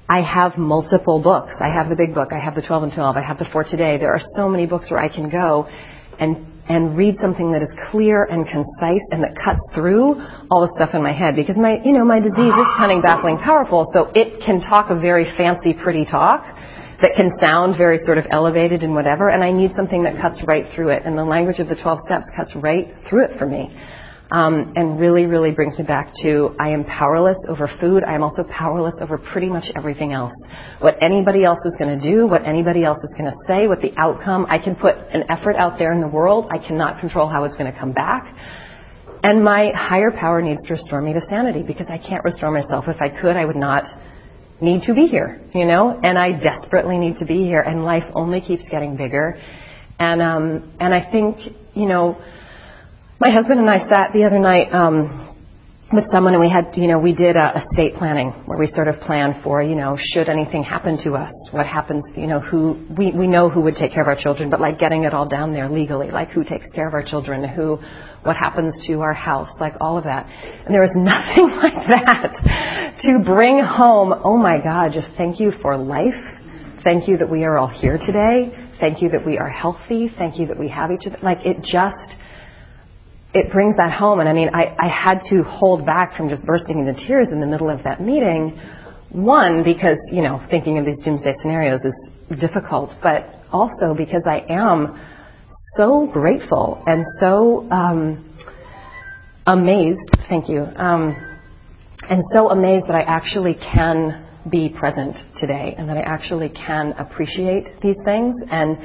I 0.09 0.23
have 0.23 0.59
multiple 0.59 1.21
books. 1.21 1.52
I 1.61 1.69
have 1.69 1.88
the 1.88 1.97
big 1.97 2.14
book. 2.14 2.33
I 2.33 2.38
have 2.38 2.54
the 2.54 2.62
12 2.62 2.85
and 2.85 2.92
12. 2.92 3.16
I 3.16 3.23
have 3.23 3.38
the 3.38 3.49
For 3.52 3.64
Today. 3.64 3.97
There 3.99 4.12
are 4.12 4.23
so 4.37 4.49
many 4.49 4.66
books 4.66 4.90
where 4.90 5.02
I 5.02 5.09
can 5.09 5.28
go 5.28 5.69
and 6.19 6.47
and 6.71 6.97
read 6.97 7.17
something 7.19 7.50
that 7.50 7.62
is 7.62 7.73
clear 7.91 8.25
and 8.31 8.47
concise 8.47 9.03
and 9.11 9.23
that 9.27 9.35
cuts 9.35 9.59
through 9.75 10.23
all 10.50 10.62
the 10.62 10.71
stuff 10.79 10.95
in 10.95 11.03
my 11.03 11.12
head 11.12 11.35
because 11.35 11.59
my 11.59 11.83
you 11.83 11.91
know 11.91 12.05
my 12.05 12.23
disease 12.23 12.55
is 12.55 12.69
cunning, 12.79 13.03
baffling, 13.03 13.37
powerful. 13.39 13.85
So 13.93 14.07
it 14.15 14.39
can 14.47 14.62
talk 14.62 14.91
a 14.91 14.95
very 14.95 15.27
fancy, 15.37 15.75
pretty 15.75 16.05
talk 16.07 16.47
that 17.03 17.17
can 17.17 17.31
sound 17.41 17.77
very 17.77 17.99
sort 17.99 18.19
of 18.19 18.27
elevated 18.31 18.83
and 18.83 18.95
whatever, 18.95 19.31
and 19.31 19.43
I 19.43 19.50
need 19.50 19.73
something 19.75 20.05
that 20.05 20.21
cuts 20.21 20.39
right 20.47 20.67
through 20.75 20.91
it. 20.91 21.03
And 21.05 21.19
the 21.19 21.25
language 21.25 21.59
of 21.59 21.69
the 21.69 21.77
12 21.77 21.99
steps 22.07 22.25
cuts 22.37 22.55
right 22.55 22.95
through 23.09 23.25
it 23.25 23.39
for 23.39 23.47
me 23.47 23.75
um, 24.31 24.73
and 24.77 25.00
really, 25.00 25.27
really 25.27 25.50
brings 25.50 25.79
me 25.79 25.85
back 25.85 26.12
to 26.23 26.55
I 26.59 26.71
am 26.71 26.85
powerless 26.85 27.39
over 27.49 27.69
food. 27.81 28.05
I 28.05 28.15
am 28.15 28.23
also 28.23 28.45
powerless 28.45 28.95
over 29.00 29.19
pretty 29.19 29.49
much 29.49 29.73
everything 29.77 30.12
else. 30.12 30.35
What 30.81 30.97
anybody 31.03 31.45
else 31.45 31.59
is 31.67 31.77
going 31.79 31.99
to 31.99 32.03
do, 32.03 32.27
what 32.27 32.47
anybody 32.47 32.85
else 32.85 32.99
is 33.05 33.15
going 33.17 33.31
to 33.31 33.37
say, 33.47 33.67
what 33.67 33.81
the 33.83 33.93
outcome, 33.99 34.47
I 34.49 34.59
can 34.59 34.75
put 34.75 34.97
an 34.97 35.25
effort 35.31 35.57
out 35.57 35.79
there 35.79 35.93
in 35.93 36.01
the 36.01 36.09
world. 36.09 36.49
I 36.51 36.59
cannot 36.59 37.01
control 37.01 37.29
how 37.29 37.45
it's 37.45 37.57
going 37.57 37.71
to 37.71 37.79
come 37.79 37.93
back. 37.93 38.35
And 39.23 39.45
my 39.45 39.73
higher 39.77 40.11
power 40.11 40.41
needs 40.41 40.63
to 40.67 40.73
restore 40.73 41.03
me 41.03 41.13
to 41.13 41.21
sanity 41.29 41.63
because 41.63 41.87
I 41.91 41.99
can't 41.99 42.25
restore 42.25 42.51
myself. 42.51 42.87
If 42.89 42.97
I 43.03 43.11
could, 43.21 43.37
I 43.37 43.45
would 43.45 43.57
not 43.57 43.85
need 44.62 44.83
to 44.85 44.95
be 44.95 45.07
here, 45.07 45.40
you 45.55 45.66
know, 45.66 45.99
and 46.03 46.19
I 46.19 46.33
desperately 46.33 46.99
need 46.99 47.16
to 47.19 47.27
be 47.27 47.45
here, 47.45 47.61
and 47.61 47.85
life 47.85 48.05
only 48.14 48.40
keeps 48.40 48.66
getting 48.71 48.97
bigger. 48.97 49.40
And 49.99 50.23
um, 50.23 50.73
and 50.81 50.95
I 50.95 51.11
think, 51.11 51.37
you 51.75 51.87
know, 51.87 52.23
my 53.21 53.31
husband 53.31 53.61
and 53.61 53.69
I 53.69 53.87
sat 53.88 54.12
the 54.14 54.25
other 54.25 54.38
night 54.38 54.73
um, 54.73 55.30
with 55.92 56.05
someone, 56.12 56.35
and 56.35 56.40
we 56.40 56.48
had, 56.48 56.70
you 56.76 56.87
know, 56.87 56.98
we 56.98 57.12
did 57.12 57.35
a 57.35 57.53
estate 57.59 57.96
planning 57.96 58.31
where 58.46 58.59
we 58.59 58.68
sort 58.68 58.87
of 58.87 59.00
planned 59.00 59.42
for, 59.42 59.61
you 59.61 59.74
know, 59.74 59.96
should 59.98 60.29
anything 60.29 60.62
happen 60.62 60.96
to 61.03 61.14
us, 61.14 61.33
what 61.50 61.66
happens, 61.66 62.05
you 62.16 62.29
know, 62.29 62.38
who 62.38 62.87
we 62.96 63.11
we 63.11 63.26
know 63.26 63.48
who 63.48 63.61
would 63.62 63.74
take 63.74 63.92
care 63.92 64.03
of 64.03 64.09
our 64.09 64.16
children, 64.16 64.50
but 64.50 64.61
like 64.61 64.79
getting 64.79 65.03
it 65.03 65.12
all 65.12 65.29
down 65.29 65.53
there 65.53 65.68
legally, 65.68 66.11
like 66.11 66.31
who 66.31 66.44
takes 66.44 66.66
care 66.74 66.87
of 66.87 66.94
our 66.94 67.03
children, 67.03 67.48
who, 67.48 67.76
what 68.22 68.37
happens 68.37 68.74
to 68.87 69.00
our 69.00 69.12
house, 69.12 69.50
like 69.59 69.74
all 69.81 69.98
of 69.98 70.05
that. 70.05 70.26
And 70.64 70.72
there 70.72 70.83
was 70.83 70.92
nothing 70.94 71.50
like 71.57 71.88
that 71.90 72.96
to 73.03 73.24
bring 73.24 73.59
home. 73.59 74.14
Oh 74.24 74.37
my 74.37 74.59
God, 74.62 74.92
just 74.92 75.09
thank 75.16 75.40
you 75.40 75.50
for 75.61 75.76
life. 75.76 76.38
Thank 76.85 77.09
you 77.09 77.18
that 77.18 77.29
we 77.29 77.42
are 77.44 77.59
all 77.59 77.68
here 77.68 77.98
today. 77.98 78.53
Thank 78.79 79.03
you 79.03 79.11
that 79.11 79.26
we 79.26 79.38
are 79.38 79.50
healthy. 79.50 80.09
Thank 80.16 80.38
you 80.38 80.46
that 80.46 80.59
we 80.59 80.68
have 80.68 80.90
each 80.92 81.07
other. 81.07 81.18
Like 81.20 81.44
it 81.44 81.62
just 81.62 82.14
it 83.33 83.53
brings 83.53 83.77
that 83.77 83.93
home. 83.93 84.21
And 84.21 84.29
I 84.29 84.33
mean, 84.33 84.51
I, 84.55 84.75
I 84.79 84.88
had 84.88 85.19
to 85.31 85.43
hold 85.43 85.87
back 85.87 86.16
from 86.16 86.29
just 86.29 86.45
bursting 86.45 86.81
into 86.81 86.95
tears 87.07 87.29
in 87.31 87.40
the 87.40 87.47
middle 87.47 87.71
of 87.71 87.83
that 87.85 88.01
meeting. 88.01 88.61
One, 89.11 89.62
because, 89.64 89.99
you 90.12 90.23
know, 90.23 90.45
thinking 90.51 90.79
of 90.79 90.85
these 90.85 90.99
doomsday 91.05 91.35
scenarios 91.43 91.81
is 91.85 92.40
difficult, 92.40 92.90
but 93.03 93.27
also 93.53 93.95
because 93.97 94.23
I 94.27 94.45
am 94.49 95.01
so 95.77 96.09
grateful 96.12 96.83
and 96.87 97.05
so 97.19 97.69
um, 97.71 98.35
amazed, 99.47 100.09
thank 100.29 100.49
you, 100.49 100.62
um, 100.77 101.30
and 102.11 102.23
so 102.33 102.51
amazed 102.51 102.87
that 102.88 102.96
I 102.96 103.03
actually 103.03 103.55
can 103.55 104.27
be 104.51 104.68
present 104.68 105.16
today 105.38 105.75
and 105.79 105.88
that 105.88 105.96
I 105.96 106.01
actually 106.01 106.49
can 106.49 106.92
appreciate 106.99 107.66
these 107.83 107.99
things 108.05 108.35
and 108.51 108.77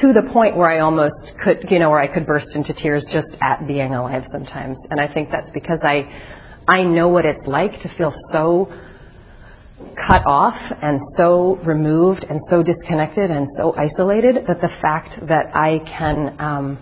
to 0.00 0.12
the 0.12 0.28
point 0.32 0.56
where 0.56 0.70
I 0.70 0.80
almost 0.80 1.34
could, 1.44 1.64
you 1.70 1.78
know, 1.78 1.90
where 1.90 2.00
I 2.00 2.12
could 2.12 2.26
burst 2.26 2.56
into 2.56 2.74
tears 2.74 3.06
just 3.12 3.28
at 3.42 3.66
being 3.66 3.94
alive 3.94 4.24
sometimes. 4.32 4.78
And 4.90 5.00
I 5.00 5.12
think 5.12 5.30
that's 5.30 5.50
because 5.52 5.80
I, 5.82 6.08
I 6.66 6.82
know 6.82 7.08
what 7.08 7.24
it's 7.24 7.46
like 7.46 7.72
to 7.82 7.94
feel 7.96 8.12
so 8.32 8.72
cut 10.08 10.22
off 10.26 10.56
and 10.80 10.98
so 11.16 11.56
removed 11.64 12.24
and 12.28 12.40
so 12.48 12.62
disconnected 12.62 13.30
and 13.30 13.46
so 13.56 13.74
isolated 13.76 14.46
that 14.48 14.60
the 14.60 14.70
fact 14.80 15.10
that 15.28 15.54
I 15.54 15.80
can, 15.86 16.40
um, 16.40 16.78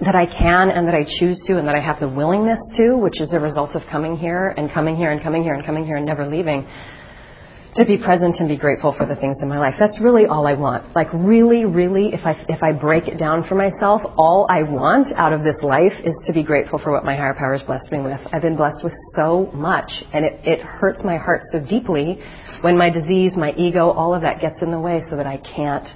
that 0.00 0.14
I 0.14 0.26
can 0.26 0.70
and 0.70 0.88
that 0.88 0.94
I 0.94 1.04
choose 1.04 1.40
to 1.46 1.58
and 1.58 1.68
that 1.68 1.76
I 1.76 1.80
have 1.80 2.00
the 2.00 2.08
willingness 2.08 2.58
to, 2.76 2.96
which 2.96 3.20
is 3.20 3.30
the 3.30 3.38
result 3.38 3.76
of 3.76 3.82
coming 3.90 4.16
here 4.16 4.54
and 4.56 4.72
coming 4.72 4.96
here 4.96 5.10
and 5.10 5.22
coming 5.22 5.42
here 5.42 5.54
and 5.54 5.64
coming 5.64 5.84
here 5.84 5.96
and 5.96 6.06
never 6.06 6.26
leaving, 6.26 6.66
to 7.76 7.84
be 7.84 7.98
present 7.98 8.36
and 8.38 8.48
be 8.48 8.56
grateful 8.56 8.94
for 8.96 9.04
the 9.06 9.16
things 9.16 9.38
in 9.42 9.48
my 9.48 9.58
life. 9.58 9.74
That's 9.78 10.00
really 10.00 10.26
all 10.26 10.46
I 10.46 10.54
want. 10.54 10.94
Like 10.94 11.08
really, 11.12 11.64
really, 11.64 12.10
if 12.12 12.24
I 12.24 12.32
if 12.48 12.62
I 12.62 12.72
break 12.72 13.08
it 13.08 13.18
down 13.18 13.44
for 13.48 13.56
myself, 13.56 14.00
all 14.16 14.46
I 14.48 14.62
want 14.62 15.08
out 15.16 15.32
of 15.32 15.42
this 15.42 15.56
life 15.62 15.92
is 16.04 16.14
to 16.26 16.32
be 16.32 16.42
grateful 16.42 16.78
for 16.78 16.92
what 16.92 17.04
my 17.04 17.16
higher 17.16 17.34
power 17.34 17.56
has 17.56 17.62
blessed 17.66 17.90
me 17.90 18.00
with. 18.00 18.20
I've 18.32 18.42
been 18.42 18.56
blessed 18.56 18.84
with 18.84 18.92
so 19.16 19.50
much, 19.54 19.90
and 20.12 20.24
it, 20.24 20.40
it 20.44 20.60
hurts 20.60 21.02
my 21.04 21.16
heart 21.16 21.46
so 21.50 21.58
deeply 21.58 22.20
when 22.60 22.78
my 22.78 22.90
disease, 22.90 23.32
my 23.36 23.52
ego, 23.56 23.90
all 23.90 24.14
of 24.14 24.22
that 24.22 24.40
gets 24.40 24.62
in 24.62 24.70
the 24.70 24.80
way, 24.80 25.02
so 25.10 25.16
that 25.16 25.26
I 25.26 25.38
can't 25.38 25.88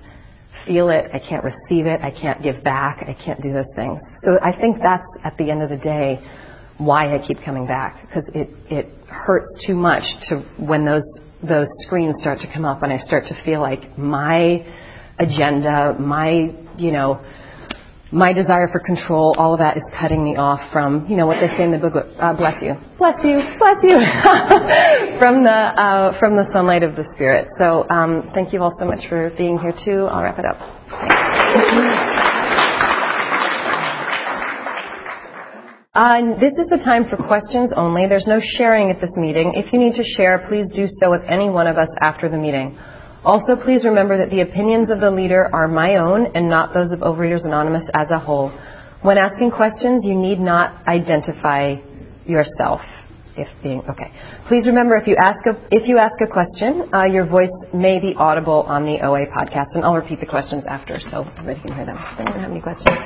feel 0.69 0.91
it, 0.91 1.11
I 1.13 1.19
can't 1.19 1.43
receive 1.43 1.87
it, 1.87 2.01
I 2.03 2.13
can't 2.13 2.43
give 2.43 2.63
back, 2.63 3.05
I 3.09 3.15
can't 3.15 3.41
do 3.41 3.53
those 3.53 3.71
things. 3.75 4.01
So 4.23 4.39
I 4.41 4.53
think 4.61 4.77
that's 4.81 5.09
at 5.25 5.37
the 5.39 5.51
end 5.51 5.63
of 5.63 5.71
the 5.71 5.79
day 5.79 6.21
why 6.77 7.13
I 7.13 7.19
keep 7.27 7.43
coming 7.45 7.67
back 7.67 8.01
because 8.03 8.25
it 8.35 8.49
it 8.71 8.87
hurts 9.09 9.65
too 9.67 9.75
much 9.75 10.05
to 10.29 10.43
when 10.59 10.85
those 10.85 11.03
those 11.43 11.67
screens 11.81 12.15
start 12.21 12.39
to 12.41 12.53
come 12.53 12.65
up 12.65 12.83
and 12.83 12.93
I 12.93 12.99
start 12.99 13.25
to 13.29 13.45
feel 13.45 13.61
like 13.61 13.99
my 13.99 14.65
agenda, 15.19 15.97
my, 15.99 16.53
you 16.77 16.93
know, 16.93 17.21
my 18.11 18.33
desire 18.33 18.69
for 18.73 18.81
control, 18.81 19.35
all 19.37 19.53
of 19.53 19.59
that 19.59 19.77
is 19.77 19.85
cutting 20.01 20.25
me 20.25 20.37
off 20.37 20.61
from, 20.73 21.07
you 21.09 21.17
know, 21.17 21.27
what 21.27 21.41
they 21.41 21.49
say 21.57 21.65
in 21.65 21.73
the 21.73 21.79
book, 21.79 21.93
uh, 21.95 22.33
bless 22.33 22.63
you, 22.63 22.73
bless 22.97 23.21
you, 23.23 23.37
bless 23.61 23.77
you, 23.85 23.97
from 25.21 25.45
the, 25.45 25.51
uh, 25.77 26.19
from 26.19 26.37
the 26.37 26.49
sunlight 26.53 26.83
of 26.83 26.97
the 26.97 27.05
Spirit. 27.15 27.49
So, 27.59 27.85
um, 27.91 28.31
thank 28.35 28.53
you 28.53 28.63
all 28.63 28.73
so 28.79 28.87
much 28.87 29.07
for 29.09 29.31
being 29.37 29.59
here 29.59 29.75
too. 29.85 30.07
I'll 30.07 30.23
wrap 30.23 30.39
it 30.39 30.47
up. 30.47 30.57
Uh, 35.95 36.39
this 36.39 36.53
is 36.53 36.69
the 36.69 36.81
time 36.85 37.05
for 37.11 37.17
questions 37.17 37.73
only. 37.77 38.07
There's 38.07 38.29
no 38.29 38.41
sharing 38.41 38.91
at 38.91 39.01
this 39.01 39.11
meeting. 39.17 39.55
If 39.55 39.73
you 39.73 39.81
need 39.81 39.95
to 39.97 40.05
share, 40.05 40.47
please 40.49 40.71
do 40.73 40.87
so 40.87 41.11
with 41.11 41.23
any 41.29 41.51
one 41.51 41.67
of 41.67 41.77
us 41.77 41.89
after 42.01 42.29
the 42.31 42.39
meeting. 42.39 42.79
Also, 43.25 43.57
please 43.57 43.85
remember 43.85 44.17
that 44.17 44.31
the 44.31 44.41
opinions 44.41 44.91
of 44.91 45.01
the 45.01 45.11
leader 45.11 45.51
are 45.53 45.69
my 45.69 45.97
own 45.97 46.27
and 46.35 46.49
not 46.49 46.73
those 46.73 46.93
of 46.93 47.01
Overeaters 47.01 47.45
Anonymous 47.45 47.89
as 47.95 48.07
a 48.11 48.19
whole. 48.19 48.51
When 49.03 49.19
asking 49.19 49.51
questions, 49.53 50.05
you 50.05 50.15
need 50.15 50.39
not 50.41 50.87
identify 50.87 51.77
yourself. 52.27 52.81
if 53.37 53.49
being 53.63 53.81
okay. 53.89 54.11
Please 54.49 54.67
remember 54.67 54.97
if 54.97 55.07
you 55.07 55.17
ask 55.21 55.39
a 55.47 55.55
if 55.71 55.87
you 55.89 55.99
ask 55.99 56.21
a 56.21 56.27
question, 56.27 56.91
uh, 56.93 57.05
your 57.05 57.25
voice 57.27 57.55
may 57.73 58.01
be 58.01 58.15
audible 58.17 58.63
on 58.67 58.83
the 58.85 58.99
OA 59.07 59.27
podcast, 59.27 59.75
and 59.75 59.85
I'll 59.85 59.95
repeat 59.95 60.19
the 60.21 60.27
questions 60.27 60.65
after 60.69 60.99
so 61.11 61.23
everybody 61.39 61.61
can 61.61 61.75
hear 61.75 61.87
them. 61.87 61.97
Does 61.97 62.19
anyone 62.19 62.41
have 62.41 62.51
any 62.51 62.61
questions? 62.61 62.99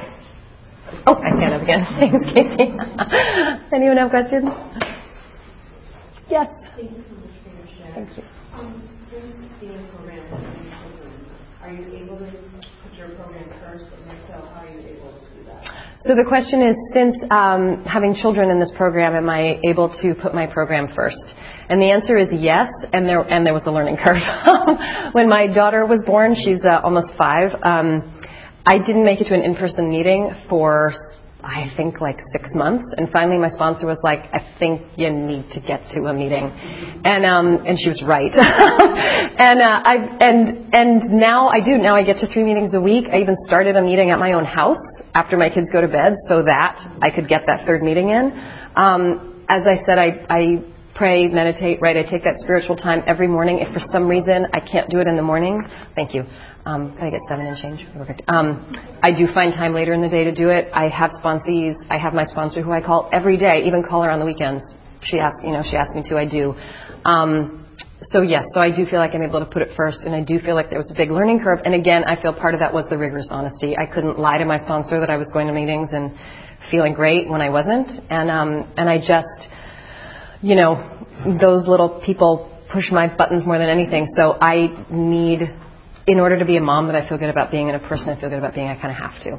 Oh, 1.07 1.17
I 1.17 1.31
stand 1.37 1.53
up 1.55 1.63
again. 1.63 1.85
Thanks, 2.01 2.33
Katie. 2.33 2.73
anyone 3.77 3.97
have 3.97 4.11
questions? 4.11 4.45
Yes. 6.31 6.49
Thank 6.77 6.91
you 6.93 7.05
so 7.09 7.15
much 7.21 7.37
for 7.45 7.51
your 7.53 7.67
share. 7.77 7.93
Thank 7.95 8.17
you. 8.17 8.25
Um, 8.55 8.83
since 9.11 9.37
being 9.61 9.89
programmed 9.93 10.33
with 10.33 10.41
children, 10.41 11.13
are 11.61 11.62
you 11.73 12.05
able 12.05 12.19
to 12.19 12.31
put 12.83 12.95
your 12.95 13.09
program 13.17 13.49
first, 13.61 13.85
and 13.85 14.13
if 14.13 14.27
so, 14.29 14.35
how 14.35 14.63
are 14.63 14.69
you 14.69 14.81
able 14.81 15.13
to 15.13 15.35
do 15.35 15.45
that? 15.45 15.65
So 16.03 16.15
the 16.15 16.25
question 16.27 16.63
is, 16.63 16.77
since 16.93 17.17
um, 17.31 17.85
having 17.85 18.15
children 18.15 18.51
in 18.51 18.61
this 18.61 18.71
program, 18.77 19.15
am 19.15 19.29
I 19.31 19.61
able 19.65 19.89
to 20.03 20.15
put 20.21 20.35
my 20.35 20.47
program 20.47 20.89
first? 20.95 21.23
And 21.69 21.81
the 21.81 21.91
answer 21.91 22.19
is 22.19 22.29
yes, 22.33 22.69
and 22.93 23.09
there 23.09 23.21
and 23.21 23.47
there 23.47 23.55
was 23.55 23.63
a 23.67 23.71
learning 23.71 23.97
curve. 24.05 24.23
when 25.13 25.29
my 25.29 25.47
daughter 25.47 25.87
was 25.87 26.03
born, 26.05 26.35
she's 26.35 26.61
uh, 26.65 26.81
almost 26.83 27.15
five. 27.17 27.53
Um, 27.63 28.21
I 28.67 28.79
didn't 28.79 29.05
make 29.05 29.21
it 29.21 29.29
to 29.29 29.35
an 29.35 29.43
in-person 29.43 29.91
meeting 29.91 30.31
for 30.49 30.93
I 31.45 31.73
think 31.77 32.01
like 32.01 32.19
six 32.31 32.49
months, 32.55 32.85
and 32.97 33.11
finally 33.11 33.37
my 33.37 33.51
sponsor 33.51 33.87
was 33.87 33.99
like, 34.05 34.31
"I 34.33 34.47
think 34.59 34.83
you 34.97 35.11
need 35.11 35.51
to 35.51 35.61
get 35.61 35.83
to 35.91 36.07
a 36.07 36.15
meeting," 36.15 36.51
and 37.05 37.27
um, 37.27 37.67
and 37.67 37.79
she 37.79 37.89
was 37.89 38.03
right. 38.07 38.31
and 38.35 39.61
uh, 39.61 39.83
I 39.83 39.95
and 40.21 40.73
and 40.73 41.03
now 41.19 41.49
I 41.49 41.59
do. 41.59 41.79
Now 41.79 41.97
I 41.97 42.05
get 42.05 42.19
to 42.21 42.29
three 42.33 42.45
meetings 42.45 42.75
a 42.75 42.81
week. 42.81 43.07
I 43.13 43.19
even 43.19 43.35
started 43.47 43.75
a 43.75 43.83
meeting 43.83 44.11
at 44.11 44.21
my 44.21 44.35
own 44.35 44.45
house 44.45 44.83
after 45.15 45.37
my 45.37 45.51
kids 45.51 45.69
go 45.73 45.81
to 45.81 45.89
bed, 45.89 46.15
so 46.29 46.43
that 46.45 46.79
I 47.03 47.11
could 47.11 47.29
get 47.29 47.43
that 47.47 47.67
third 47.67 47.83
meeting 47.83 48.11
in. 48.11 48.33
Um, 48.77 49.45
as 49.49 49.67
I 49.67 49.77
said, 49.85 49.99
I, 49.99 50.25
I 50.31 50.65
pray, 50.95 51.29
meditate, 51.29 51.81
right? 51.81 51.97
I 51.97 52.03
take 52.03 52.25
that 52.25 52.39
spiritual 52.41 52.77
time 52.77 53.03
every 53.07 53.29
morning. 53.29 53.59
If 53.59 53.73
for 53.73 53.81
some 53.93 54.09
reason 54.09 54.47
I 54.53 54.61
can't 54.61 54.89
do 54.91 54.99
it 54.99 55.07
in 55.07 55.17
the 55.17 55.23
morning, 55.23 55.63
thank 55.95 56.15
you. 56.15 56.25
Um, 56.65 56.97
can 56.97 57.09
I 57.09 57.11
get 57.11 57.21
seven 57.29 57.47
and 57.47 57.57
change? 57.57 57.87
Perfect. 57.95 58.23
Um, 58.29 58.77
I 59.03 59.11
do 59.13 59.27
find 59.33 59.53
time 59.53 59.75
later 59.75 59.93
in 59.93 60.01
the 60.01 60.09
day 60.09 60.25
to 60.25 60.35
do 60.35 60.49
it. 60.49 60.69
I 60.73 60.89
have 60.89 61.11
sponsees. 61.23 61.75
I 61.91 61.99
have 61.99 62.15
my 62.15 62.25
sponsor 62.25 62.63
who 62.63 62.73
I 62.73 62.81
call 62.81 63.11
every 63.13 63.37
day, 63.37 63.65
even 63.67 63.83
call 63.83 64.03
her 64.03 64.11
on 64.11 64.21
the 64.21 64.27
weekends. 64.27 64.63
She 65.03 65.19
asks, 65.19 65.41
you 65.43 65.53
know, 65.53 65.63
she 65.69 65.77
asks 65.77 65.95
me 65.95 66.03
to. 66.09 66.17
I 66.17 66.25
do. 66.25 66.55
Um, 67.05 67.67
so 68.11 68.21
yes, 68.21 68.45
so 68.53 68.61
I 68.61 68.75
do 68.75 68.85
feel 68.87 68.99
like 68.99 69.15
I'm 69.15 69.23
able 69.23 69.41
to 69.41 69.47
put 69.47 69.63
it 69.63 69.71
first, 69.77 70.01
and 70.05 70.15
I 70.15 70.23
do 70.23 70.39
feel 70.41 70.55
like 70.55 70.69
there 70.69 70.79
was 70.79 70.91
a 70.91 70.95
big 70.95 71.11
learning 71.11 71.41
curve. 71.43 71.61
And 71.65 71.75
again, 71.75 72.05
I 72.05 72.21
feel 72.21 72.35
part 72.35 72.55
of 72.55 72.61
that 72.61 72.73
was 72.73 72.85
the 72.91 72.99
rigorous 72.99 73.29
honesty. 73.31 73.77
I 73.77 73.87
couldn't 73.87 74.19
lie 74.19 74.39
to 74.39 74.45
my 74.45 74.59
sponsor 74.61 75.01
that 75.01 75.11
I 75.11 75.17
was 75.17 75.31
going 75.33 75.47
to 75.47 75.53
meetings 75.53 75.91
and 75.93 76.13
feeling 76.71 76.95
great 76.95 77.29
when 77.29 77.41
I 77.41 77.51
wasn't, 77.51 77.89
and 78.11 78.31
um, 78.31 78.73
and 78.77 78.89
I 78.89 78.99
just 78.99 79.49
you 80.43 80.57
know, 80.57 80.77
those 81.41 81.67
little 81.67 82.03
people 82.05 82.51
push 82.73 82.91
my 82.91 83.15
buttons 83.15 83.47
more 83.47 83.59
than 83.59 83.69
anything. 83.69 84.07
So 84.17 84.37
I 84.41 84.85
need, 84.91 85.43
in 86.07 86.19
order 86.19 86.39
to 86.39 86.45
be 86.45 86.57
a 86.57 86.61
mom 86.61 86.87
that 86.89 86.97
I 86.97 87.09
feel 87.09 87.19
good 87.19 87.31
about 87.31 87.51
being 87.51 87.71
and 87.71 87.83
a 87.83 87.89
person 87.89 88.09
I 88.09 88.21
feel 88.21 88.29
good 88.29 88.39
about 88.39 88.55
being, 88.55 88.69
I 88.69 88.75
kind 88.75 88.91
of 88.91 88.97
have 88.97 89.23
to. 89.23 89.39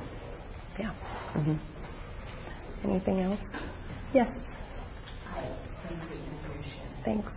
Yeah. 0.80 0.94
Mm-hmm. 1.36 2.89
Anything 2.89 3.20
else? 3.22 3.39
Yes. 4.13 4.30
Thanks. 7.04 7.28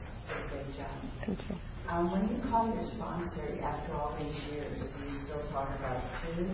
Thank 1.24 1.38
you. 1.48 1.57
Um, 1.88 2.12
when 2.12 2.29
you 2.29 2.42
call 2.50 2.68
your 2.68 2.85
sponsor 2.85 3.59
after 3.62 3.92
all 3.94 4.16
these 4.18 4.40
years, 4.50 4.79
do 4.79 5.12
you 5.12 5.20
still 5.24 5.42
talk 5.50 5.68
about 5.79 6.02
food 6.22 6.50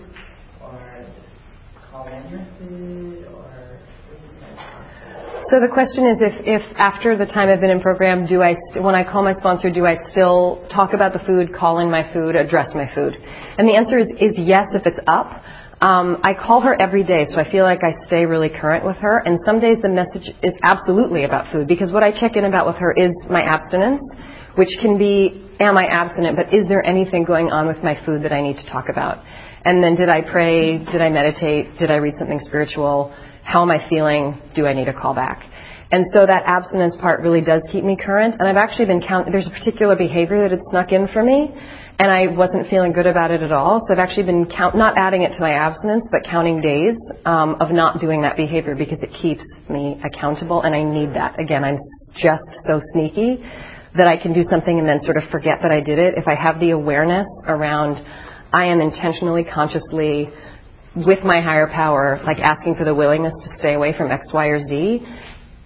or 0.62 1.06
call 1.90 2.06
in 2.06 2.30
your 2.30 2.46
food 2.58 3.26
or 3.34 3.80
So 5.50 5.60
the 5.60 5.68
question 5.68 6.06
is, 6.06 6.16
if, 6.20 6.32
if 6.46 6.62
after 6.78 7.16
the 7.16 7.26
time 7.26 7.50
I've 7.50 7.60
been 7.60 7.70
in 7.70 7.80
program, 7.80 8.26
do 8.26 8.40
I, 8.40 8.54
when 8.80 8.94
I 8.94 9.04
call 9.04 9.22
my 9.22 9.34
sponsor, 9.34 9.70
do 9.70 9.84
I 9.84 9.96
still 10.10 10.64
talk 10.72 10.94
about 10.94 11.12
the 11.12 11.18
food, 11.18 11.52
call 11.52 11.80
in 11.80 11.90
my 11.90 12.10
food, 12.12 12.36
address 12.36 12.74
my 12.74 12.88
food? 12.94 13.16
And 13.58 13.68
the 13.68 13.74
answer 13.74 13.98
is, 13.98 14.08
is 14.20 14.32
yes 14.38 14.68
if 14.72 14.86
it's 14.86 15.00
up. 15.06 15.42
Um, 15.82 16.22
I 16.22 16.32
call 16.32 16.60
her 16.60 16.80
every 16.80 17.02
day, 17.02 17.26
so 17.28 17.40
I 17.40 17.50
feel 17.50 17.64
like 17.64 17.82
I 17.82 17.92
stay 18.06 18.24
really 18.24 18.48
current 18.48 18.86
with 18.86 18.96
her. 18.98 19.18
And 19.26 19.38
some 19.44 19.58
days 19.58 19.78
the 19.82 19.88
message 19.88 20.30
is 20.42 20.54
absolutely 20.62 21.24
about 21.24 21.52
food 21.52 21.66
because 21.66 21.92
what 21.92 22.04
I 22.04 22.18
check 22.18 22.36
in 22.36 22.44
about 22.44 22.66
with 22.66 22.76
her 22.76 22.92
is 22.92 23.10
my 23.28 23.42
abstinence, 23.42 24.00
which 24.54 24.70
can 24.80 24.96
be, 24.96 25.44
am 25.58 25.76
I 25.76 25.86
abstinent, 25.86 26.36
but 26.36 26.54
is 26.54 26.68
there 26.68 26.86
anything 26.86 27.24
going 27.24 27.50
on 27.50 27.66
with 27.66 27.82
my 27.82 27.98
food 28.06 28.22
that 28.22 28.32
I 28.32 28.40
need 28.40 28.56
to 28.56 28.66
talk 28.70 28.88
about? 28.88 29.18
And 29.64 29.82
then 29.82 29.96
did 29.96 30.08
I 30.08 30.22
pray? 30.22 30.78
Did 30.78 31.02
I 31.02 31.10
meditate? 31.10 31.76
Did 31.78 31.90
I 31.90 31.96
read 31.96 32.14
something 32.16 32.40
spiritual? 32.46 33.12
How 33.44 33.62
am 33.62 33.70
I 33.70 33.86
feeling? 33.88 34.40
Do 34.54 34.66
I 34.66 34.72
need 34.72 34.88
a 34.88 34.94
call 34.94 35.14
back? 35.14 35.44
And 35.90 36.06
so 36.10 36.24
that 36.24 36.44
abstinence 36.46 36.96
part 36.96 37.20
really 37.20 37.42
does 37.42 37.62
keep 37.70 37.84
me 37.84 37.96
current. 37.96 38.36
And 38.38 38.48
I've 38.48 38.56
actually 38.56 38.86
been 38.86 39.02
count. 39.02 39.28
There's 39.30 39.46
a 39.46 39.50
particular 39.50 39.94
behavior 39.94 40.40
that 40.40 40.50
had 40.50 40.60
snuck 40.70 40.90
in 40.90 41.06
for 41.06 41.22
me, 41.22 41.52
and 41.98 42.10
I 42.10 42.28
wasn't 42.28 42.66
feeling 42.70 42.92
good 42.92 43.06
about 43.06 43.30
it 43.30 43.42
at 43.42 43.52
all. 43.52 43.78
So 43.86 43.92
I've 43.92 43.98
actually 43.98 44.24
been 44.24 44.46
count, 44.46 44.74
not 44.74 44.96
adding 44.96 45.22
it 45.22 45.36
to 45.36 45.40
my 45.40 45.52
abstinence, 45.52 46.08
but 46.10 46.22
counting 46.24 46.62
days 46.62 46.96
um, 47.26 47.56
of 47.60 47.70
not 47.70 48.00
doing 48.00 48.22
that 48.22 48.36
behavior 48.36 48.74
because 48.74 49.02
it 49.02 49.10
keeps 49.20 49.44
me 49.68 50.00
accountable, 50.02 50.62
and 50.62 50.74
I 50.74 50.82
need 50.82 51.14
that. 51.14 51.38
Again, 51.38 51.62
I'm 51.62 51.76
just 52.16 52.48
so 52.66 52.80
sneaky 52.94 53.44
that 53.94 54.06
I 54.06 54.16
can 54.16 54.32
do 54.32 54.42
something 54.44 54.78
and 54.78 54.88
then 54.88 55.00
sort 55.02 55.18
of 55.18 55.24
forget 55.30 55.58
that 55.60 55.70
I 55.70 55.82
did 55.82 55.98
it. 55.98 56.14
If 56.16 56.26
I 56.26 56.34
have 56.34 56.58
the 56.58 56.70
awareness 56.70 57.26
around, 57.46 58.02
I 58.54 58.64
am 58.66 58.80
intentionally, 58.80 59.44
consciously 59.44 60.30
with 60.94 61.24
my 61.24 61.40
higher 61.40 61.68
power, 61.68 62.20
like 62.24 62.38
asking 62.38 62.76
for 62.76 62.84
the 62.84 62.94
willingness 62.94 63.32
to 63.44 63.58
stay 63.58 63.74
away 63.74 63.96
from 63.96 64.10
X, 64.10 64.26
Y, 64.32 64.46
or 64.46 64.58
Z, 64.58 65.00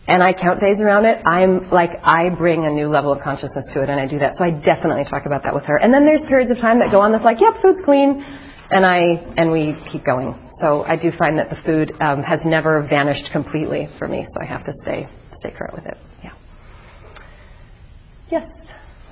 and 0.08 0.22
I 0.22 0.32
count 0.32 0.60
days 0.60 0.80
around 0.80 1.04
it, 1.06 1.18
I'm 1.26 1.68
like, 1.70 1.90
I 2.04 2.30
bring 2.30 2.64
a 2.64 2.70
new 2.70 2.86
level 2.86 3.12
of 3.12 3.20
consciousness 3.22 3.66
to 3.74 3.82
it, 3.82 3.90
and 3.90 3.98
I 3.98 4.06
do 4.06 4.20
that. 4.20 4.36
So 4.36 4.44
I 4.44 4.50
definitely 4.50 5.02
talk 5.10 5.26
about 5.26 5.42
that 5.42 5.54
with 5.54 5.64
her. 5.64 5.76
And 5.76 5.92
then 5.92 6.06
there's 6.06 6.22
periods 6.28 6.50
of 6.52 6.58
time 6.58 6.78
that 6.78 6.92
go 6.92 7.00
on 7.00 7.10
that's 7.10 7.24
like, 7.24 7.40
yep, 7.40 7.54
food's 7.60 7.80
clean, 7.84 8.22
and 8.70 8.86
I 8.86 9.18
and 9.36 9.50
we 9.50 9.74
keep 9.90 10.04
going. 10.04 10.34
So 10.60 10.84
I 10.84 10.96
do 10.96 11.10
find 11.18 11.38
that 11.38 11.50
the 11.50 11.56
food 11.66 11.90
um, 12.00 12.22
has 12.22 12.40
never 12.44 12.86
vanished 12.88 13.32
completely 13.32 13.88
for 13.98 14.06
me, 14.06 14.26
so 14.32 14.40
I 14.40 14.44
have 14.46 14.64
to 14.66 14.72
stay 14.82 15.08
stay 15.40 15.50
current 15.50 15.74
with 15.74 15.86
it. 15.86 15.96
Yeah. 16.22 16.32
Yes. 18.30 18.44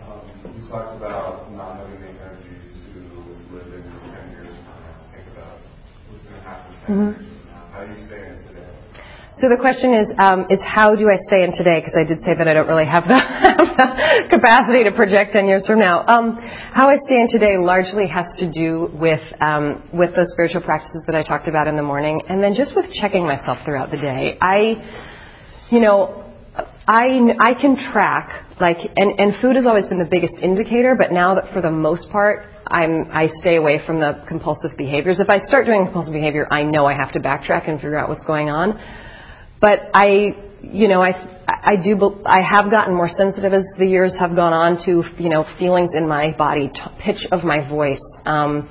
Um, 0.06 0.20
you 0.54 0.68
talked 0.68 0.96
about 0.96 1.50
not 1.52 1.76
having 1.78 2.00
the 2.00 2.08
energy 2.08 2.54
to 2.94 3.54
live 3.54 3.66
in 3.74 3.82
10 3.82 4.30
years 4.30 4.54
from 4.56 4.64
now, 4.64 5.02
think 5.14 5.26
about 5.32 5.58
what's 6.10 6.22
going 6.24 6.34
to 6.34 6.40
happen 6.42 6.72
10 6.72 6.72
Mhm. 6.72 6.72
years 6.72 6.72
from 6.72 6.73
now. 6.73 6.73
How 6.84 6.92
do 6.92 7.94
you 7.94 8.06
stay 8.06 8.28
in 8.28 8.36
today? 8.44 8.68
So 9.40 9.48
the 9.48 9.56
question 9.56 9.94
is, 9.94 10.06
um, 10.20 10.44
is 10.50 10.60
how 10.60 10.94
do 10.94 11.08
I 11.08 11.16
stay 11.26 11.42
in 11.42 11.56
today? 11.56 11.80
Because 11.80 11.96
I 11.96 12.04
did 12.04 12.20
say 12.20 12.36
that 12.36 12.46
I 12.46 12.52
don't 12.52 12.68
really 12.68 12.84
have 12.84 13.04
the, 13.08 14.28
capacity 14.28 14.84
to 14.84 14.92
project 14.92 15.32
10 15.32 15.46
years 15.46 15.66
from 15.66 15.78
now. 15.78 16.04
Um, 16.06 16.36
how 16.36 16.90
I 16.90 16.96
stay 17.06 17.20
in 17.20 17.28
today 17.30 17.56
largely 17.56 18.06
has 18.06 18.26
to 18.36 18.52
do 18.52 18.90
with 18.92 19.24
um, 19.40 19.88
with 19.94 20.14
those 20.14 20.30
spiritual 20.32 20.60
practices 20.60 21.02
that 21.06 21.16
I 21.16 21.22
talked 21.22 21.48
about 21.48 21.68
in 21.68 21.76
the 21.76 21.82
morning, 21.82 22.20
and 22.28 22.42
then 22.42 22.54
just 22.54 22.76
with 22.76 22.92
checking 22.92 23.24
myself 23.24 23.58
throughout 23.64 23.90
the 23.90 23.96
day. 23.96 24.36
I, 24.42 24.76
you 25.70 25.80
know, 25.80 26.22
I, 26.86 27.16
I 27.40 27.54
can 27.54 27.76
track 27.76 28.60
like 28.60 28.76
and, 28.94 29.18
and 29.18 29.40
food 29.40 29.56
has 29.56 29.64
always 29.64 29.86
been 29.86 29.98
the 29.98 30.04
biggest 30.04 30.34
indicator, 30.42 30.94
but 30.98 31.12
now 31.12 31.34
that 31.36 31.50
for 31.54 31.62
the 31.62 31.70
most 31.70 32.10
part 32.10 32.53
I'm 32.66 33.10
I 33.12 33.28
stay 33.40 33.56
away 33.56 33.80
from 33.86 34.00
the 34.00 34.24
compulsive 34.28 34.76
behaviors. 34.76 35.20
If 35.20 35.28
I 35.28 35.40
start 35.40 35.66
doing 35.66 35.84
compulsive 35.84 36.12
behavior, 36.12 36.46
I 36.50 36.62
know 36.62 36.86
I 36.86 36.94
have 36.94 37.12
to 37.12 37.20
backtrack 37.20 37.68
and 37.68 37.80
figure 37.80 37.98
out 37.98 38.08
what's 38.08 38.24
going 38.24 38.50
on. 38.50 38.80
But 39.60 39.90
I, 39.94 40.36
you 40.60 40.88
know, 40.88 41.00
I, 41.00 41.12
I 41.48 41.76
do, 41.82 42.22
I 42.26 42.42
have 42.42 42.70
gotten 42.70 42.94
more 42.94 43.08
sensitive 43.08 43.52
as 43.52 43.64
the 43.78 43.86
years 43.86 44.12
have 44.18 44.36
gone 44.36 44.52
on 44.52 44.84
to, 44.84 45.04
you 45.22 45.30
know, 45.30 45.46
feelings 45.58 45.92
in 45.94 46.06
my 46.06 46.34
body, 46.36 46.68
t- 46.68 46.80
pitch 47.00 47.26
of 47.32 47.44
my 47.44 47.66
voice. 47.66 48.02
Um, 48.26 48.68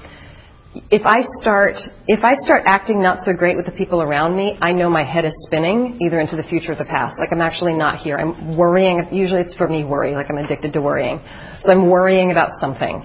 if 0.90 1.04
I 1.06 1.22
start, 1.42 1.78
if 2.08 2.24
I 2.24 2.36
start 2.36 2.64
acting 2.66 3.02
not 3.02 3.24
so 3.26 3.34
great 3.34 3.58
with 3.58 3.66
the 3.66 3.72
people 3.72 4.02
around 4.02 4.36
me, 4.36 4.58
I 4.62 4.72
know 4.72 4.90
my 4.90 5.04
head 5.04 5.26
is 5.26 5.34
spinning 5.46 6.00
either 6.02 6.20
into 6.20 6.36
the 6.36 6.44
future 6.44 6.74
or 6.74 6.76
the 6.76 6.86
past. 6.86 7.18
Like 7.20 7.30
I'm 7.32 7.42
actually 7.42 7.74
not 7.74 7.98
here. 7.98 8.18
I'm 8.18 8.58
worrying. 8.58 9.08
Usually 9.12 9.42
it's 9.42 9.56
for 9.56 9.68
me 9.68 9.84
worry. 9.84 10.16
Like 10.16 10.28
I'm 10.30 10.38
addicted 10.38 10.74
to 10.74 10.82
worrying. 10.82 11.22
So 11.62 11.72
I'm 11.72 11.90
worrying 11.90 12.32
about 12.32 12.50
something. 12.60 13.04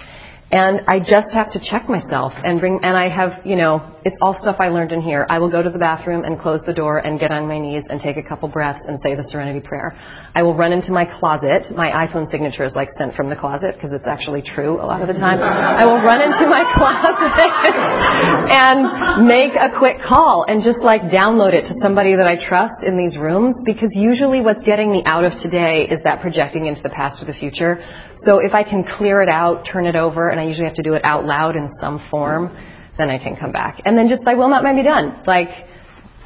And 0.51 0.81
I 0.89 0.99
just 0.99 1.29
have 1.35 1.51
to 1.53 1.61
check 1.61 1.91
myself 1.91 2.33
and 2.43 2.59
bring, 2.59 2.81
and 2.83 2.97
I 2.97 3.11
have, 3.11 3.45
you 3.45 3.55
know, 3.55 3.85
it's 4.05 4.17
all 4.23 4.35
stuff 4.41 4.57
I 4.61 4.69
learned 4.69 4.93
in 4.93 5.03
here. 5.03 5.27
I 5.29 5.39
will 5.39 5.51
go 5.51 5.61
to 5.61 5.69
the 5.69 5.79
bathroom 5.79 6.25
and 6.25 6.41
close 6.41 6.63
the 6.65 6.73
door 6.73 7.05
and 7.05 7.21
get 7.21 7.31
on 7.31 7.47
my 7.47 7.59
knees 7.59 7.85
and 7.91 8.01
take 8.01 8.17
a 8.17 8.23
couple 8.23 8.49
breaths 8.49 8.81
and 8.89 8.99
say 9.03 9.15
the 9.15 9.29
serenity 9.29 9.61
prayer. 9.61 9.93
I 10.35 10.43
will 10.43 10.57
run 10.57 10.73
into 10.73 10.91
my 10.91 11.05
closet. 11.05 11.69
My 11.77 11.91
iPhone 11.93 12.31
signature 12.31 12.65
is 12.65 12.73
like 12.73 12.89
sent 12.97 13.15
from 13.15 13.29
the 13.29 13.37
closet 13.37 13.75
because 13.75 13.93
it's 13.93 14.07
actually 14.07 14.41
true 14.41 14.81
a 14.81 14.87
lot 14.89 15.03
of 15.03 15.09
the 15.09 15.21
time. 15.21 15.41
I 15.41 15.85
will 15.85 16.01
run 16.01 16.23
into 16.23 16.49
my 16.49 16.65
closet 16.81 17.13
and 18.49 19.29
make 19.29 19.53
a 19.53 19.77
quick 19.77 20.01
call 20.09 20.47
and 20.49 20.65
just 20.65 20.81
like 20.81 21.03
download 21.13 21.53
it 21.53 21.69
to 21.69 21.75
somebody 21.83 22.17
that 22.17 22.27
I 22.27 22.41
trust 22.41 22.85
in 22.87 22.97
these 22.97 23.19
rooms 23.19 23.61
because 23.67 23.91
usually 23.93 24.41
what's 24.41 24.65
getting 24.65 24.91
me 24.91 25.03
out 25.05 25.25
of 25.25 25.33
today 25.43 25.85
is 25.91 26.01
that 26.05 26.23
projecting 26.23 26.65
into 26.65 26.81
the 26.81 26.89
past 26.91 27.21
or 27.21 27.27
the 27.27 27.37
future. 27.37 27.85
So 28.25 28.39
if 28.39 28.53
I 28.53 28.65
can 28.65 28.83
clear 28.83 29.23
it 29.23 29.29
out, 29.29 29.65
turn 29.71 29.87
it 29.87 29.95
over, 29.95 30.31
and 30.38 30.46
I 30.46 30.48
usually 30.48 30.66
have 30.66 30.77
to 30.77 30.83
do 30.83 30.94
it 30.94 31.05
out 31.05 31.24
loud 31.24 31.57
in 31.57 31.68
some 31.81 31.98
form, 32.11 32.55
then 32.96 33.11
I 33.11 33.18
can 33.18 33.37
come 33.37 33.51
back. 33.53 33.83
And 33.85 33.98
then 33.98 34.09
just 34.09 34.22
I 34.27 34.35
will 34.35 34.48
not 34.48 34.62
might 34.62 34.77
be 34.77 34.85
done. 34.85 35.22
Like, 35.27 35.48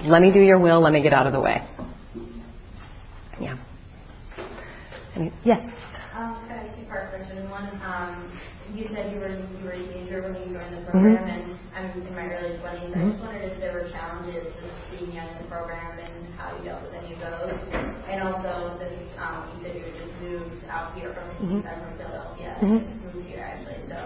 let 0.05 0.20
me 0.20 0.31
do 0.33 0.40
your 0.40 0.59
will, 0.59 0.81
let 0.81 0.92
me 0.92 1.03
get 1.03 1.12
out 1.14 1.27
of 1.27 1.33
the 1.33 1.40
way. 1.40 1.66
Yeah. 3.40 3.57
Yes. 5.44 5.61
Um, 6.14 6.44
kind 6.48 6.68
of 6.68 6.77
two-part 6.77 7.09
question. 7.11 7.48
One, 7.48 7.68
um, 7.85 8.29
you 8.75 8.85
said 8.92 9.12
you 9.12 9.18
were 9.20 9.33
you 9.33 9.64
were 9.64 9.72
a 9.72 9.79
teenager 9.81 10.20
when 10.22 10.37
you 10.37 10.57
joined 10.57 10.77
the 10.77 10.85
program, 10.90 11.25
Mhm. 11.25 11.57
and 11.77 11.88
I'm 11.92 12.03
in 12.07 12.14
my 12.14 12.29
early 12.29 12.57
20s. 12.61 12.92
I 12.92 12.98
Mhm. 13.01 13.11
just 13.12 13.22
wondered 13.25 13.44
if 13.44 13.61
there 13.61 13.72
were 13.72 13.88
challenges 13.88 14.44
with 14.61 14.72
being 14.92 15.12
young 15.12 15.29
in 15.29 15.38
the 15.38 15.48
program 15.48 15.98
and 15.98 16.35
how 16.37 16.53
you 16.57 16.64
dealt 16.64 16.83
with 16.83 16.94
any 16.94 17.14
of 17.14 17.20
those. 17.20 17.57
And 18.09 18.22
also, 18.22 18.77
this 18.79 19.09
um, 19.18 19.48
you 19.57 19.64
said 19.64 19.77
you 19.77 19.85
had 19.85 19.96
just 19.96 20.12
moved 20.20 20.64
out 20.68 20.92
here 20.94 21.12
from 21.12 21.29
the 21.29 21.35
Mhm. 21.44 21.57
east 21.59 21.66
side 21.66 21.81
from 21.83 21.92
Philadelphia. 21.96 22.57
Mhm. 22.61 22.72
You 22.72 22.81
just 22.81 23.03
moved 23.05 23.27
here 23.29 23.42
actually. 23.44 23.81
So 23.88 23.98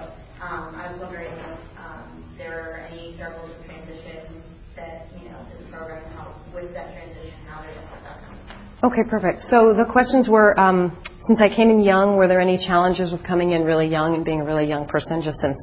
um, 0.42 0.74
I 0.78 0.88
was 0.90 0.98
wondering 1.00 1.32
if 1.32 1.58
um, 1.78 2.06
there 2.38 2.50
were 2.50 2.76
any 2.90 3.14
struggles 3.14 3.48
with 3.50 3.66
transition 3.66 4.42
that 4.76 5.06
you 5.18 5.28
know 5.30 5.38
this 5.50 5.66
program 5.70 6.02
helped 6.14 6.46
with 6.54 6.72
that 6.74 6.94
transition. 6.94 7.34
How 7.46 7.62
did 7.62 7.70
it 7.70 7.82
help 7.90 8.02
that 8.04 8.18
kind 8.22 8.34
of 8.34 8.46
thing? 8.46 8.65
Okay, 8.84 9.04
perfect. 9.08 9.40
So 9.48 9.72
the 9.72 9.86
questions 9.90 10.28
were, 10.28 10.58
um, 10.60 11.02
since 11.26 11.40
I 11.40 11.48
came 11.48 11.70
in 11.70 11.80
young, 11.80 12.16
were 12.16 12.28
there 12.28 12.40
any 12.40 12.58
challenges 12.58 13.10
with 13.10 13.24
coming 13.24 13.52
in 13.52 13.64
really 13.64 13.88
young 13.88 14.14
and 14.14 14.22
being 14.24 14.42
a 14.42 14.44
really 14.44 14.68
young 14.68 14.86
person, 14.86 15.22
just 15.24 15.40
since 15.40 15.56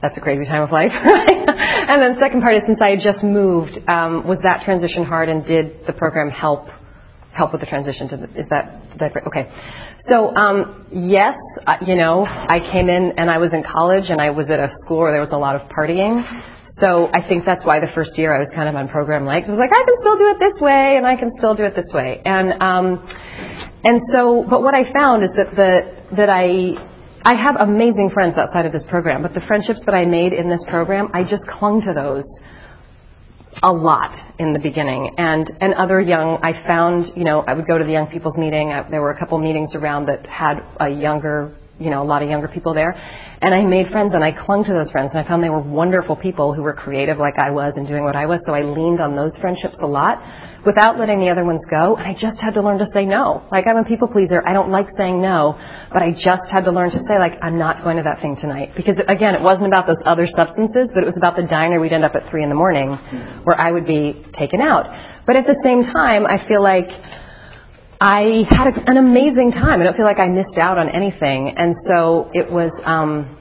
that's 0.00 0.16
a 0.16 0.20
crazy 0.20 0.46
time 0.46 0.62
of 0.62 0.70
life, 0.70 0.92
and 0.94 2.00
then 2.00 2.16
second 2.20 2.40
part 2.40 2.54
is 2.54 2.62
since 2.66 2.78
I 2.80 2.90
had 2.90 3.00
just 3.02 3.24
moved, 3.24 3.78
um, 3.88 4.26
was 4.26 4.38
that 4.44 4.62
transition 4.64 5.04
hard 5.04 5.28
and 5.28 5.44
did 5.44 5.86
the 5.86 5.92
program 5.92 6.30
help 6.30 6.68
help 7.32 7.50
with 7.50 7.62
the 7.62 7.66
transition 7.66 8.08
to 8.08 8.16
the, 8.18 8.24
is 8.38 8.46
that 8.50 8.82
did 8.92 9.02
I, 9.02 9.10
okay. 9.26 9.50
So 10.06 10.36
um, 10.36 10.86
yes 10.92 11.34
uh, 11.66 11.76
you 11.86 11.96
know 11.96 12.26
I 12.28 12.60
came 12.60 12.90
in 12.90 13.14
and 13.16 13.30
I 13.30 13.38
was 13.38 13.54
in 13.54 13.62
college 13.64 14.10
and 14.10 14.20
I 14.20 14.30
was 14.30 14.50
at 14.50 14.60
a 14.60 14.68
school 14.84 14.98
where 14.98 15.12
there 15.12 15.22
was 15.22 15.32
a 15.32 15.38
lot 15.38 15.56
of 15.56 15.62
partying 15.70 16.20
so 16.78 17.10
I 17.12 17.26
think 17.26 17.44
that's 17.44 17.64
why 17.64 17.80
the 17.80 17.92
first 17.94 18.16
year 18.16 18.34
I 18.34 18.38
was 18.38 18.48
kind 18.54 18.68
of 18.68 18.74
on 18.74 18.88
program 18.88 19.26
legs. 19.26 19.46
I 19.48 19.52
was 19.52 19.58
like, 19.58 19.72
I 19.72 19.84
can 19.84 19.96
still 20.00 20.16
do 20.16 20.28
it 20.30 20.38
this 20.40 20.60
way, 20.60 20.96
and 20.96 21.06
I 21.06 21.16
can 21.16 21.30
still 21.36 21.54
do 21.54 21.64
it 21.64 21.76
this 21.76 21.92
way. 21.92 22.22
And 22.24 22.62
um, 22.62 23.04
and 23.84 24.00
so, 24.10 24.44
but 24.48 24.62
what 24.62 24.74
I 24.74 24.90
found 24.92 25.22
is 25.22 25.30
that 25.36 25.54
the 25.54 26.16
that 26.16 26.30
I 26.30 26.80
I 27.24 27.34
have 27.34 27.56
amazing 27.58 28.10
friends 28.14 28.38
outside 28.38 28.66
of 28.66 28.72
this 28.72 28.84
program, 28.88 29.22
but 29.22 29.34
the 29.34 29.44
friendships 29.46 29.82
that 29.86 29.94
I 29.94 30.04
made 30.06 30.32
in 30.32 30.48
this 30.48 30.64
program, 30.68 31.08
I 31.12 31.22
just 31.22 31.46
clung 31.46 31.82
to 31.82 31.92
those 31.92 32.24
a 33.62 33.72
lot 33.72 34.16
in 34.38 34.54
the 34.54 34.58
beginning. 34.58 35.14
And 35.18 35.52
and 35.60 35.74
other 35.74 36.00
young, 36.00 36.40
I 36.42 36.66
found, 36.66 37.12
you 37.14 37.24
know, 37.24 37.44
I 37.46 37.52
would 37.52 37.66
go 37.66 37.76
to 37.76 37.84
the 37.84 37.92
young 37.92 38.08
people's 38.08 38.38
meeting. 38.38 38.72
I, 38.72 38.88
there 38.88 39.02
were 39.02 39.10
a 39.10 39.18
couple 39.18 39.38
meetings 39.38 39.74
around 39.74 40.06
that 40.06 40.26
had 40.26 40.64
a 40.80 40.88
younger 40.88 41.54
you 41.82 41.90
know, 41.90 42.02
a 42.02 42.08
lot 42.08 42.22
of 42.22 42.30
younger 42.30 42.48
people 42.48 42.74
there. 42.74 42.94
And 43.42 43.54
I 43.54 43.64
made 43.64 43.88
friends 43.88 44.14
and 44.14 44.22
I 44.22 44.32
clung 44.32 44.64
to 44.64 44.72
those 44.72 44.90
friends 44.90 45.10
and 45.14 45.24
I 45.24 45.28
found 45.28 45.42
they 45.42 45.50
were 45.50 45.60
wonderful 45.60 46.16
people 46.16 46.54
who 46.54 46.62
were 46.62 46.74
creative 46.74 47.18
like 47.18 47.34
I 47.38 47.50
was 47.50 47.74
and 47.76 47.86
doing 47.86 48.04
what 48.04 48.16
I 48.16 48.26
was. 48.26 48.40
So 48.46 48.54
I 48.54 48.62
leaned 48.62 49.00
on 49.00 49.16
those 49.16 49.36
friendships 49.38 49.78
a 49.80 49.86
lot 49.86 50.22
without 50.64 50.98
letting 50.98 51.18
the 51.18 51.28
other 51.28 51.44
ones 51.44 51.60
go. 51.68 51.96
And 51.96 52.06
I 52.06 52.14
just 52.14 52.38
had 52.38 52.54
to 52.54 52.62
learn 52.62 52.78
to 52.78 52.86
say 52.94 53.04
no. 53.04 53.42
Like 53.50 53.66
I'm 53.66 53.76
a 53.76 53.84
people 53.84 54.06
pleaser. 54.06 54.42
I 54.46 54.52
don't 54.52 54.70
like 54.70 54.86
saying 54.96 55.20
no, 55.20 55.58
but 55.92 56.02
I 56.02 56.12
just 56.12 56.46
had 56.50 56.62
to 56.64 56.70
learn 56.70 56.90
to 56.92 57.02
say 57.08 57.18
like, 57.18 57.34
I'm 57.42 57.58
not 57.58 57.82
going 57.82 57.96
to 57.96 58.04
that 58.04 58.20
thing 58.22 58.36
tonight. 58.40 58.72
Because 58.76 58.98
again, 59.08 59.34
it 59.34 59.42
wasn't 59.42 59.66
about 59.66 59.86
those 59.86 60.00
other 60.06 60.26
substances, 60.26 60.90
but 60.94 61.02
it 61.02 61.06
was 61.06 61.16
about 61.16 61.36
the 61.36 61.42
diner 61.42 61.80
we'd 61.80 61.92
end 61.92 62.04
up 62.04 62.14
at 62.14 62.30
three 62.30 62.42
in 62.42 62.48
the 62.48 62.54
morning 62.54 62.94
where 63.42 63.58
I 63.58 63.72
would 63.72 63.86
be 63.86 64.24
taken 64.32 64.60
out. 64.60 64.86
But 65.26 65.36
at 65.36 65.46
the 65.46 65.58
same 65.62 65.82
time, 65.82 66.26
I 66.26 66.38
feel 66.46 66.62
like 66.62 66.90
I 68.02 68.42
had 68.50 68.66
a, 68.66 68.90
an 68.90 68.96
amazing 68.96 69.52
time. 69.52 69.80
I 69.80 69.84
don't 69.84 69.94
feel 69.94 70.04
like 70.04 70.18
I 70.18 70.26
missed 70.26 70.58
out 70.58 70.76
on 70.76 70.88
anything. 70.88 71.54
And 71.56 71.76
so 71.86 72.28
it 72.34 72.50
was, 72.50 72.72
um, 72.84 73.38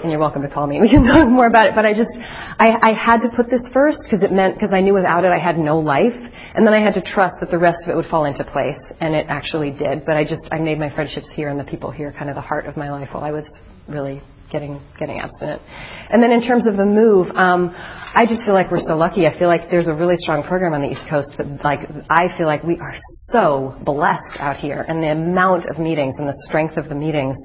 and 0.00 0.08
you're 0.08 0.20
welcome 0.20 0.42
to 0.42 0.48
call 0.48 0.68
me. 0.68 0.80
We 0.86 0.88
can 0.88 1.02
talk 1.02 1.26
more 1.26 1.48
about 1.48 1.66
it. 1.66 1.74
But 1.74 1.84
I 1.84 1.92
just, 1.92 2.14
I, 2.14 2.78
I 2.80 2.92
had 2.92 3.22
to 3.22 3.28
put 3.34 3.50
this 3.50 3.62
first 3.72 3.98
because 4.04 4.22
it 4.22 4.30
meant, 4.30 4.54
because 4.54 4.70
I 4.72 4.82
knew 4.82 4.94
without 4.94 5.24
it 5.24 5.32
I 5.32 5.38
had 5.38 5.58
no 5.58 5.80
life. 5.80 6.14
And 6.14 6.64
then 6.64 6.72
I 6.72 6.78
had 6.78 6.94
to 6.94 7.02
trust 7.02 7.34
that 7.40 7.50
the 7.50 7.58
rest 7.58 7.78
of 7.82 7.90
it 7.90 7.96
would 7.96 8.06
fall 8.06 8.24
into 8.24 8.44
place. 8.44 8.78
And 9.00 9.16
it 9.16 9.26
actually 9.28 9.72
did. 9.72 10.06
But 10.06 10.16
I 10.16 10.22
just, 10.22 10.42
I 10.52 10.58
made 10.58 10.78
my 10.78 10.94
friendships 10.94 11.26
here 11.34 11.48
and 11.48 11.58
the 11.58 11.64
people 11.64 11.90
here 11.90 12.14
kind 12.16 12.30
of 12.30 12.36
the 12.36 12.40
heart 12.40 12.66
of 12.66 12.76
my 12.76 12.88
life 12.88 13.08
while 13.10 13.24
I 13.24 13.32
was 13.32 13.44
really 13.88 14.22
getting 14.52 14.80
getting 14.98 15.18
abstinent. 15.18 15.62
And 16.10 16.22
then 16.22 16.30
in 16.30 16.42
terms 16.42 16.66
of 16.66 16.76
the 16.76 16.84
move, 16.84 17.28
um, 17.34 17.72
I 17.74 18.26
just 18.28 18.44
feel 18.44 18.52
like 18.52 18.70
we're 18.70 18.86
so 18.86 18.96
lucky. 18.96 19.26
I 19.26 19.36
feel 19.38 19.48
like 19.48 19.70
there's 19.70 19.88
a 19.88 19.94
really 19.94 20.16
strong 20.16 20.42
program 20.42 20.74
on 20.74 20.82
the 20.82 20.90
East 20.92 21.08
Coast 21.08 21.32
that 21.38 21.64
like 21.64 21.80
I 22.10 22.36
feel 22.36 22.46
like 22.46 22.62
we 22.62 22.78
are 22.78 22.94
so 23.32 23.74
blessed 23.84 24.38
out 24.38 24.56
here 24.56 24.84
and 24.86 25.02
the 25.02 25.10
amount 25.10 25.64
of 25.70 25.78
meetings 25.78 26.14
and 26.18 26.28
the 26.28 26.36
strength 26.46 26.76
of 26.76 26.88
the 26.88 26.94
meetings. 26.94 27.36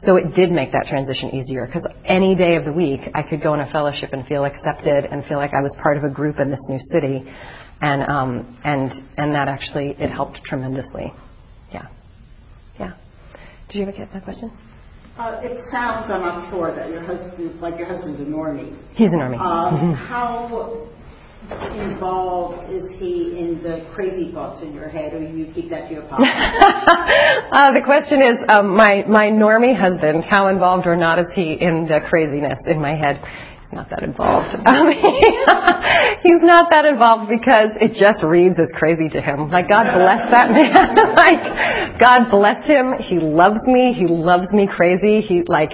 So 0.00 0.16
it 0.16 0.34
did 0.34 0.50
make 0.50 0.70
that 0.72 0.86
transition 0.88 1.34
easier 1.34 1.66
because 1.66 1.86
any 2.04 2.34
day 2.34 2.56
of 2.56 2.64
the 2.64 2.72
week 2.72 3.00
I 3.14 3.22
could 3.22 3.42
go 3.42 3.54
in 3.54 3.60
a 3.60 3.70
fellowship 3.70 4.10
and 4.12 4.26
feel 4.26 4.44
accepted 4.44 5.06
and 5.06 5.24
feel 5.24 5.38
like 5.38 5.54
I 5.54 5.62
was 5.62 5.74
part 5.82 5.96
of 5.96 6.04
a 6.04 6.10
group 6.10 6.38
in 6.38 6.50
this 6.50 6.62
new 6.68 6.78
city, 6.92 7.24
and 7.80 8.02
um, 8.02 8.58
and 8.64 8.90
and 9.16 9.34
that 9.34 9.48
actually 9.48 9.96
it 9.98 10.10
helped 10.10 10.40
tremendously. 10.44 11.12
Yeah, 11.72 11.88
yeah. 12.78 12.92
Did 13.68 13.78
you 13.78 13.86
have 13.86 14.14
a 14.14 14.20
question? 14.20 14.52
Uh, 15.18 15.40
it 15.42 15.60
sounds, 15.72 16.08
I'm 16.12 16.20
not 16.20 16.48
sure, 16.48 16.72
that 16.76 16.90
your 16.90 17.02
husband, 17.02 17.60
like 17.60 17.76
your 17.76 17.88
husband's 17.88 18.20
a 18.20 18.24
normie. 18.24 18.78
He's 18.94 19.08
a 19.08 19.18
normie. 19.18 19.40
Um, 19.40 19.92
how 19.94 20.86
involved 21.74 22.70
is 22.70 22.84
he 23.00 23.36
in 23.36 23.60
the 23.62 23.84
crazy 23.94 24.30
thoughts 24.32 24.62
in 24.62 24.72
your 24.72 24.88
head, 24.88 25.14
or 25.14 25.20
do 25.20 25.36
you 25.36 25.52
keep 25.52 25.70
that 25.70 25.88
to 25.88 25.94
your 25.94 26.02
pocket? 26.02 26.22
uh, 26.28 27.72
the 27.72 27.82
question 27.84 28.22
is, 28.22 28.36
um, 28.48 28.76
my 28.76 29.02
my 29.08 29.26
normie 29.26 29.74
husband, 29.74 30.22
how 30.22 30.48
involved 30.48 30.86
or 30.86 30.96
not 30.96 31.18
is 31.18 31.32
he 31.34 31.54
in 31.54 31.88
the 31.88 31.98
craziness 32.08 32.58
in 32.66 32.80
my 32.80 32.94
head? 32.94 33.20
Not 33.72 33.90
that 33.90 34.02
involved. 34.02 34.56
Um, 34.68 34.88
he's 36.22 36.42
not 36.42 36.68
that 36.70 36.84
involved 36.84 37.28
because 37.28 37.72
it 37.80 37.96
just 37.96 38.22
reads 38.24 38.56
as 38.58 38.68
crazy 38.76 39.08
to 39.08 39.20
him. 39.20 39.50
Like 39.50 39.68
God 39.68 39.84
bless 39.92 40.28
that 40.30 40.50
man. 40.56 40.76
like 41.16 42.00
God 42.00 42.30
bless 42.30 42.64
him. 42.66 42.94
He 43.00 43.18
loves 43.18 43.60
me. 43.64 43.92
He 43.92 44.06
loves 44.06 44.52
me 44.52 44.68
crazy. 44.68 45.20
He 45.20 45.42
like 45.46 45.72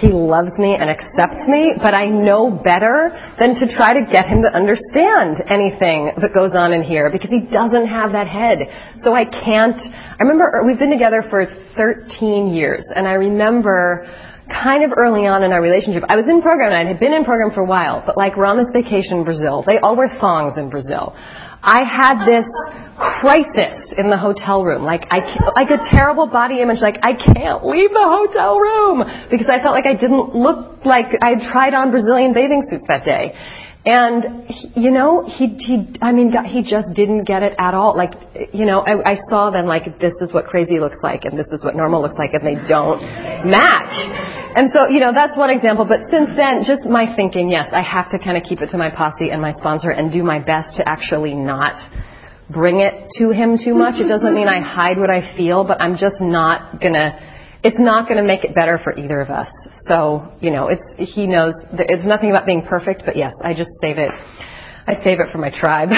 he 0.00 0.08
loves 0.08 0.52
me 0.58 0.76
and 0.76 0.90
accepts 0.90 1.48
me, 1.48 1.72
but 1.80 1.94
I 1.94 2.06
know 2.06 2.50
better 2.50 3.10
than 3.38 3.54
to 3.56 3.66
try 3.76 3.94
to 3.94 4.04
get 4.10 4.26
him 4.26 4.42
to 4.42 4.52
understand 4.52 5.42
anything 5.48 6.12
that 6.20 6.32
goes 6.34 6.52
on 6.54 6.72
in 6.72 6.82
here 6.82 7.10
because 7.10 7.30
he 7.30 7.48
doesn't 7.48 7.86
have 7.86 8.12
that 8.12 8.28
head. 8.28 8.58
So 9.02 9.14
I 9.14 9.24
can't, 9.24 9.80
I 9.80 10.20
remember 10.20 10.62
we've 10.66 10.78
been 10.78 10.90
together 10.90 11.24
for 11.30 11.46
13 11.76 12.52
years 12.52 12.84
and 12.94 13.08
I 13.08 13.14
remember 13.14 14.04
kind 14.50 14.84
of 14.84 14.92
early 14.96 15.26
on 15.26 15.42
in 15.42 15.52
our 15.52 15.60
relationship, 15.60 16.04
I 16.08 16.16
was 16.16 16.26
in 16.26 16.42
program 16.42 16.72
and 16.72 16.78
I 16.78 16.84
had 16.86 17.00
been 17.00 17.12
in 17.12 17.24
program 17.24 17.50
for 17.50 17.60
a 17.60 17.68
while, 17.68 18.02
but 18.04 18.16
like 18.16 18.36
we're 18.36 18.46
on 18.46 18.56
this 18.56 18.70
vacation 18.72 19.18
in 19.18 19.24
Brazil. 19.24 19.64
They 19.66 19.78
all 19.78 19.96
wear 19.96 20.08
thongs 20.20 20.56
in 20.56 20.70
Brazil. 20.70 21.14
I 21.62 21.82
had 21.82 22.22
this 22.22 22.46
crisis 22.94 23.90
in 23.98 24.08
the 24.08 24.16
hotel 24.16 24.62
room, 24.62 24.84
like 24.84 25.02
I, 25.10 25.18
like 25.58 25.70
a 25.70 25.82
terrible 25.90 26.28
body 26.28 26.62
image, 26.62 26.78
like 26.80 26.96
I 27.02 27.18
can't 27.18 27.66
leave 27.66 27.90
the 27.90 28.06
hotel 28.06 28.58
room 28.58 29.02
because 29.30 29.50
I 29.50 29.58
felt 29.58 29.74
like 29.74 29.86
I 29.86 29.98
didn't 29.98 30.34
look 30.34 30.84
like 30.84 31.06
I 31.20 31.34
had 31.34 31.42
tried 31.50 31.74
on 31.74 31.90
Brazilian 31.90 32.32
bathing 32.34 32.68
suits 32.70 32.84
that 32.86 33.04
day. 33.04 33.34
And 33.86 34.50
you 34.74 34.90
know, 34.90 35.24
he 35.24 35.46
he 35.60 35.86
I 36.02 36.10
mean 36.10 36.34
he 36.44 36.62
just 36.62 36.92
didn't 36.94 37.22
get 37.22 37.44
it 37.44 37.54
at 37.56 37.72
all. 37.72 37.96
Like 37.96 38.14
you 38.52 38.66
know, 38.66 38.80
I, 38.80 39.12
I 39.12 39.16
saw 39.30 39.50
them 39.50 39.66
like 39.66 40.00
this 40.00 40.12
is 40.20 40.34
what 40.34 40.46
crazy 40.46 40.80
looks 40.80 40.98
like 41.04 41.24
and 41.24 41.38
this 41.38 41.46
is 41.52 41.64
what 41.64 41.76
normal 41.76 42.02
looks 42.02 42.18
like 42.18 42.30
and 42.34 42.44
they 42.44 42.56
don't 42.66 43.00
match. 43.46 43.94
And 44.56 44.72
so, 44.74 44.88
you 44.88 44.98
know, 44.98 45.12
that's 45.12 45.36
one 45.36 45.50
example. 45.50 45.84
But 45.84 46.00
since 46.10 46.30
then, 46.34 46.64
just 46.66 46.84
my 46.84 47.14
thinking, 47.14 47.48
yes, 47.48 47.68
I 47.72 47.82
have 47.82 48.10
to 48.10 48.18
kind 48.18 48.36
of 48.36 48.42
keep 48.42 48.60
it 48.60 48.70
to 48.70 48.78
my 48.78 48.90
posse 48.90 49.30
and 49.30 49.40
my 49.40 49.52
sponsor 49.52 49.90
and 49.90 50.10
do 50.10 50.24
my 50.24 50.40
best 50.40 50.78
to 50.78 50.88
actually 50.88 51.34
not 51.34 51.76
bring 52.50 52.80
it 52.80 53.06
to 53.18 53.30
him 53.30 53.56
too 53.56 53.74
much. 53.74 54.00
It 54.00 54.08
doesn't 54.08 54.34
mean 54.34 54.48
I 54.48 54.62
hide 54.62 54.98
what 54.98 55.10
I 55.10 55.36
feel, 55.36 55.62
but 55.62 55.80
I'm 55.80 55.96
just 55.96 56.20
not 56.20 56.80
gonna 56.82 57.20
it's 57.66 57.78
not 57.80 58.08
going 58.08 58.18
to 58.18 58.26
make 58.26 58.44
it 58.44 58.54
better 58.54 58.78
for 58.82 58.96
either 58.96 59.20
of 59.20 59.30
us. 59.30 59.48
So, 59.88 60.32
you 60.40 60.50
know, 60.50 60.68
it's, 60.68 60.82
he 61.14 61.26
knows, 61.26 61.54
it's 61.72 62.06
nothing 62.06 62.30
about 62.30 62.46
being 62.46 62.62
perfect, 62.62 63.02
but 63.04 63.16
yes, 63.16 63.32
I 63.42 63.54
just 63.54 63.70
save 63.80 63.98
it, 63.98 64.10
I 64.86 64.94
save 65.04 65.20
it 65.20 65.28
for 65.30 65.38
my 65.38 65.50
tribe. 65.50 65.90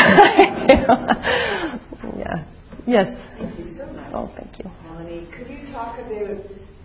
yeah. 2.19 2.45
Yes. 2.87 3.07
Thank 3.39 3.59
you 3.59 3.77
so 3.77 3.87
much. 3.93 4.11
Oh, 4.15 4.31
thank 4.37 4.59
you. 4.59 4.71
Melanie, 4.85 5.29
could 5.37 5.49
you 5.49 5.73
talk 5.73 5.99
about 5.99 6.39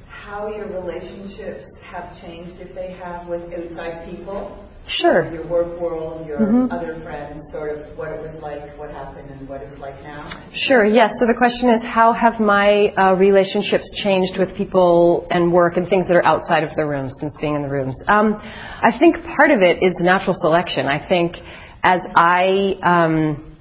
how 0.08 0.48
your 0.48 0.68
relationships 0.68 1.66
have 1.92 2.20
changed, 2.22 2.60
if 2.60 2.74
they 2.76 2.92
have, 2.94 3.28
with 3.28 3.42
outside 3.54 4.06
people? 4.10 4.70
Sure. 5.02 5.32
Your 5.34 5.48
work 5.48 5.80
world, 5.80 6.28
your 6.28 6.38
Mhm. 6.40 6.72
other 6.72 6.96
friends, 7.04 7.52
sort 7.52 7.72
of 7.72 7.98
what 7.98 8.10
it 8.10 8.22
was 8.22 8.42
like, 8.42 8.78
what 8.78 8.92
happened, 8.92 9.30
and 9.32 9.50
what 9.50 9.62
it's 9.62 9.80
like 9.80 10.02
now? 10.04 10.24
Sure, 10.54 10.86
yes. 10.86 11.18
So 11.20 11.26
the 11.26 11.34
question 11.34 11.70
is, 11.70 11.82
how 11.84 12.14
have 12.14 12.40
my 12.40 12.94
uh, 12.96 13.16
relationships 13.16 13.90
changed 14.04 14.38
with 14.38 14.54
people 14.56 15.26
and 15.32 15.52
work 15.52 15.78
and 15.78 15.88
things 15.88 16.08
that 16.08 16.16
are 16.16 16.26
outside 16.26 16.64
of 16.64 16.76
the 16.76 16.86
room 16.86 17.10
since 17.20 17.36
being 17.38 17.56
in 17.56 17.64
the 17.64 17.70
rooms? 17.70 17.96
Um, 18.08 18.40
I 18.82 18.92
think 18.98 19.24
part 19.26 19.52
of 19.52 19.62
it 19.62 19.82
is 19.82 19.94
natural 20.00 20.36
selection. 20.40 20.88
I 20.88 21.00
think 21.08 21.38
as 21.84 22.02
I 22.16 22.78
um, 22.84 23.58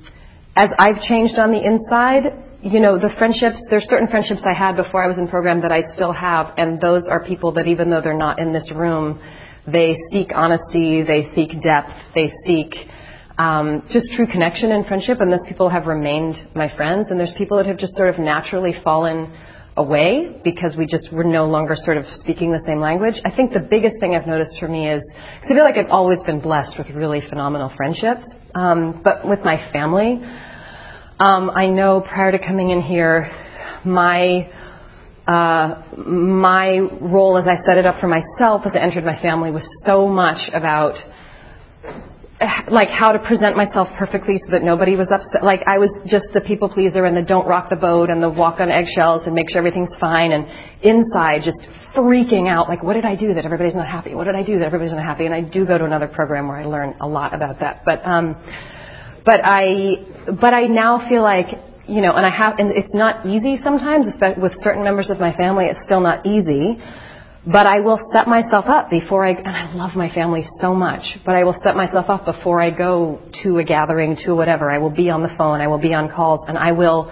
as 0.55 0.69
I've 0.79 1.01
changed 1.01 1.39
on 1.39 1.51
the 1.51 1.63
inside, 1.65 2.25
you 2.63 2.79
know, 2.79 2.99
the 2.99 3.09
friendships, 3.19 3.57
there's 3.71 3.89
certain 3.89 4.09
friendships 4.09 4.43
I 4.45 4.53
had 4.53 4.77
before 4.77 5.03
I 5.03 5.09
was 5.09 5.19
in 5.19 5.29
program 5.29 5.63
that 5.63 5.73
I 5.73 5.81
still 5.95 6.13
have, 6.13 6.53
and 6.59 6.81
those 6.81 7.09
are 7.09 7.25
people 7.25 7.53
that 7.53 7.67
even 7.67 7.91
though 7.91 8.03
they're 8.03 8.17
not 8.17 8.39
in 8.39 8.53
this 8.53 8.71
room, 8.75 9.19
they 9.67 9.97
seek 10.11 10.31
honesty, 10.35 11.03
they 11.03 11.31
seek 11.35 11.63
depth, 11.63 11.93
they 12.15 12.31
seek 12.45 12.75
um, 13.39 13.83
just 13.91 14.13
true 14.15 14.27
connection 14.27 14.73
and 14.73 14.87
friendship, 14.87 15.21
and 15.21 15.33
those 15.33 15.45
people 15.49 15.69
have 15.69 15.87
remained 15.87 16.37
my 16.55 16.75
friends, 16.77 17.11
and 17.11 17.19
there's 17.19 17.35
people 17.39 17.57
that 17.57 17.67
have 17.67 17.79
just 17.79 17.97
sort 17.97 18.09
of 18.09 18.19
naturally 18.19 18.75
fallen 18.85 19.33
away 19.77 20.41
because 20.45 20.77
we 20.77 20.87
just 20.87 21.13
were 21.13 21.25
no 21.25 21.47
longer 21.47 21.75
sort 21.77 21.97
of 21.97 22.05
speaking 22.17 22.53
the 22.53 22.63
same 22.67 22.81
language. 22.81 23.15
I 23.25 23.35
think 23.35 23.53
the 23.53 23.61
biggest 23.61 23.97
thing 24.01 24.15
I've 24.15 24.27
noticed 24.27 24.59
for 24.61 24.69
me 24.69 24.89
is 24.89 25.03
I 25.43 25.49
feel 25.49 25.65
like 25.65 25.77
I've 25.77 25.91
always 25.91 26.19
been 26.27 26.41
blessed 26.41 26.77
with 26.77 26.91
really 26.91 27.23
phenomenal 27.27 27.73
friendships, 27.77 28.25
um, 28.55 29.01
but 29.03 29.27
with 29.27 29.41
my 29.45 29.71
family, 29.73 30.21
um, 31.19 31.51
I 31.51 31.69
know 31.69 32.01
prior 32.01 32.33
to 32.33 32.39
coming 32.39 32.71
in 32.71 32.83
here, 32.83 33.31
my 33.85 34.51
uh, 35.27 35.83
my 35.97 36.79
role 37.01 37.37
as 37.37 37.47
I 37.47 37.57
set 37.65 37.79
it 37.79 37.87
up 37.87 38.01
for 38.01 38.09
myself 38.09 38.63
as 38.67 38.73
I 38.75 38.79
entered 38.79 39.05
my 39.05 39.21
family 39.21 39.51
was 39.51 39.67
so 39.85 40.09
much 40.09 40.51
about 40.53 40.97
like 42.71 42.89
how 42.89 43.13
to 43.13 43.19
present 43.21 43.57
myself 43.57 43.89
perfectly 43.97 44.37
so 44.39 44.51
that 44.51 44.63
nobody 44.63 44.97
was 44.97 45.09
upset. 45.13 45.45
Like 45.45 45.61
I 45.67 45.79
was 45.79 45.91
just 46.07 46.27
the 46.35 46.41
people 46.41 46.69
pleaser 46.69 47.05
and 47.05 47.17
the 47.17 47.23
don't 47.23 47.47
rock 47.47 47.71
the 47.71 47.77
boat 47.77 48.11
and 48.11 48.23
the 48.23 48.31
walk 48.31 48.59
on 48.59 48.71
eggshells 48.71 49.23
and 49.27 49.35
make 49.35 49.51
sure 49.51 49.59
everything's 49.59 49.95
fine 50.01 50.33
and 50.33 50.47
inside 50.83 51.43
just 51.45 51.61
freaking 51.97 52.49
out 52.49 52.69
like 52.69 52.83
what 52.83 52.95
did 52.95 53.05
I 53.05 53.15
do 53.15 53.35
that 53.35 53.45
everybody's 53.45 53.77
not 53.77 53.87
happy? 53.87 54.15
What 54.15 54.25
did 54.25 54.35
I 54.35 54.43
do 54.43 54.59
that 54.59 54.67
everybody's 54.67 54.95
not 54.95 55.05
happy? 55.05 55.27
And 55.27 55.35
I 55.35 55.43
do 55.43 55.65
go 55.65 55.79
to 55.79 55.85
another 55.85 56.09
program 56.09 56.49
where 56.49 56.59
I 56.59 56.65
learn 56.65 56.97
a 57.01 57.07
lot 57.07 57.35
about 57.35 57.61
that. 57.61 57.83
But 57.85 58.05
um 58.05 58.35
but 59.25 59.41
I 59.45 60.05
but 60.27 60.53
I 60.53 60.67
now 60.67 61.09
feel 61.09 61.23
like 61.23 61.47
you 61.93 62.01
know 62.01 62.13
and 62.13 62.25
I 62.25 62.31
have 62.31 62.59
and 62.59 62.73
it's 62.73 62.95
not 62.95 63.27
easy 63.27 63.61
sometimes 63.63 64.07
especially 64.07 64.43
with 64.43 64.53
certain 64.63 64.83
members 64.83 65.11
of 65.11 65.21
my 65.21 65.33
family 65.37 65.67
it's 65.67 65.85
still 65.85 66.01
not 66.01 66.27
easy 66.27 66.81
but 67.45 67.67
I 67.67 67.81
will 67.81 67.99
set 68.13 68.29
myself 68.29 68.67
up 68.69 68.89
before 68.89 69.27
I, 69.27 69.31
and 69.31 69.49
I 69.49 69.75
love 69.75 69.97
my 69.97 70.09
family 70.09 70.47
so 70.61 70.75
much, 70.75 71.03
but 71.27 71.35
I 71.35 71.43
will 71.43 71.57
set 71.63 71.75
myself 71.75 72.09
up 72.09 72.25
before 72.25 72.61
I 72.61 72.71
go 72.71 73.21
to 73.43 73.59
a 73.59 73.65
gathering, 73.65 74.17
to 74.25 74.35
whatever. 74.35 74.71
I 74.71 74.79
will 74.79 74.95
be 74.95 75.11
on 75.11 75.23
the 75.23 75.35
phone, 75.37 75.61
I 75.61 75.67
will 75.67 75.81
be 75.81 75.93
on 75.93 76.09
calls, 76.09 76.47
and 76.47 76.57
I 76.57 76.71
will, 76.71 77.11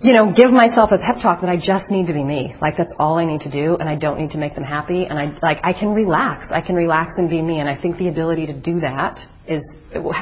you 0.00 0.12
know, 0.12 0.32
give 0.32 0.50
myself 0.50 0.90
a 0.90 0.98
pep 0.98 1.22
talk 1.22 1.40
that 1.42 1.50
I 1.50 1.56
just 1.56 1.88
need 1.88 2.08
to 2.08 2.12
be 2.12 2.24
me. 2.24 2.56
Like 2.60 2.76
that's 2.76 2.92
all 2.98 3.16
I 3.18 3.24
need 3.24 3.42
to 3.42 3.50
do, 3.50 3.76
and 3.76 3.88
I 3.88 3.94
don't 3.94 4.18
need 4.18 4.30
to 4.30 4.38
make 4.38 4.56
them 4.56 4.64
happy, 4.64 5.04
and 5.04 5.18
I, 5.20 5.38
like, 5.40 5.60
I 5.62 5.72
can 5.72 5.94
relax. 5.94 6.50
I 6.50 6.60
can 6.60 6.74
relax 6.74 7.12
and 7.16 7.30
be 7.30 7.40
me, 7.40 7.60
and 7.60 7.68
I 7.68 7.80
think 7.80 7.98
the 7.98 8.08
ability 8.08 8.46
to 8.46 8.54
do 8.54 8.80
that 8.80 9.20
is, 9.46 9.62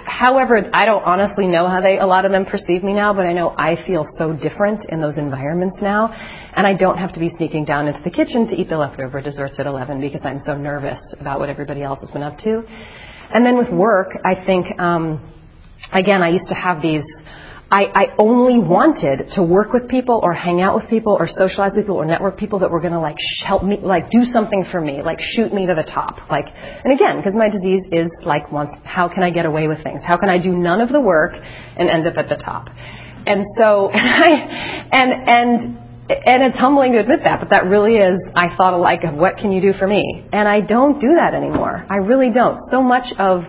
however, 0.06 0.70
I 0.72 0.84
don't 0.84 1.02
honestly 1.02 1.46
know 1.46 1.68
how 1.68 1.80
they, 1.80 1.98
a 1.98 2.06
lot 2.06 2.24
of 2.24 2.32
them 2.32 2.44
perceive 2.44 2.82
me 2.82 2.92
now, 2.92 3.12
but 3.12 3.26
I 3.26 3.32
know 3.32 3.54
I 3.56 3.76
feel 3.86 4.04
so 4.18 4.32
different 4.32 4.84
in 4.88 5.00
those 5.00 5.18
environments 5.18 5.80
now 5.80 6.12
and 6.56 6.66
I 6.66 6.74
don't 6.74 6.98
have 6.98 7.12
to 7.14 7.20
be 7.20 7.30
sneaking 7.30 7.64
down 7.64 7.88
into 7.88 8.00
the 8.02 8.10
kitchen 8.10 8.46
to 8.48 8.54
eat 8.54 8.68
the 8.68 8.76
leftover 8.76 9.20
desserts 9.20 9.56
at 9.58 9.66
11 9.66 10.00
because 10.00 10.20
I'm 10.24 10.42
so 10.44 10.56
nervous 10.56 11.00
about 11.18 11.40
what 11.40 11.48
everybody 11.48 11.82
else 11.82 12.00
has 12.00 12.10
been 12.10 12.22
up 12.22 12.38
to. 12.38 12.62
And 13.30 13.44
then 13.44 13.56
with 13.56 13.70
work, 13.70 14.10
I 14.24 14.44
think, 14.44 14.78
um, 14.78 15.32
again, 15.92 16.22
I 16.22 16.28
used 16.28 16.48
to 16.48 16.54
have 16.54 16.80
these. 16.80 17.04
I, 17.70 17.84
I 17.86 18.14
only 18.18 18.58
wanted 18.58 19.28
to 19.34 19.42
work 19.42 19.72
with 19.72 19.88
people 19.88 20.20
or 20.22 20.32
hang 20.32 20.60
out 20.60 20.76
with 20.76 20.88
people 20.88 21.16
or 21.18 21.26
socialize 21.26 21.72
with 21.74 21.84
people 21.84 21.96
or 21.96 22.04
network 22.04 22.38
people 22.38 22.58
that 22.60 22.70
were 22.70 22.80
going 22.80 22.92
to 22.92 23.00
like 23.00 23.16
help 23.44 23.64
me, 23.64 23.78
like 23.80 24.10
do 24.10 24.24
something 24.24 24.64
for 24.70 24.80
me, 24.80 25.02
like 25.02 25.18
shoot 25.34 25.52
me 25.52 25.66
to 25.66 25.74
the 25.74 25.82
top. 25.82 26.30
Like, 26.30 26.46
and 26.54 26.92
again, 26.92 27.16
because 27.16 27.34
my 27.34 27.48
disease 27.48 27.82
is 27.90 28.08
like, 28.24 28.52
once, 28.52 28.78
how 28.84 29.08
can 29.08 29.22
I 29.22 29.30
get 29.30 29.46
away 29.46 29.66
with 29.66 29.82
things? 29.82 30.02
How 30.04 30.16
can 30.16 30.28
I 30.28 30.38
do 30.38 30.52
none 30.52 30.80
of 30.80 30.90
the 30.90 31.00
work 31.00 31.32
and 31.34 31.88
end 31.88 32.06
up 32.06 32.16
at 32.16 32.28
the 32.28 32.36
top? 32.36 32.68
And 33.26 33.44
so, 33.56 33.90
and 33.94 34.24
I, 34.24 34.88
and, 34.92 35.28
and 35.28 35.78
and 36.08 36.42
it's 36.42 36.58
humbling 36.58 36.92
to 36.92 36.98
admit 36.98 37.20
that, 37.24 37.40
but 37.40 37.48
that 37.48 37.64
really 37.64 37.94
is, 37.94 38.20
I 38.36 38.54
thought 38.56 38.78
like, 38.78 39.00
what 39.14 39.38
can 39.38 39.52
you 39.52 39.62
do 39.62 39.72
for 39.78 39.86
me? 39.86 40.28
And 40.34 40.46
I 40.46 40.60
don't 40.60 41.00
do 41.00 41.14
that 41.16 41.32
anymore. 41.32 41.82
I 41.88 41.96
really 41.96 42.30
don't. 42.30 42.60
So 42.70 42.82
much 42.82 43.06
of 43.18 43.44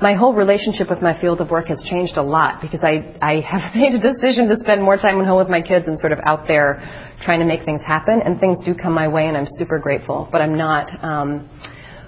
my 0.00 0.14
whole 0.14 0.34
relationship 0.34 0.90
with 0.90 1.00
my 1.00 1.18
field 1.20 1.40
of 1.40 1.50
work 1.50 1.68
has 1.68 1.82
changed 1.84 2.16
a 2.16 2.22
lot 2.22 2.60
because 2.60 2.80
I, 2.82 3.16
I 3.22 3.40
have 3.40 3.74
made 3.76 3.94
a 3.94 4.00
decision 4.00 4.48
to 4.48 4.56
spend 4.60 4.82
more 4.82 4.96
time 4.96 5.20
at 5.20 5.26
home 5.26 5.38
with 5.38 5.48
my 5.48 5.62
kids 5.62 5.86
and 5.86 5.98
sort 6.00 6.12
of 6.12 6.18
out 6.24 6.46
there 6.48 6.82
trying 7.24 7.40
to 7.40 7.46
make 7.46 7.64
things 7.64 7.80
happen. 7.86 8.20
And 8.24 8.38
things 8.40 8.58
do 8.64 8.74
come 8.74 8.92
my 8.92 9.08
way 9.08 9.26
and 9.26 9.36
I'm 9.36 9.46
super 9.56 9.78
grateful, 9.78 10.28
but 10.30 10.42
I'm 10.42 10.56
not, 10.56 10.90
um, 11.02 11.48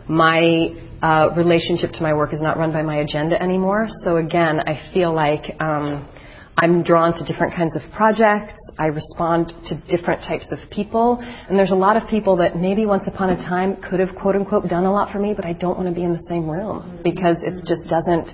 my 0.08 0.68
uh, 1.02 1.30
relationship 1.36 1.92
to 1.92 2.02
my 2.02 2.14
work 2.14 2.32
is 2.32 2.40
not 2.40 2.58
run 2.58 2.72
by 2.72 2.82
my 2.82 2.98
agenda 2.98 3.40
anymore. 3.40 3.88
So 4.02 4.16
again, 4.16 4.60
I 4.60 4.80
feel 4.92 5.14
like 5.14 5.44
um, 5.60 6.08
I'm 6.56 6.82
drawn 6.82 7.12
to 7.14 7.24
different 7.24 7.54
kinds 7.54 7.76
of 7.76 7.82
projects. 7.92 8.55
I 8.78 8.86
respond 8.86 9.52
to 9.68 9.96
different 9.96 10.22
types 10.22 10.46
of 10.50 10.58
people. 10.70 11.18
And 11.20 11.58
there's 11.58 11.70
a 11.70 11.76
lot 11.76 11.96
of 11.96 12.08
people 12.08 12.36
that 12.36 12.56
maybe 12.56 12.84
once 12.84 13.04
upon 13.06 13.30
a 13.30 13.36
time 13.36 13.76
could 13.88 14.00
have 14.00 14.14
quote 14.20 14.36
unquote 14.36 14.68
done 14.68 14.84
a 14.84 14.92
lot 14.92 15.10
for 15.12 15.18
me, 15.18 15.32
but 15.34 15.44
I 15.44 15.54
don't 15.54 15.76
want 15.76 15.88
to 15.88 15.94
be 15.94 16.04
in 16.04 16.12
the 16.12 16.24
same 16.28 16.48
room 16.48 17.00
because 17.02 17.38
it 17.42 17.64
just 17.64 17.88
doesn't, 17.88 18.28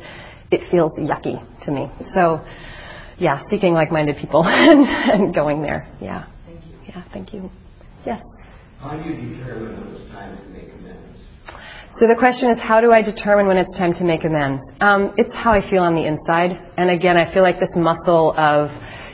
it 0.51 0.69
feels 0.71 0.93
yucky 0.99 1.39
to 1.65 1.71
me. 1.71 1.89
So, 2.15 2.45
yeah, 3.19 3.43
seeking 3.49 3.73
like-minded 3.75 4.17
people 4.17 4.43
and, 4.47 4.87
and 4.87 5.35
going 5.35 5.63
there. 5.63 5.89
Yeah. 6.01 6.27
Thank 6.45 6.65
you. 6.65 6.73
Yeah, 6.89 7.05
thank 7.13 7.33
you. 7.33 7.51
Yes. 8.05 8.23
How 8.81 8.97
do 8.97 9.09
you 9.09 9.37
determine 9.37 9.79
when 9.79 9.95
it's 9.95 10.11
time 10.11 10.37
to 10.37 10.49
make 10.51 10.65
amends? 10.75 11.13
So 12.01 12.09
the 12.09 12.17
question 12.19 12.51
is, 12.51 12.59
how 12.59 12.81
do 12.81 12.91
I 12.91 13.01
determine 13.03 13.47
when 13.47 13.59
it's 13.59 13.77
time 13.79 13.95
to 13.95 14.03
make 14.03 14.25
amends? 14.25 14.61
Um, 14.81 15.15
it's 15.17 15.33
how 15.35 15.53
I 15.53 15.61
feel 15.71 15.83
on 15.83 15.95
the 15.95 16.05
inside. 16.05 16.59
And 16.77 16.91
again, 16.91 17.17
I 17.17 17.33
feel 17.33 17.43
like 17.43 17.61
this 17.61 17.71
muscle 17.77 18.35
of, 18.37 18.71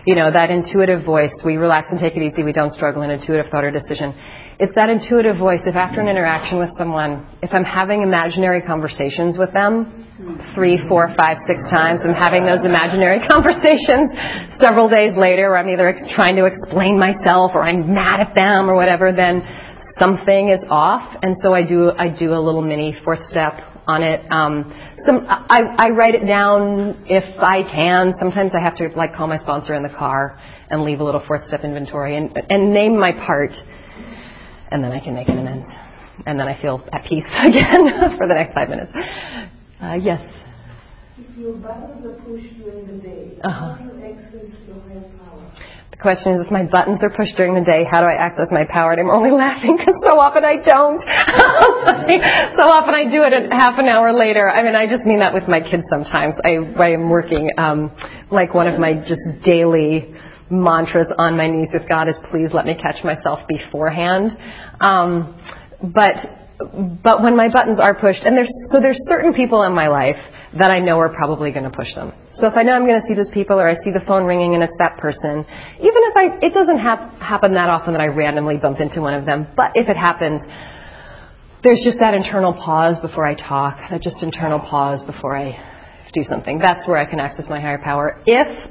you 0.06 0.14
know, 0.14 0.30
that 0.30 0.50
intuitive 0.50 1.04
voice, 1.04 1.32
we 1.44 1.56
relax 1.56 1.88
and 1.90 1.98
take 1.98 2.16
it 2.16 2.22
easy, 2.22 2.42
we 2.42 2.52
don't 2.52 2.72
struggle 2.72 3.02
in 3.02 3.11
intuitive 3.11 3.50
thought 3.50 3.64
or 3.64 3.70
decision. 3.70 4.14
It's 4.58 4.74
that 4.74 4.90
intuitive 4.90 5.37
voice, 5.37 5.61
if 5.66 5.76
after 5.76 6.00
an 6.00 6.08
interaction 6.08 6.58
with 6.58 6.70
someone, 6.76 7.26
if 7.42 7.52
I'm 7.52 7.64
having 7.64 8.02
imaginary 8.02 8.62
conversations 8.62 9.38
with 9.38 9.52
them, 9.52 10.08
three, 10.54 10.78
four, 10.88 11.14
five, 11.16 11.38
six 11.46 11.61
times, 11.70 12.00
I'm 12.02 12.14
having 12.14 12.44
those 12.44 12.64
imaginary 12.64 13.20
conversations 13.30 14.11
several 14.58 14.88
days 14.88 15.16
later 15.16 15.50
where 15.50 15.58
I'm 15.58 15.68
either 15.68 15.94
trying 16.14 16.37
to 16.37 16.46
explain 16.46 16.98
myself 16.98 17.52
or 17.54 17.62
I'm 17.62 17.94
mad 17.94 18.20
at 18.20 18.34
them 18.34 18.68
or 18.68 18.74
whatever, 18.74 19.12
then 19.12 19.42
something 19.98 20.48
is 20.48 20.64
off, 20.70 21.16
and 21.22 21.37
so 21.42 21.54
I 21.54 21.66
do 21.66 21.90
I 21.96 22.08
do 22.08 22.34
a 22.34 22.40
little 22.40 22.62
mini 22.62 22.96
fourth 23.04 23.24
step 23.28 23.77
on 23.88 24.03
it. 24.03 24.20
Um, 24.31 24.70
some 25.07 25.27
I, 25.29 25.62
I 25.79 25.90
write 25.90 26.14
it 26.14 26.27
down 26.27 27.05
if 27.07 27.24
I 27.42 27.62
can. 27.62 28.12
Sometimes 28.18 28.53
I 28.55 28.61
have 28.61 28.77
to 28.77 28.88
like 28.94 29.14
call 29.14 29.27
my 29.27 29.38
sponsor 29.38 29.74
in 29.74 29.83
the 29.83 29.88
car 29.88 30.38
and 30.70 30.83
leave 30.85 31.01
a 31.01 31.05
little 31.05 31.24
fourth 31.27 31.44
step 31.46 31.64
inventory 31.64 32.16
and 32.16 32.31
and 32.51 32.72
name 32.72 32.98
my 33.01 33.12
part, 33.12 33.51
and 34.70 34.85
then 34.85 34.92
I 34.92 35.01
can 35.01 35.14
make 35.14 35.29
an 35.29 35.38
amends, 35.38 35.66
and 36.27 36.38
then 36.38 36.46
I 36.46 36.61
feel 36.61 36.87
at 36.92 37.05
peace 37.07 37.24
again 37.44 38.16
for 38.18 38.29
the 38.29 38.35
next 38.35 38.55
five 38.55 38.68
minutes. 38.68 38.92
Uh, 39.81 39.94
yes. 39.94 40.20
If 41.16 41.37
your 41.38 41.55
buttons 41.55 42.05
are 42.05 42.22
pushed 42.22 42.59
during 42.62 42.87
the 42.87 43.03
day, 43.03 43.38
Uh-huh. 43.42 43.74
how 43.74 43.90
do 43.90 43.98
you 43.98 44.05
access 44.05 44.68
your 44.68 44.81
higher? 44.83 45.27
The 45.98 46.02
question 46.02 46.34
is, 46.34 46.46
if 46.46 46.52
my 46.52 46.62
buttons 46.62 47.02
are 47.02 47.11
pushed 47.11 47.34
during 47.34 47.58
the 47.58 47.66
day, 47.66 47.82
how 47.82 47.98
do 47.98 48.06
I 48.06 48.14
access 48.14 48.46
my 48.54 48.62
power? 48.70 48.94
And 48.94 49.02
I'm 49.02 49.11
only 49.11 49.30
laughing 49.34 49.74
because 49.74 49.98
so 50.06 50.14
often 50.14 50.46
I 50.46 50.62
don't. 50.62 51.02
so 52.54 52.64
often 52.70 52.94
I 52.94 53.11
do 53.11 53.26
it 53.26 53.34
at 53.34 53.50
half 53.50 53.82
an 53.82 53.90
hour 53.90 54.14
later. 54.14 54.48
I 54.48 54.62
mean, 54.62 54.76
I 54.76 54.87
just 54.87 55.02
mean 55.02 55.18
that 55.18 55.34
with 55.34 55.48
my 55.50 55.58
kids 55.58 55.82
sometimes. 55.90 56.38
I, 56.46 56.62
I 56.78 56.94
am 56.94 57.11
working, 57.11 57.50
um, 57.58 57.90
like 58.30 58.54
one 58.54 58.68
of 58.68 58.78
my 58.78 58.94
just 58.94 59.26
daily 59.42 60.14
mantras 60.50 61.08
on 61.18 61.37
my 61.37 61.50
knees 61.50 61.70
with 61.74 61.88
God 61.88 62.06
is 62.06 62.14
please 62.30 62.54
let 62.54 62.64
me 62.64 62.78
catch 62.78 63.02
myself 63.02 63.40
beforehand. 63.48 64.38
Um, 64.78 65.34
but, 65.82 66.14
but 67.02 67.26
when 67.26 67.34
my 67.37 67.50
buttons 67.50 67.80
are 67.82 67.98
pushed, 67.98 68.22
and 68.22 68.37
there's, 68.37 68.54
so 68.70 68.78
there's 68.78 69.02
certain 69.11 69.34
people 69.34 69.64
in 69.64 69.74
my 69.74 69.88
life 69.88 70.22
that 70.56 70.70
I 70.70 70.78
know 70.78 70.98
are 70.98 71.12
probably 71.14 71.50
going 71.52 71.70
to 71.70 71.76
push 71.76 71.94
them. 71.94 72.12
So 72.32 72.46
if 72.46 72.54
I 72.56 72.62
know 72.62 72.72
I'm 72.72 72.87
going 72.87 73.00
to 73.00 73.06
see 73.06 73.14
those 73.14 73.30
people 73.30 73.61
or 73.61 73.68
I 73.68 73.74
see 73.84 73.90
the 73.90 74.00
phone 74.06 74.24
ringing 74.24 74.54
and 74.54 74.62
it's 74.62 74.72
that 74.78 74.96
person, 74.96 75.44
even 75.78 76.02
if 76.08 76.16
I, 76.16 76.38
it 76.40 76.54
doesn't 76.54 76.78
hap- 76.78 77.20
happen 77.20 77.54
that 77.54 77.68
often 77.68 77.92
that 77.92 78.00
I 78.00 78.06
randomly 78.06 78.56
bump 78.56 78.80
into 78.80 79.00
one 79.02 79.14
of 79.14 79.26
them, 79.26 79.46
but 79.56 79.72
if 79.74 79.88
it 79.88 79.96
happens, 79.96 80.40
there's 81.62 81.82
just 81.84 81.98
that 81.98 82.14
internal 82.14 82.54
pause 82.54 82.98
before 83.00 83.26
I 83.26 83.34
talk, 83.34 83.90
that 83.90 84.00
just 84.00 84.22
internal 84.22 84.61
pause 84.61 85.04
before 85.04 85.37
I 85.37 86.08
do 86.14 86.22
something. 86.24 86.58
That's 86.58 86.87
where 86.88 86.96
I 86.96 87.04
can 87.04 87.20
access 87.20 87.46
my 87.48 87.61
higher 87.61 87.78
power. 87.78 88.22
If, 88.26 88.70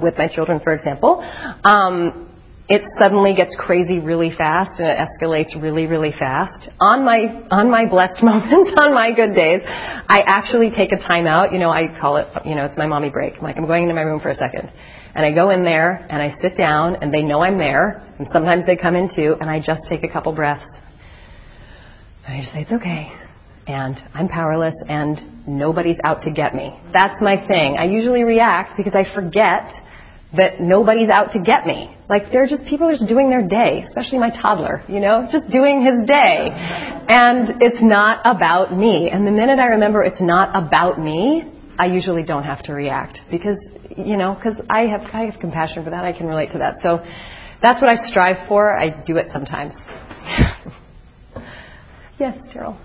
with 0.00 0.14
my 0.16 0.28
children, 0.28 0.60
for 0.60 0.72
example, 0.72 1.20
um, 1.64 2.29
it 2.70 2.82
suddenly 3.00 3.34
gets 3.34 3.56
crazy 3.58 3.98
really 3.98 4.30
fast 4.30 4.78
and 4.78 4.88
it 4.88 4.96
escalates 4.96 5.60
really, 5.60 5.86
really 5.86 6.12
fast. 6.16 6.70
On 6.78 7.04
my 7.04 7.42
on 7.50 7.68
my 7.68 7.84
blessed 7.84 8.22
moments, 8.22 8.70
on 8.80 8.94
my 8.94 9.10
good 9.10 9.34
days, 9.34 9.60
I 9.66 10.22
actually 10.24 10.70
take 10.70 10.92
a 10.92 10.96
time 10.98 11.26
out. 11.26 11.52
You 11.52 11.58
know, 11.58 11.70
I 11.70 11.88
call 12.00 12.16
it, 12.16 12.28
you 12.44 12.54
know, 12.54 12.64
it's 12.64 12.78
my 12.78 12.86
mommy 12.86 13.10
break. 13.10 13.34
I'm 13.36 13.42
like, 13.42 13.56
I'm 13.56 13.66
going 13.66 13.82
into 13.82 13.94
my 13.96 14.02
room 14.02 14.20
for 14.20 14.28
a 14.28 14.36
second. 14.36 14.70
And 15.16 15.26
I 15.26 15.32
go 15.32 15.50
in 15.50 15.64
there 15.64 16.06
and 16.08 16.22
I 16.22 16.40
sit 16.40 16.56
down 16.56 17.02
and 17.02 17.12
they 17.12 17.22
know 17.22 17.42
I'm 17.42 17.58
there 17.58 18.06
and 18.20 18.28
sometimes 18.32 18.64
they 18.66 18.76
come 18.76 18.94
in 18.94 19.10
too 19.16 19.34
and 19.40 19.50
I 19.50 19.58
just 19.58 19.80
take 19.88 20.04
a 20.04 20.08
couple 20.08 20.32
breaths. 20.32 20.64
And 22.24 22.36
I 22.36 22.40
just 22.40 22.52
say, 22.52 22.60
it's 22.60 22.72
okay. 22.72 23.10
And 23.66 24.00
I'm 24.14 24.28
powerless 24.28 24.76
and 24.88 25.48
nobody's 25.48 25.98
out 26.04 26.22
to 26.22 26.30
get 26.30 26.54
me. 26.54 26.78
That's 26.92 27.20
my 27.20 27.44
thing. 27.48 27.78
I 27.80 27.86
usually 27.86 28.22
react 28.22 28.76
because 28.76 28.94
I 28.94 29.12
forget 29.12 29.72
that 30.36 30.60
nobody's 30.60 31.08
out 31.08 31.32
to 31.32 31.40
get 31.40 31.66
me. 31.66 31.94
Like 32.08 32.30
they're 32.30 32.46
just 32.46 32.64
people 32.66 32.88
are 32.88 32.92
just 32.92 33.08
doing 33.08 33.30
their 33.30 33.46
day, 33.46 33.84
especially 33.86 34.18
my 34.18 34.30
toddler, 34.30 34.84
you 34.88 35.00
know, 35.00 35.28
just 35.30 35.50
doing 35.50 35.82
his 35.82 36.06
day. 36.06 36.50
And 36.52 37.60
it's 37.60 37.82
not 37.82 38.20
about 38.24 38.76
me. 38.76 39.10
And 39.10 39.26
the 39.26 39.32
minute 39.32 39.58
I 39.58 39.66
remember 39.66 40.02
it's 40.02 40.20
not 40.20 40.50
about 40.54 41.00
me, 41.00 41.42
I 41.78 41.86
usually 41.86 42.22
don't 42.22 42.44
have 42.44 42.62
to 42.64 42.72
react 42.72 43.20
because 43.30 43.58
you 43.96 44.16
know, 44.16 44.34
because 44.34 44.64
I 44.70 44.82
have 44.82 45.02
I 45.12 45.22
have 45.26 45.40
compassion 45.40 45.82
for 45.84 45.90
that. 45.90 46.04
I 46.04 46.12
can 46.12 46.26
relate 46.26 46.52
to 46.52 46.58
that. 46.58 46.76
So 46.82 47.04
that's 47.62 47.80
what 47.80 47.90
I 47.90 47.96
strive 48.08 48.48
for. 48.48 48.78
I 48.78 49.02
do 49.04 49.16
it 49.16 49.28
sometimes. 49.32 49.74
yes, 52.18 52.38
Daryl. 52.54 52.78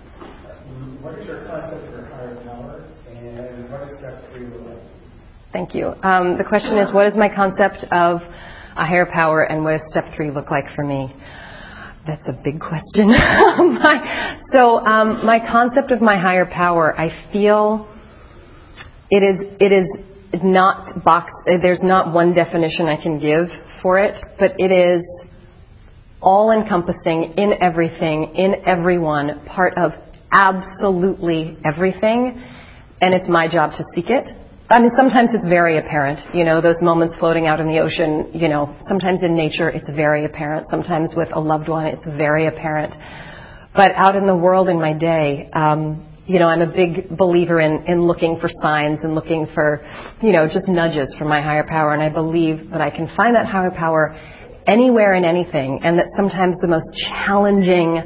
What 1.02 1.20
is 1.20 1.28
your 1.28 1.46
concept 1.46 1.92
for 1.92 2.06
higher 2.06 2.36
power, 2.44 2.90
and 3.14 3.70
what 3.70 3.84
is 3.84 4.00
step 4.00 4.24
three 4.32 4.48
like? 4.48 4.80
Thank 5.56 5.74
you. 5.74 5.94
Um, 6.04 6.38
the 6.38 6.44
question 6.44 6.78
is, 6.78 6.94
what 6.94 7.08
is 7.08 7.16
my 7.16 7.34
concept 7.34 7.86
of 7.90 8.20
a 8.76 8.86
higher 8.86 9.06
power, 9.06 9.42
and 9.42 9.64
what 9.64 9.78
does 9.80 9.88
step 9.90 10.04
three 10.14 10.30
look 10.30 10.52
like 10.52 10.66
for 10.76 10.84
me? 10.84 11.16
That's 12.06 12.28
a 12.28 12.34
big 12.34 12.60
question. 12.60 13.08
my, 13.08 14.38
so, 14.52 14.86
um, 14.86 15.26
my 15.26 15.40
concept 15.40 15.94
of 15.94 16.02
my 16.02 16.20
higher 16.20 16.46
power, 16.46 16.94
I 17.00 17.32
feel 17.32 17.88
it 19.10 19.24
is 19.24 19.48
it 19.62 19.72
is 19.72 19.88
not 20.44 21.02
box. 21.06 21.32
There's 21.46 21.82
not 21.82 22.14
one 22.14 22.34
definition 22.36 22.88
I 22.88 23.02
can 23.02 23.18
give 23.18 23.48
for 23.82 23.98
it, 23.98 24.18
but 24.38 24.60
it 24.60 24.74
is 24.74 25.08
all 26.22 26.52
encompassing 26.52 27.36
in 27.38 27.54
everything, 27.62 28.36
in 28.36 28.56
everyone, 28.66 29.46
part 29.46 29.78
of 29.78 29.94
absolutely 30.34 31.56
everything, 31.64 32.44
and 33.00 33.14
it's 33.14 33.30
my 33.30 33.48
job 33.48 33.72
to 33.72 33.86
seek 33.96 34.10
it. 34.10 34.28
I 34.68 34.80
mean, 34.80 34.90
sometimes 34.98 35.30
it's 35.34 35.46
very 35.46 35.78
apparent, 35.78 36.34
you 36.34 36.44
know, 36.44 36.60
those 36.60 36.82
moments 36.82 37.16
floating 37.20 37.46
out 37.46 37.60
in 37.60 37.68
the 37.68 37.78
ocean, 37.78 38.32
you 38.34 38.50
know, 38.50 38.76
sometimes 38.88 39.20
in 39.22 39.36
nature 39.36 39.70
it's 39.70 39.88
very 39.92 40.26
apparent, 40.26 40.68
sometimes 40.72 41.14
with 41.16 41.30
a 41.34 41.40
loved 41.40 41.70
one 41.70 41.86
it's 41.86 42.06
very 42.18 42.48
apparent. 42.48 42.92
But 43.76 43.92
out 43.94 44.16
in 44.16 44.26
the 44.26 44.36
world 44.36 44.68
in 44.68 44.82
my 44.82 44.94
day, 44.94 45.52
um, 45.54 46.08
you 46.26 46.40
know, 46.40 46.48
I'm 46.48 46.62
a 46.62 46.74
big 46.74 47.16
believer 47.16 47.60
in, 47.60 47.86
in 47.86 48.08
looking 48.08 48.40
for 48.40 48.50
signs 48.64 48.98
and 49.04 49.14
looking 49.14 49.46
for, 49.54 49.86
you 50.24 50.32
know, 50.32 50.48
just 50.48 50.68
nudges 50.68 51.16
from 51.16 51.28
my 51.28 51.44
higher 51.44 51.68
power. 51.68 51.94
And 51.94 52.02
I 52.02 52.10
believe 52.10 52.72
that 52.72 52.82
I 52.82 52.90
can 52.90 53.08
find 53.16 53.36
that 53.36 53.46
higher 53.46 53.70
power 53.70 54.20
anywhere 54.66 55.14
and 55.14 55.28
anything. 55.28 55.82
And 55.84 56.00
that 56.00 56.08
sometimes 56.18 56.58
the 56.62 56.68
most 56.68 56.90
challenging, 57.14 58.02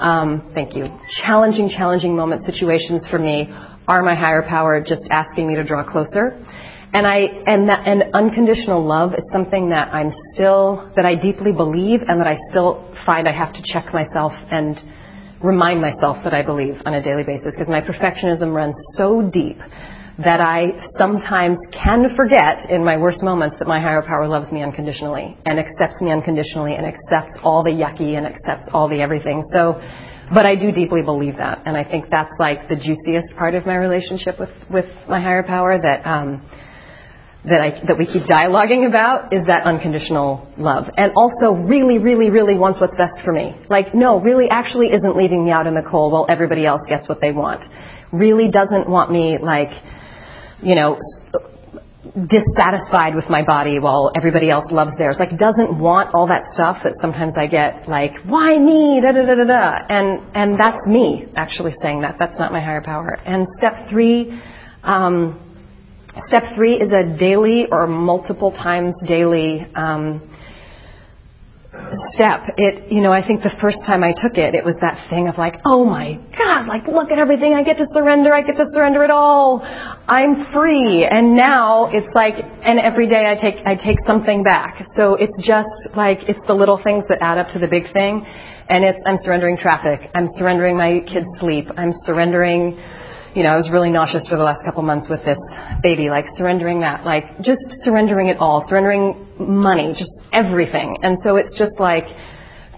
um, 0.00 0.50
thank 0.54 0.74
you, 0.74 0.88
challenging, 1.22 1.68
challenging 1.68 2.16
moment 2.16 2.44
situations 2.44 3.06
for 3.08 3.20
me 3.20 3.54
are 3.90 4.02
my 4.02 4.14
higher 4.14 4.42
power 4.48 4.80
just 4.80 5.02
asking 5.10 5.48
me 5.48 5.56
to 5.56 5.64
draw 5.64 5.82
closer. 5.84 6.38
And 6.92 7.06
I, 7.06 7.18
and 7.46 7.68
that, 7.68 7.86
and 7.86 8.02
unconditional 8.14 8.84
love 8.84 9.12
is 9.14 9.24
something 9.32 9.70
that 9.70 9.92
I'm 9.94 10.12
still, 10.34 10.90
that 10.96 11.06
I 11.06 11.14
deeply 11.14 11.52
believe 11.52 12.00
and 12.06 12.20
that 12.20 12.26
I 12.26 12.36
still 12.50 12.94
find 13.06 13.28
I 13.28 13.32
have 13.32 13.52
to 13.54 13.62
check 13.62 13.92
myself 13.92 14.32
and, 14.50 14.76
remind 15.42 15.80
myself 15.80 16.18
that 16.24 16.34
I 16.34 16.44
believe 16.44 16.76
on 16.84 16.94
a 16.94 17.02
daily 17.02 17.24
basis 17.24 17.54
because 17.54 17.68
my 17.68 17.80
perfectionism 17.80 18.52
runs 18.54 18.74
so 18.96 19.22
deep 19.32 19.56
that 20.18 20.40
I 20.40 20.76
sometimes 20.98 21.58
can 21.72 22.14
forget 22.14 22.68
in 22.68 22.84
my 22.84 22.98
worst 22.98 23.22
moments 23.22 23.56
that 23.58 23.66
my 23.66 23.80
higher 23.80 24.02
power 24.02 24.28
loves 24.28 24.52
me 24.52 24.62
unconditionally 24.62 25.34
and 25.46 25.58
accepts 25.58 26.02
me 26.02 26.10
unconditionally 26.10 26.74
and 26.74 26.84
accepts 26.84 27.38
all 27.42 27.64
the 27.64 27.70
yucky 27.70 28.18
and 28.18 28.26
accepts 28.26 28.68
all 28.74 28.86
the 28.86 29.00
everything. 29.00 29.42
So, 29.50 29.80
but 30.32 30.46
I 30.46 30.54
do 30.56 30.72
deeply 30.72 31.02
believe 31.02 31.36
that, 31.36 31.62
and 31.66 31.76
I 31.76 31.84
think 31.84 32.06
that's 32.10 32.32
like 32.38 32.68
the 32.68 32.76
juiciest 32.76 33.34
part 33.36 33.54
of 33.54 33.66
my 33.66 33.76
relationship 33.76 34.38
with 34.38 34.50
with 34.70 34.86
my 35.08 35.20
higher 35.20 35.42
power 35.42 35.78
that. 35.80 36.06
Um, 36.06 36.42
that 37.42 37.60
I 37.62 37.70
that 37.86 37.96
we 37.96 38.04
keep 38.04 38.24
dialoguing 38.28 38.86
about 38.86 39.32
is 39.32 39.46
that 39.46 39.64
unconditional 39.64 40.52
love. 40.58 40.90
And 40.96 41.12
also 41.16 41.54
really, 41.54 41.98
really, 41.98 42.28
really 42.28 42.54
wants 42.54 42.80
what's 42.80 42.94
best 42.96 43.14
for 43.24 43.32
me. 43.32 43.56
Like, 43.70 43.94
no, 43.94 44.20
really 44.20 44.46
actually 44.50 44.88
isn't 44.88 45.16
leaving 45.16 45.46
me 45.46 45.50
out 45.50 45.66
in 45.66 45.74
the 45.74 45.86
cold 45.90 46.12
while 46.12 46.26
everybody 46.28 46.66
else 46.66 46.82
gets 46.86 47.08
what 47.08 47.20
they 47.22 47.32
want. 47.32 47.62
Really 48.12 48.50
doesn't 48.50 48.90
want 48.90 49.10
me 49.10 49.38
like, 49.38 49.70
you 50.62 50.74
know, 50.74 50.98
dissatisfied 52.26 53.14
with 53.14 53.28
my 53.28 53.44
body 53.44 53.78
while 53.78 54.10
everybody 54.16 54.50
else 54.50 54.70
loves 54.70 54.92
theirs. 54.96 55.16
Like 55.18 55.38
doesn't 55.38 55.78
want 55.78 56.14
all 56.14 56.26
that 56.28 56.44
stuff 56.52 56.78
that 56.84 56.94
sometimes 57.00 57.34
I 57.36 57.46
get 57.46 57.88
like, 57.88 58.12
why 58.24 58.58
me? 58.58 59.00
Da 59.02 59.12
da 59.12 59.26
da 59.26 59.34
da 59.34 59.44
da. 59.44 59.78
And 59.88 60.20
and 60.34 60.58
that's 60.58 60.86
me 60.86 61.26
actually 61.36 61.74
saying 61.82 62.02
that. 62.02 62.16
That's 62.18 62.38
not 62.38 62.52
my 62.52 62.60
higher 62.60 62.82
power. 62.82 63.18
And 63.26 63.46
step 63.58 63.88
three, 63.90 64.40
um, 64.82 65.38
Step 66.26 66.42
three 66.56 66.74
is 66.74 66.92
a 66.92 67.16
daily 67.18 67.66
or 67.70 67.86
multiple 67.86 68.50
times 68.50 68.94
daily 69.06 69.64
um, 69.76 70.29
step. 72.14 72.42
It, 72.56 72.90
you 72.90 73.00
know, 73.00 73.12
I 73.12 73.24
think 73.24 73.42
the 73.42 73.54
first 73.60 73.78
time 73.86 74.02
I 74.02 74.12
took 74.12 74.34
it, 74.36 74.54
it 74.54 74.64
was 74.64 74.74
that 74.80 75.06
thing 75.08 75.28
of 75.28 75.38
like, 75.38 75.60
oh 75.64 75.84
my 75.84 76.18
God, 76.36 76.66
like 76.66 76.86
look 76.86 77.10
at 77.10 77.18
everything 77.18 77.54
I 77.54 77.62
get 77.62 77.78
to 77.78 77.86
surrender. 77.92 78.34
I 78.34 78.42
get 78.42 78.56
to 78.56 78.66
surrender 78.72 79.04
it 79.04 79.10
all. 79.10 79.62
I'm 79.62 80.50
free. 80.52 81.06
And 81.06 81.34
now 81.34 81.86
it's 81.92 82.10
like, 82.14 82.34
and 82.62 82.78
every 82.80 83.08
day 83.08 83.30
I 83.30 83.40
take, 83.40 83.62
I 83.64 83.76
take 83.76 83.98
something 84.06 84.42
back. 84.42 84.84
So 84.96 85.14
it's 85.14 85.36
just 85.46 85.94
like, 85.96 86.18
it's 86.28 86.40
the 86.46 86.54
little 86.54 86.80
things 86.82 87.04
that 87.08 87.18
add 87.22 87.38
up 87.38 87.52
to 87.52 87.58
the 87.58 87.68
big 87.68 87.92
thing. 87.92 88.26
And 88.68 88.84
it's, 88.84 89.02
I'm 89.06 89.18
surrendering 89.22 89.56
traffic. 89.56 90.10
I'm 90.14 90.28
surrendering 90.36 90.76
my 90.76 91.00
kids' 91.06 91.26
sleep. 91.38 91.66
I'm 91.76 91.92
surrendering 92.04 92.78
you 93.32 93.44
know, 93.44 93.50
I 93.50 93.56
was 93.56 93.70
really 93.70 93.92
nauseous 93.92 94.26
for 94.26 94.34
the 94.36 94.42
last 94.42 94.64
couple 94.64 94.82
months 94.82 95.08
with 95.08 95.24
this 95.24 95.38
baby, 95.84 96.10
like 96.10 96.24
surrendering 96.34 96.80
that, 96.80 97.04
like 97.04 97.40
just 97.40 97.62
surrendering 97.84 98.26
it 98.26 98.38
all, 98.38 98.66
surrendering 98.66 99.24
money, 99.38 99.94
just 99.96 100.10
everything. 100.32 100.98
And 101.02 101.18
so 101.22 101.36
it's 101.36 101.56
just 101.58 101.78
like 101.78 102.04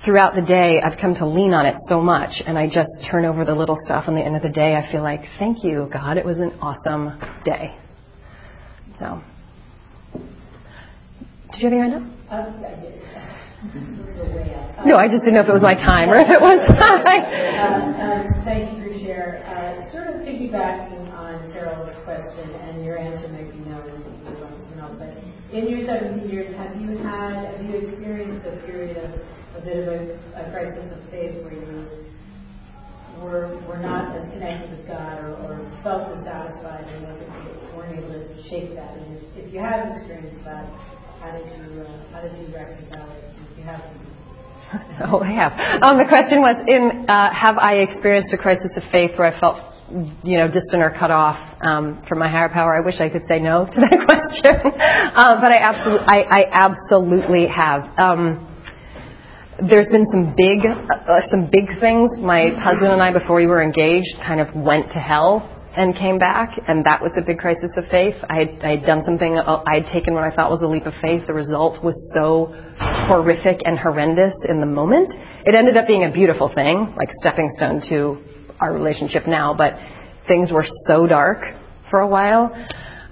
throughout 0.04 0.34
the 0.34 0.42
day, 0.42 0.80
I've 0.82 0.98
come 0.98 1.14
to 1.14 1.26
lean 1.26 1.52
on 1.52 1.66
it 1.66 1.76
so 1.88 2.00
much, 2.00 2.42
and 2.46 2.58
I 2.58 2.66
just 2.66 2.90
turn 3.10 3.24
over 3.24 3.44
the 3.44 3.54
little 3.54 3.78
stuff. 3.84 4.04
And 4.08 4.16
the 4.16 4.22
end 4.22 4.36
of 4.36 4.42
the 4.42 4.50
day, 4.50 4.74
I 4.74 4.90
feel 4.90 5.02
like, 5.02 5.20
thank 5.38 5.62
you, 5.62 5.88
God, 5.92 6.16
it 6.16 6.24
was 6.24 6.38
an 6.38 6.52
awesome 6.60 7.18
day. 7.44 7.76
So, 8.98 9.22
did 11.52 11.62
you 11.62 11.68
have 11.68 11.72
your 11.72 11.82
hand 11.82 11.94
up? 11.94 12.02
No, 14.84 14.96
I 14.96 15.06
just 15.06 15.22
didn't 15.22 15.34
know 15.34 15.42
if 15.42 15.48
it 15.48 15.52
was 15.52 15.62
my 15.62 15.74
time 15.74 16.10
or 16.10 16.16
if 16.16 16.26
it 16.28 16.40
was. 16.40 16.58
um, 17.62 18.42
thank 18.44 18.74
you 18.74 18.82
for 18.82 18.98
sharing. 18.98 19.42
Uh, 19.44 19.90
sort 19.92 20.08
of 20.08 20.26
piggybacking 20.26 21.12
on 21.14 21.52
Carol's 21.52 21.94
question, 22.02 22.50
and 22.50 22.84
your 22.84 22.98
answer 22.98 23.28
might 23.28 23.52
be 23.52 23.58
no, 23.70 23.78
and 23.78 24.02
move 24.24 24.42
on 24.42 24.50
to 24.50 24.58
someone 24.66 24.80
else. 24.80 24.96
But 24.98 25.14
in 25.52 25.68
your 25.68 25.84
17 25.84 26.28
years, 26.30 26.56
have 26.56 26.80
you 26.80 26.96
had, 26.98 27.44
have 27.44 27.64
you 27.64 27.76
experienced 27.76 28.46
a 28.46 28.56
period 28.64 28.96
of 28.96 29.20
a 29.56 29.64
bit 29.64 29.76
of 29.76 29.88
a, 29.88 30.00
a 30.40 30.50
crisis 30.50 30.90
of 30.90 31.10
faith 31.10 31.44
where 31.44 31.52
you 31.52 31.86
were 33.20 33.60
were 33.68 33.78
not 33.78 34.16
as 34.16 34.28
connected 34.32 34.70
with 34.70 34.88
God 34.88 35.18
or, 35.20 35.36
or 35.44 35.80
felt 35.82 36.08
dissatisfied 36.08 36.88
and 36.88 37.04
wasn't 37.04 37.76
weren't 37.76 37.98
able 37.98 38.16
to 38.16 38.42
shake 38.48 38.74
that? 38.74 38.96
And 38.96 39.16
if, 39.16 39.46
if 39.46 39.54
you 39.54 39.60
have 39.60 39.92
experienced 39.92 40.42
that, 40.44 40.64
how 41.20 41.36
did 41.36 41.44
you 41.44 41.82
uh, 41.82 42.12
how 42.12 42.22
did 42.22 42.32
you 42.40 42.54
reconcile 42.54 43.10
it? 43.12 43.24
If 43.52 43.58
you 43.58 43.64
have. 43.64 43.80
Oh, 45.04 45.20
I 45.20 45.32
have. 45.32 45.52
Um, 45.82 45.98
the 45.98 46.08
question 46.08 46.40
was, 46.40 46.56
in 46.66 47.04
uh, 47.04 47.28
have 47.34 47.58
I 47.58 47.84
experienced 47.84 48.32
a 48.32 48.38
crisis 48.38 48.72
of 48.74 48.82
faith 48.90 49.10
where 49.18 49.28
I 49.28 49.38
felt, 49.38 49.60
you 50.24 50.38
know, 50.38 50.46
distant 50.46 50.82
or 50.82 50.90
cut 50.98 51.10
off 51.10 51.38
um, 51.62 52.02
from 52.08 52.18
my 52.18 52.28
higher 52.28 52.48
power? 52.48 52.74
I 52.74 52.84
wish 52.84 53.00
I 53.00 53.08
could 53.08 53.22
say 53.28 53.38
no 53.38 53.66
to 53.66 53.80
that 53.80 53.98
question, 54.08 54.56
uh, 54.56 55.40
but 55.40 55.52
I 55.52 55.58
absolutely, 55.60 56.06
I, 56.08 56.18
I 56.28 56.42
absolutely 56.52 57.46
have. 57.48 57.98
Um, 57.98 58.48
there's 59.68 59.88
been 59.90 60.06
some 60.10 60.34
big, 60.36 60.64
uh, 60.66 61.20
some 61.30 61.50
big 61.50 61.78
things. 61.78 62.18
My 62.18 62.50
husband 62.58 62.92
and 62.92 63.02
I, 63.02 63.12
before 63.12 63.36
we 63.36 63.46
were 63.46 63.62
engaged, 63.62 64.16
kind 64.26 64.40
of 64.40 64.54
went 64.56 64.88
to 64.92 64.98
hell 64.98 65.48
and 65.76 65.96
came 65.96 66.18
back, 66.18 66.50
and 66.68 66.84
that 66.84 67.00
was 67.00 67.12
a 67.16 67.22
big 67.22 67.38
crisis 67.38 67.70
of 67.76 67.84
faith. 67.90 68.16
I 68.28 68.44
had, 68.44 68.48
I 68.62 68.70
had 68.76 68.84
done 68.84 69.02
something, 69.04 69.38
uh, 69.38 69.62
I 69.66 69.80
had 69.80 69.92
taken 69.92 70.14
what 70.14 70.24
I 70.24 70.34
thought 70.34 70.50
was 70.50 70.60
a 70.62 70.66
leap 70.66 70.84
of 70.84 70.92
faith. 71.00 71.26
The 71.26 71.32
result 71.32 71.82
was 71.82 71.96
so 72.12 72.52
horrific 73.08 73.60
and 73.64 73.78
horrendous 73.78 74.34
in 74.48 74.60
the 74.60 74.66
moment. 74.66 75.14
It 75.46 75.54
ended 75.54 75.76
up 75.76 75.86
being 75.86 76.04
a 76.04 76.12
beautiful 76.12 76.52
thing, 76.52 76.92
like 76.96 77.08
stepping 77.20 77.52
stone 77.56 77.80
to 77.88 78.20
our 78.62 78.72
relationship 78.72 79.26
now, 79.26 79.54
but 79.54 79.74
things 80.26 80.52
were 80.52 80.64
so 80.86 81.06
dark 81.06 81.38
for 81.90 82.00
a 82.00 82.06
while. 82.06 82.54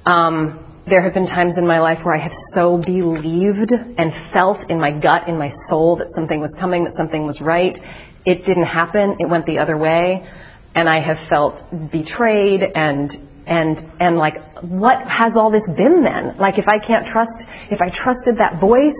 Um, 0.07 0.83
there 0.87 1.03
have 1.03 1.13
been 1.13 1.27
times 1.27 1.59
in 1.59 1.67
my 1.67 1.81
life 1.81 1.99
where 2.03 2.15
I 2.15 2.23
have 2.23 2.33
so 2.55 2.79
believed 2.79 3.73
and 3.73 4.13
felt 4.33 4.71
in 4.71 4.81
my 4.81 4.93
gut, 4.93 5.29
in 5.29 5.37
my 5.37 5.51
soul, 5.69 5.97
that 5.97 6.09
something 6.15 6.41
was 6.41 6.55
coming, 6.59 6.85
that 6.85 6.95
something 6.97 7.27
was 7.27 7.41
right. 7.41 7.77
It 8.25 8.47
didn't 8.47 8.65
happen. 8.65 9.17
It 9.19 9.29
went 9.29 9.47
the 9.47 9.59
other 9.59 9.77
way 9.77 10.27
and 10.75 10.89
I 10.89 11.01
have 11.01 11.29
felt 11.29 11.59
betrayed 11.91 12.63
and 12.63 13.11
and 13.51 13.77
and 13.99 14.17
like 14.17 14.37
what 14.63 15.03
has 15.11 15.33
all 15.35 15.51
this 15.51 15.67
been 15.77 16.05
then? 16.05 16.39
Like 16.39 16.57
if 16.57 16.69
i 16.69 16.79
can't 16.79 17.05
trust 17.07 17.35
if 17.69 17.83
i 17.83 17.91
trusted 17.91 18.39
that 18.39 18.61
voice 18.61 18.97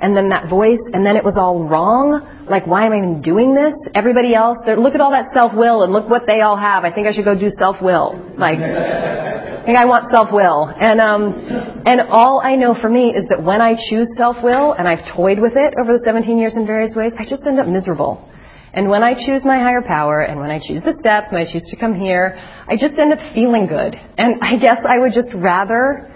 and 0.00 0.14
then 0.14 0.28
that 0.28 0.48
voice 0.50 0.78
and 0.92 1.04
then 1.04 1.16
it 1.16 1.24
was 1.24 1.34
all 1.36 1.64
wrong 1.64 2.20
like 2.46 2.66
why 2.66 2.84
am 2.84 2.92
i 2.92 2.98
even 2.98 3.22
doing 3.22 3.54
this? 3.54 3.72
Everybody 3.94 4.34
else 4.34 4.58
look 4.66 4.94
at 4.94 5.00
all 5.00 5.10
that 5.12 5.32
self 5.32 5.52
will 5.54 5.82
and 5.82 5.92
look 5.92 6.08
what 6.08 6.26
they 6.26 6.42
all 6.42 6.56
have. 6.56 6.84
I 6.84 6.92
think 6.92 7.06
i 7.08 7.12
should 7.12 7.24
go 7.24 7.34
do 7.34 7.48
self 7.58 7.80
will 7.80 8.20
like 8.36 8.60
i 8.60 9.64
think 9.64 9.78
i 9.78 9.86
want 9.86 10.10
self 10.12 10.28
will 10.30 10.68
and 10.68 11.00
um 11.00 11.32
and 11.86 12.02
all 12.10 12.42
i 12.44 12.56
know 12.56 12.74
for 12.74 12.90
me 12.90 13.14
is 13.16 13.24
that 13.30 13.42
when 13.42 13.62
i 13.62 13.74
choose 13.88 14.08
self 14.16 14.36
will 14.42 14.72
and 14.72 14.86
i've 14.86 15.00
toyed 15.16 15.38
with 15.38 15.56
it 15.56 15.72
over 15.80 15.96
the 15.96 16.02
17 16.04 16.36
years 16.36 16.52
in 16.54 16.66
various 16.66 16.94
ways 16.94 17.12
i 17.18 17.24
just 17.24 17.46
end 17.46 17.58
up 17.58 17.66
miserable 17.66 18.28
and 18.74 18.88
when 18.88 19.02
I 19.02 19.14
choose 19.14 19.44
my 19.44 19.58
higher 19.58 19.82
power 19.82 20.22
and 20.22 20.40
when 20.40 20.50
I 20.50 20.58
choose 20.58 20.82
the 20.82 20.94
steps 21.00 21.28
and 21.30 21.38
I 21.38 21.50
choose 21.50 21.64
to 21.70 21.76
come 21.76 21.94
here, 21.94 22.34
I 22.68 22.76
just 22.76 22.98
end 22.98 23.12
up 23.12 23.20
feeling 23.34 23.66
good. 23.66 23.94
And 24.18 24.36
I 24.42 24.56
guess 24.56 24.78
I 24.86 24.98
would 24.98 25.12
just 25.12 25.28
rather 25.34 26.10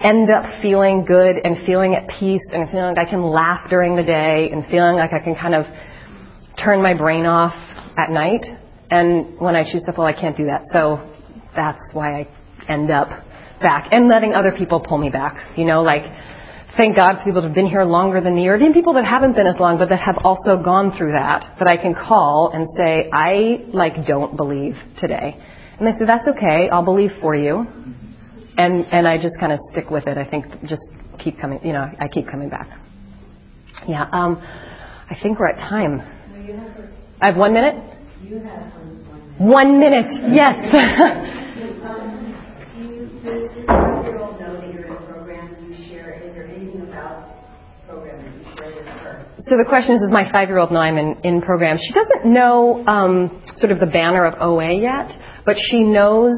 end 0.00 0.30
up 0.30 0.60
feeling 0.60 1.04
good 1.04 1.36
and 1.36 1.64
feeling 1.64 1.94
at 1.94 2.08
peace 2.18 2.42
and 2.52 2.68
feeling 2.68 2.94
like 2.96 3.06
I 3.06 3.08
can 3.08 3.22
laugh 3.22 3.70
during 3.70 3.96
the 3.96 4.02
day 4.02 4.50
and 4.52 4.66
feeling 4.66 4.96
like 4.96 5.12
I 5.12 5.20
can 5.20 5.34
kind 5.34 5.54
of 5.54 5.64
turn 6.62 6.82
my 6.82 6.94
brain 6.94 7.24
off 7.24 7.54
at 7.96 8.10
night. 8.10 8.44
And 8.90 9.40
when 9.40 9.56
I 9.56 9.64
choose 9.64 9.82
to 9.84 9.92
fall, 9.92 10.04
I 10.04 10.12
can't 10.12 10.36
do 10.36 10.46
that. 10.46 10.66
So 10.72 10.98
that's 11.56 11.94
why 11.94 12.20
I 12.20 12.28
end 12.68 12.90
up 12.90 13.08
back 13.60 13.88
and 13.92 14.08
letting 14.08 14.34
other 14.34 14.52
people 14.52 14.80
pull 14.80 14.98
me 14.98 15.08
back. 15.08 15.56
You 15.56 15.64
know, 15.64 15.82
like 15.82 16.02
thank 16.76 16.96
God 16.96 17.18
for 17.18 17.24
people 17.24 17.42
that 17.42 17.48
have 17.48 17.54
been 17.54 17.66
here 17.66 17.84
longer 17.84 18.20
than 18.20 18.34
me, 18.34 18.48
or 18.48 18.56
even 18.56 18.72
people 18.72 18.94
that 18.94 19.04
haven't 19.04 19.34
been 19.34 19.46
as 19.46 19.56
long, 19.58 19.78
but 19.78 19.88
that 19.88 20.00
have 20.00 20.18
also 20.24 20.62
gone 20.62 20.96
through 20.96 21.12
that, 21.12 21.56
that 21.58 21.68
I 21.68 21.76
can 21.76 21.94
call 21.94 22.50
and 22.54 22.68
say, 22.76 23.10
I 23.12 23.64
like 23.72 24.06
don't 24.06 24.36
believe 24.36 24.74
today. 25.00 25.36
And 25.78 25.86
they 25.86 25.98
say, 25.98 26.06
that's 26.06 26.28
okay, 26.28 26.68
I'll 26.70 26.84
believe 26.84 27.10
for 27.20 27.34
you. 27.34 27.66
And, 28.56 28.84
and 28.92 29.08
I 29.08 29.16
just 29.16 29.40
kind 29.40 29.52
of 29.52 29.58
stick 29.72 29.90
with 29.90 30.06
it. 30.06 30.18
I 30.18 30.24
think 30.28 30.44
just 30.64 30.82
keep 31.18 31.38
coming, 31.40 31.60
you 31.64 31.72
know, 31.72 31.90
I 31.98 32.08
keep 32.08 32.26
coming 32.26 32.48
back. 32.50 32.68
Yeah, 33.88 34.06
um, 34.12 34.36
I 34.40 35.16
think 35.22 35.38
we're 35.38 35.48
at 35.48 35.56
time. 35.56 35.98
No, 35.98 36.56
have, 36.56 36.90
I 37.20 37.26
have 37.26 37.36
one 37.36 37.52
minute? 37.52 37.74
you 38.22 38.38
have 38.38 38.72
one 38.74 39.02
minute. 39.02 39.54
One 39.54 39.80
minute, 39.80 40.06
yes. 40.34 41.28
Um, 41.82 42.34
do 42.74 42.82
you, 42.82 43.06
does 43.24 43.56
your 43.56 43.66
five-year-old 43.66 44.40
know 44.40 44.60
that 44.60 44.72
you're 44.72 44.84
in 44.86 44.92
a 44.92 45.06
program? 45.06 45.54
Do 45.54 45.74
you 45.74 45.88
share, 45.88 46.14
is 46.22 46.34
there 46.34 46.46
anything 46.46 46.82
about 46.82 47.28
the 47.28 47.92
program 47.92 48.22
that 48.22 48.34
you 48.36 48.56
share 48.56 48.74
with 48.76 48.86
her? 48.86 49.26
So 49.48 49.56
the 49.56 49.66
question 49.68 49.96
is, 49.96 50.02
is 50.02 50.10
my 50.10 50.30
five-year-old 50.30 50.70
now 50.70 50.80
I'm 50.80 50.98
in, 50.98 51.18
in 51.24 51.42
program. 51.42 51.76
She 51.76 51.92
doesn't 51.92 52.32
know 52.32 52.84
um, 52.86 53.42
sort 53.56 53.72
of 53.72 53.80
the 53.80 53.86
banner 53.86 54.24
of 54.24 54.40
OA 54.40 54.74
yet, 54.74 55.10
but 55.44 55.56
she 55.58 55.82
knows 55.82 56.32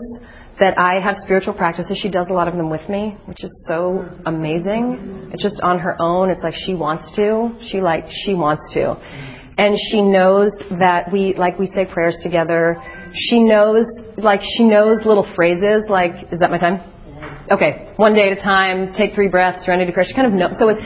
that 0.58 0.78
I 0.78 1.00
have 1.00 1.16
spiritual 1.22 1.52
practices. 1.52 1.98
She 2.00 2.08
does 2.08 2.28
a 2.30 2.32
lot 2.32 2.48
of 2.48 2.54
them 2.56 2.70
with 2.70 2.88
me, 2.88 3.16
which 3.26 3.44
is 3.44 3.52
so 3.68 4.08
amazing. 4.24 5.30
It's 5.32 5.42
just 5.42 5.60
on 5.60 5.80
her 5.80 5.96
own. 6.00 6.30
It's 6.30 6.42
like 6.42 6.54
she 6.64 6.74
wants 6.74 7.04
to. 7.16 7.58
She 7.68 7.80
like 7.80 8.04
she 8.24 8.34
wants 8.34 8.62
to. 8.72 8.94
And 9.58 9.76
she 9.90 10.00
knows 10.00 10.50
that 10.78 11.12
we 11.12 11.34
like 11.36 11.58
we 11.58 11.66
say 11.66 11.84
prayers 11.84 12.18
together. 12.22 12.82
She 13.12 13.40
knows 13.40 13.84
like 14.16 14.40
she 14.56 14.64
knows 14.64 15.04
little 15.04 15.28
phrases 15.34 15.84
like 15.88 16.12
is 16.32 16.40
that 16.40 16.50
my 16.50 16.58
time? 16.58 16.80
Okay, 17.50 17.92
one 17.96 18.14
day 18.14 18.30
at 18.30 18.38
a 18.38 18.40
time, 18.40 18.94
take 18.96 19.14
three 19.14 19.28
breaths, 19.28 19.66
serenity 19.66 19.92
prayer. 19.92 20.06
She 20.08 20.14
kind 20.14 20.26
of 20.26 20.32
knows. 20.32 20.58
So 20.58 20.68
it's 20.70 20.80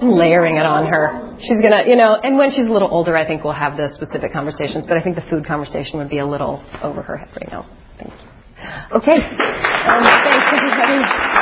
Layering 0.00 0.56
it 0.56 0.66
on 0.66 0.86
her. 0.86 1.36
She's 1.40 1.60
gonna, 1.60 1.84
you 1.86 1.96
know, 1.96 2.14
and 2.14 2.38
when 2.38 2.50
she's 2.50 2.66
a 2.66 2.70
little 2.70 2.88
older, 2.90 3.16
I 3.16 3.26
think 3.26 3.42
we'll 3.42 3.52
have 3.52 3.76
the 3.76 3.90
specific 3.94 4.32
conversations. 4.32 4.84
But 4.86 4.96
I 4.96 5.02
think 5.02 5.16
the 5.16 5.26
food 5.28 5.44
conversation 5.46 5.98
would 5.98 6.08
be 6.08 6.18
a 6.18 6.26
little 6.26 6.62
over 6.82 7.02
her 7.02 7.16
head 7.16 7.28
right 7.34 7.50
now. 7.50 7.66
Thank 7.98 8.12
you. 8.12 8.28
Okay. 8.96 9.18
Um, 9.18 10.04
thanks. 10.04 11.37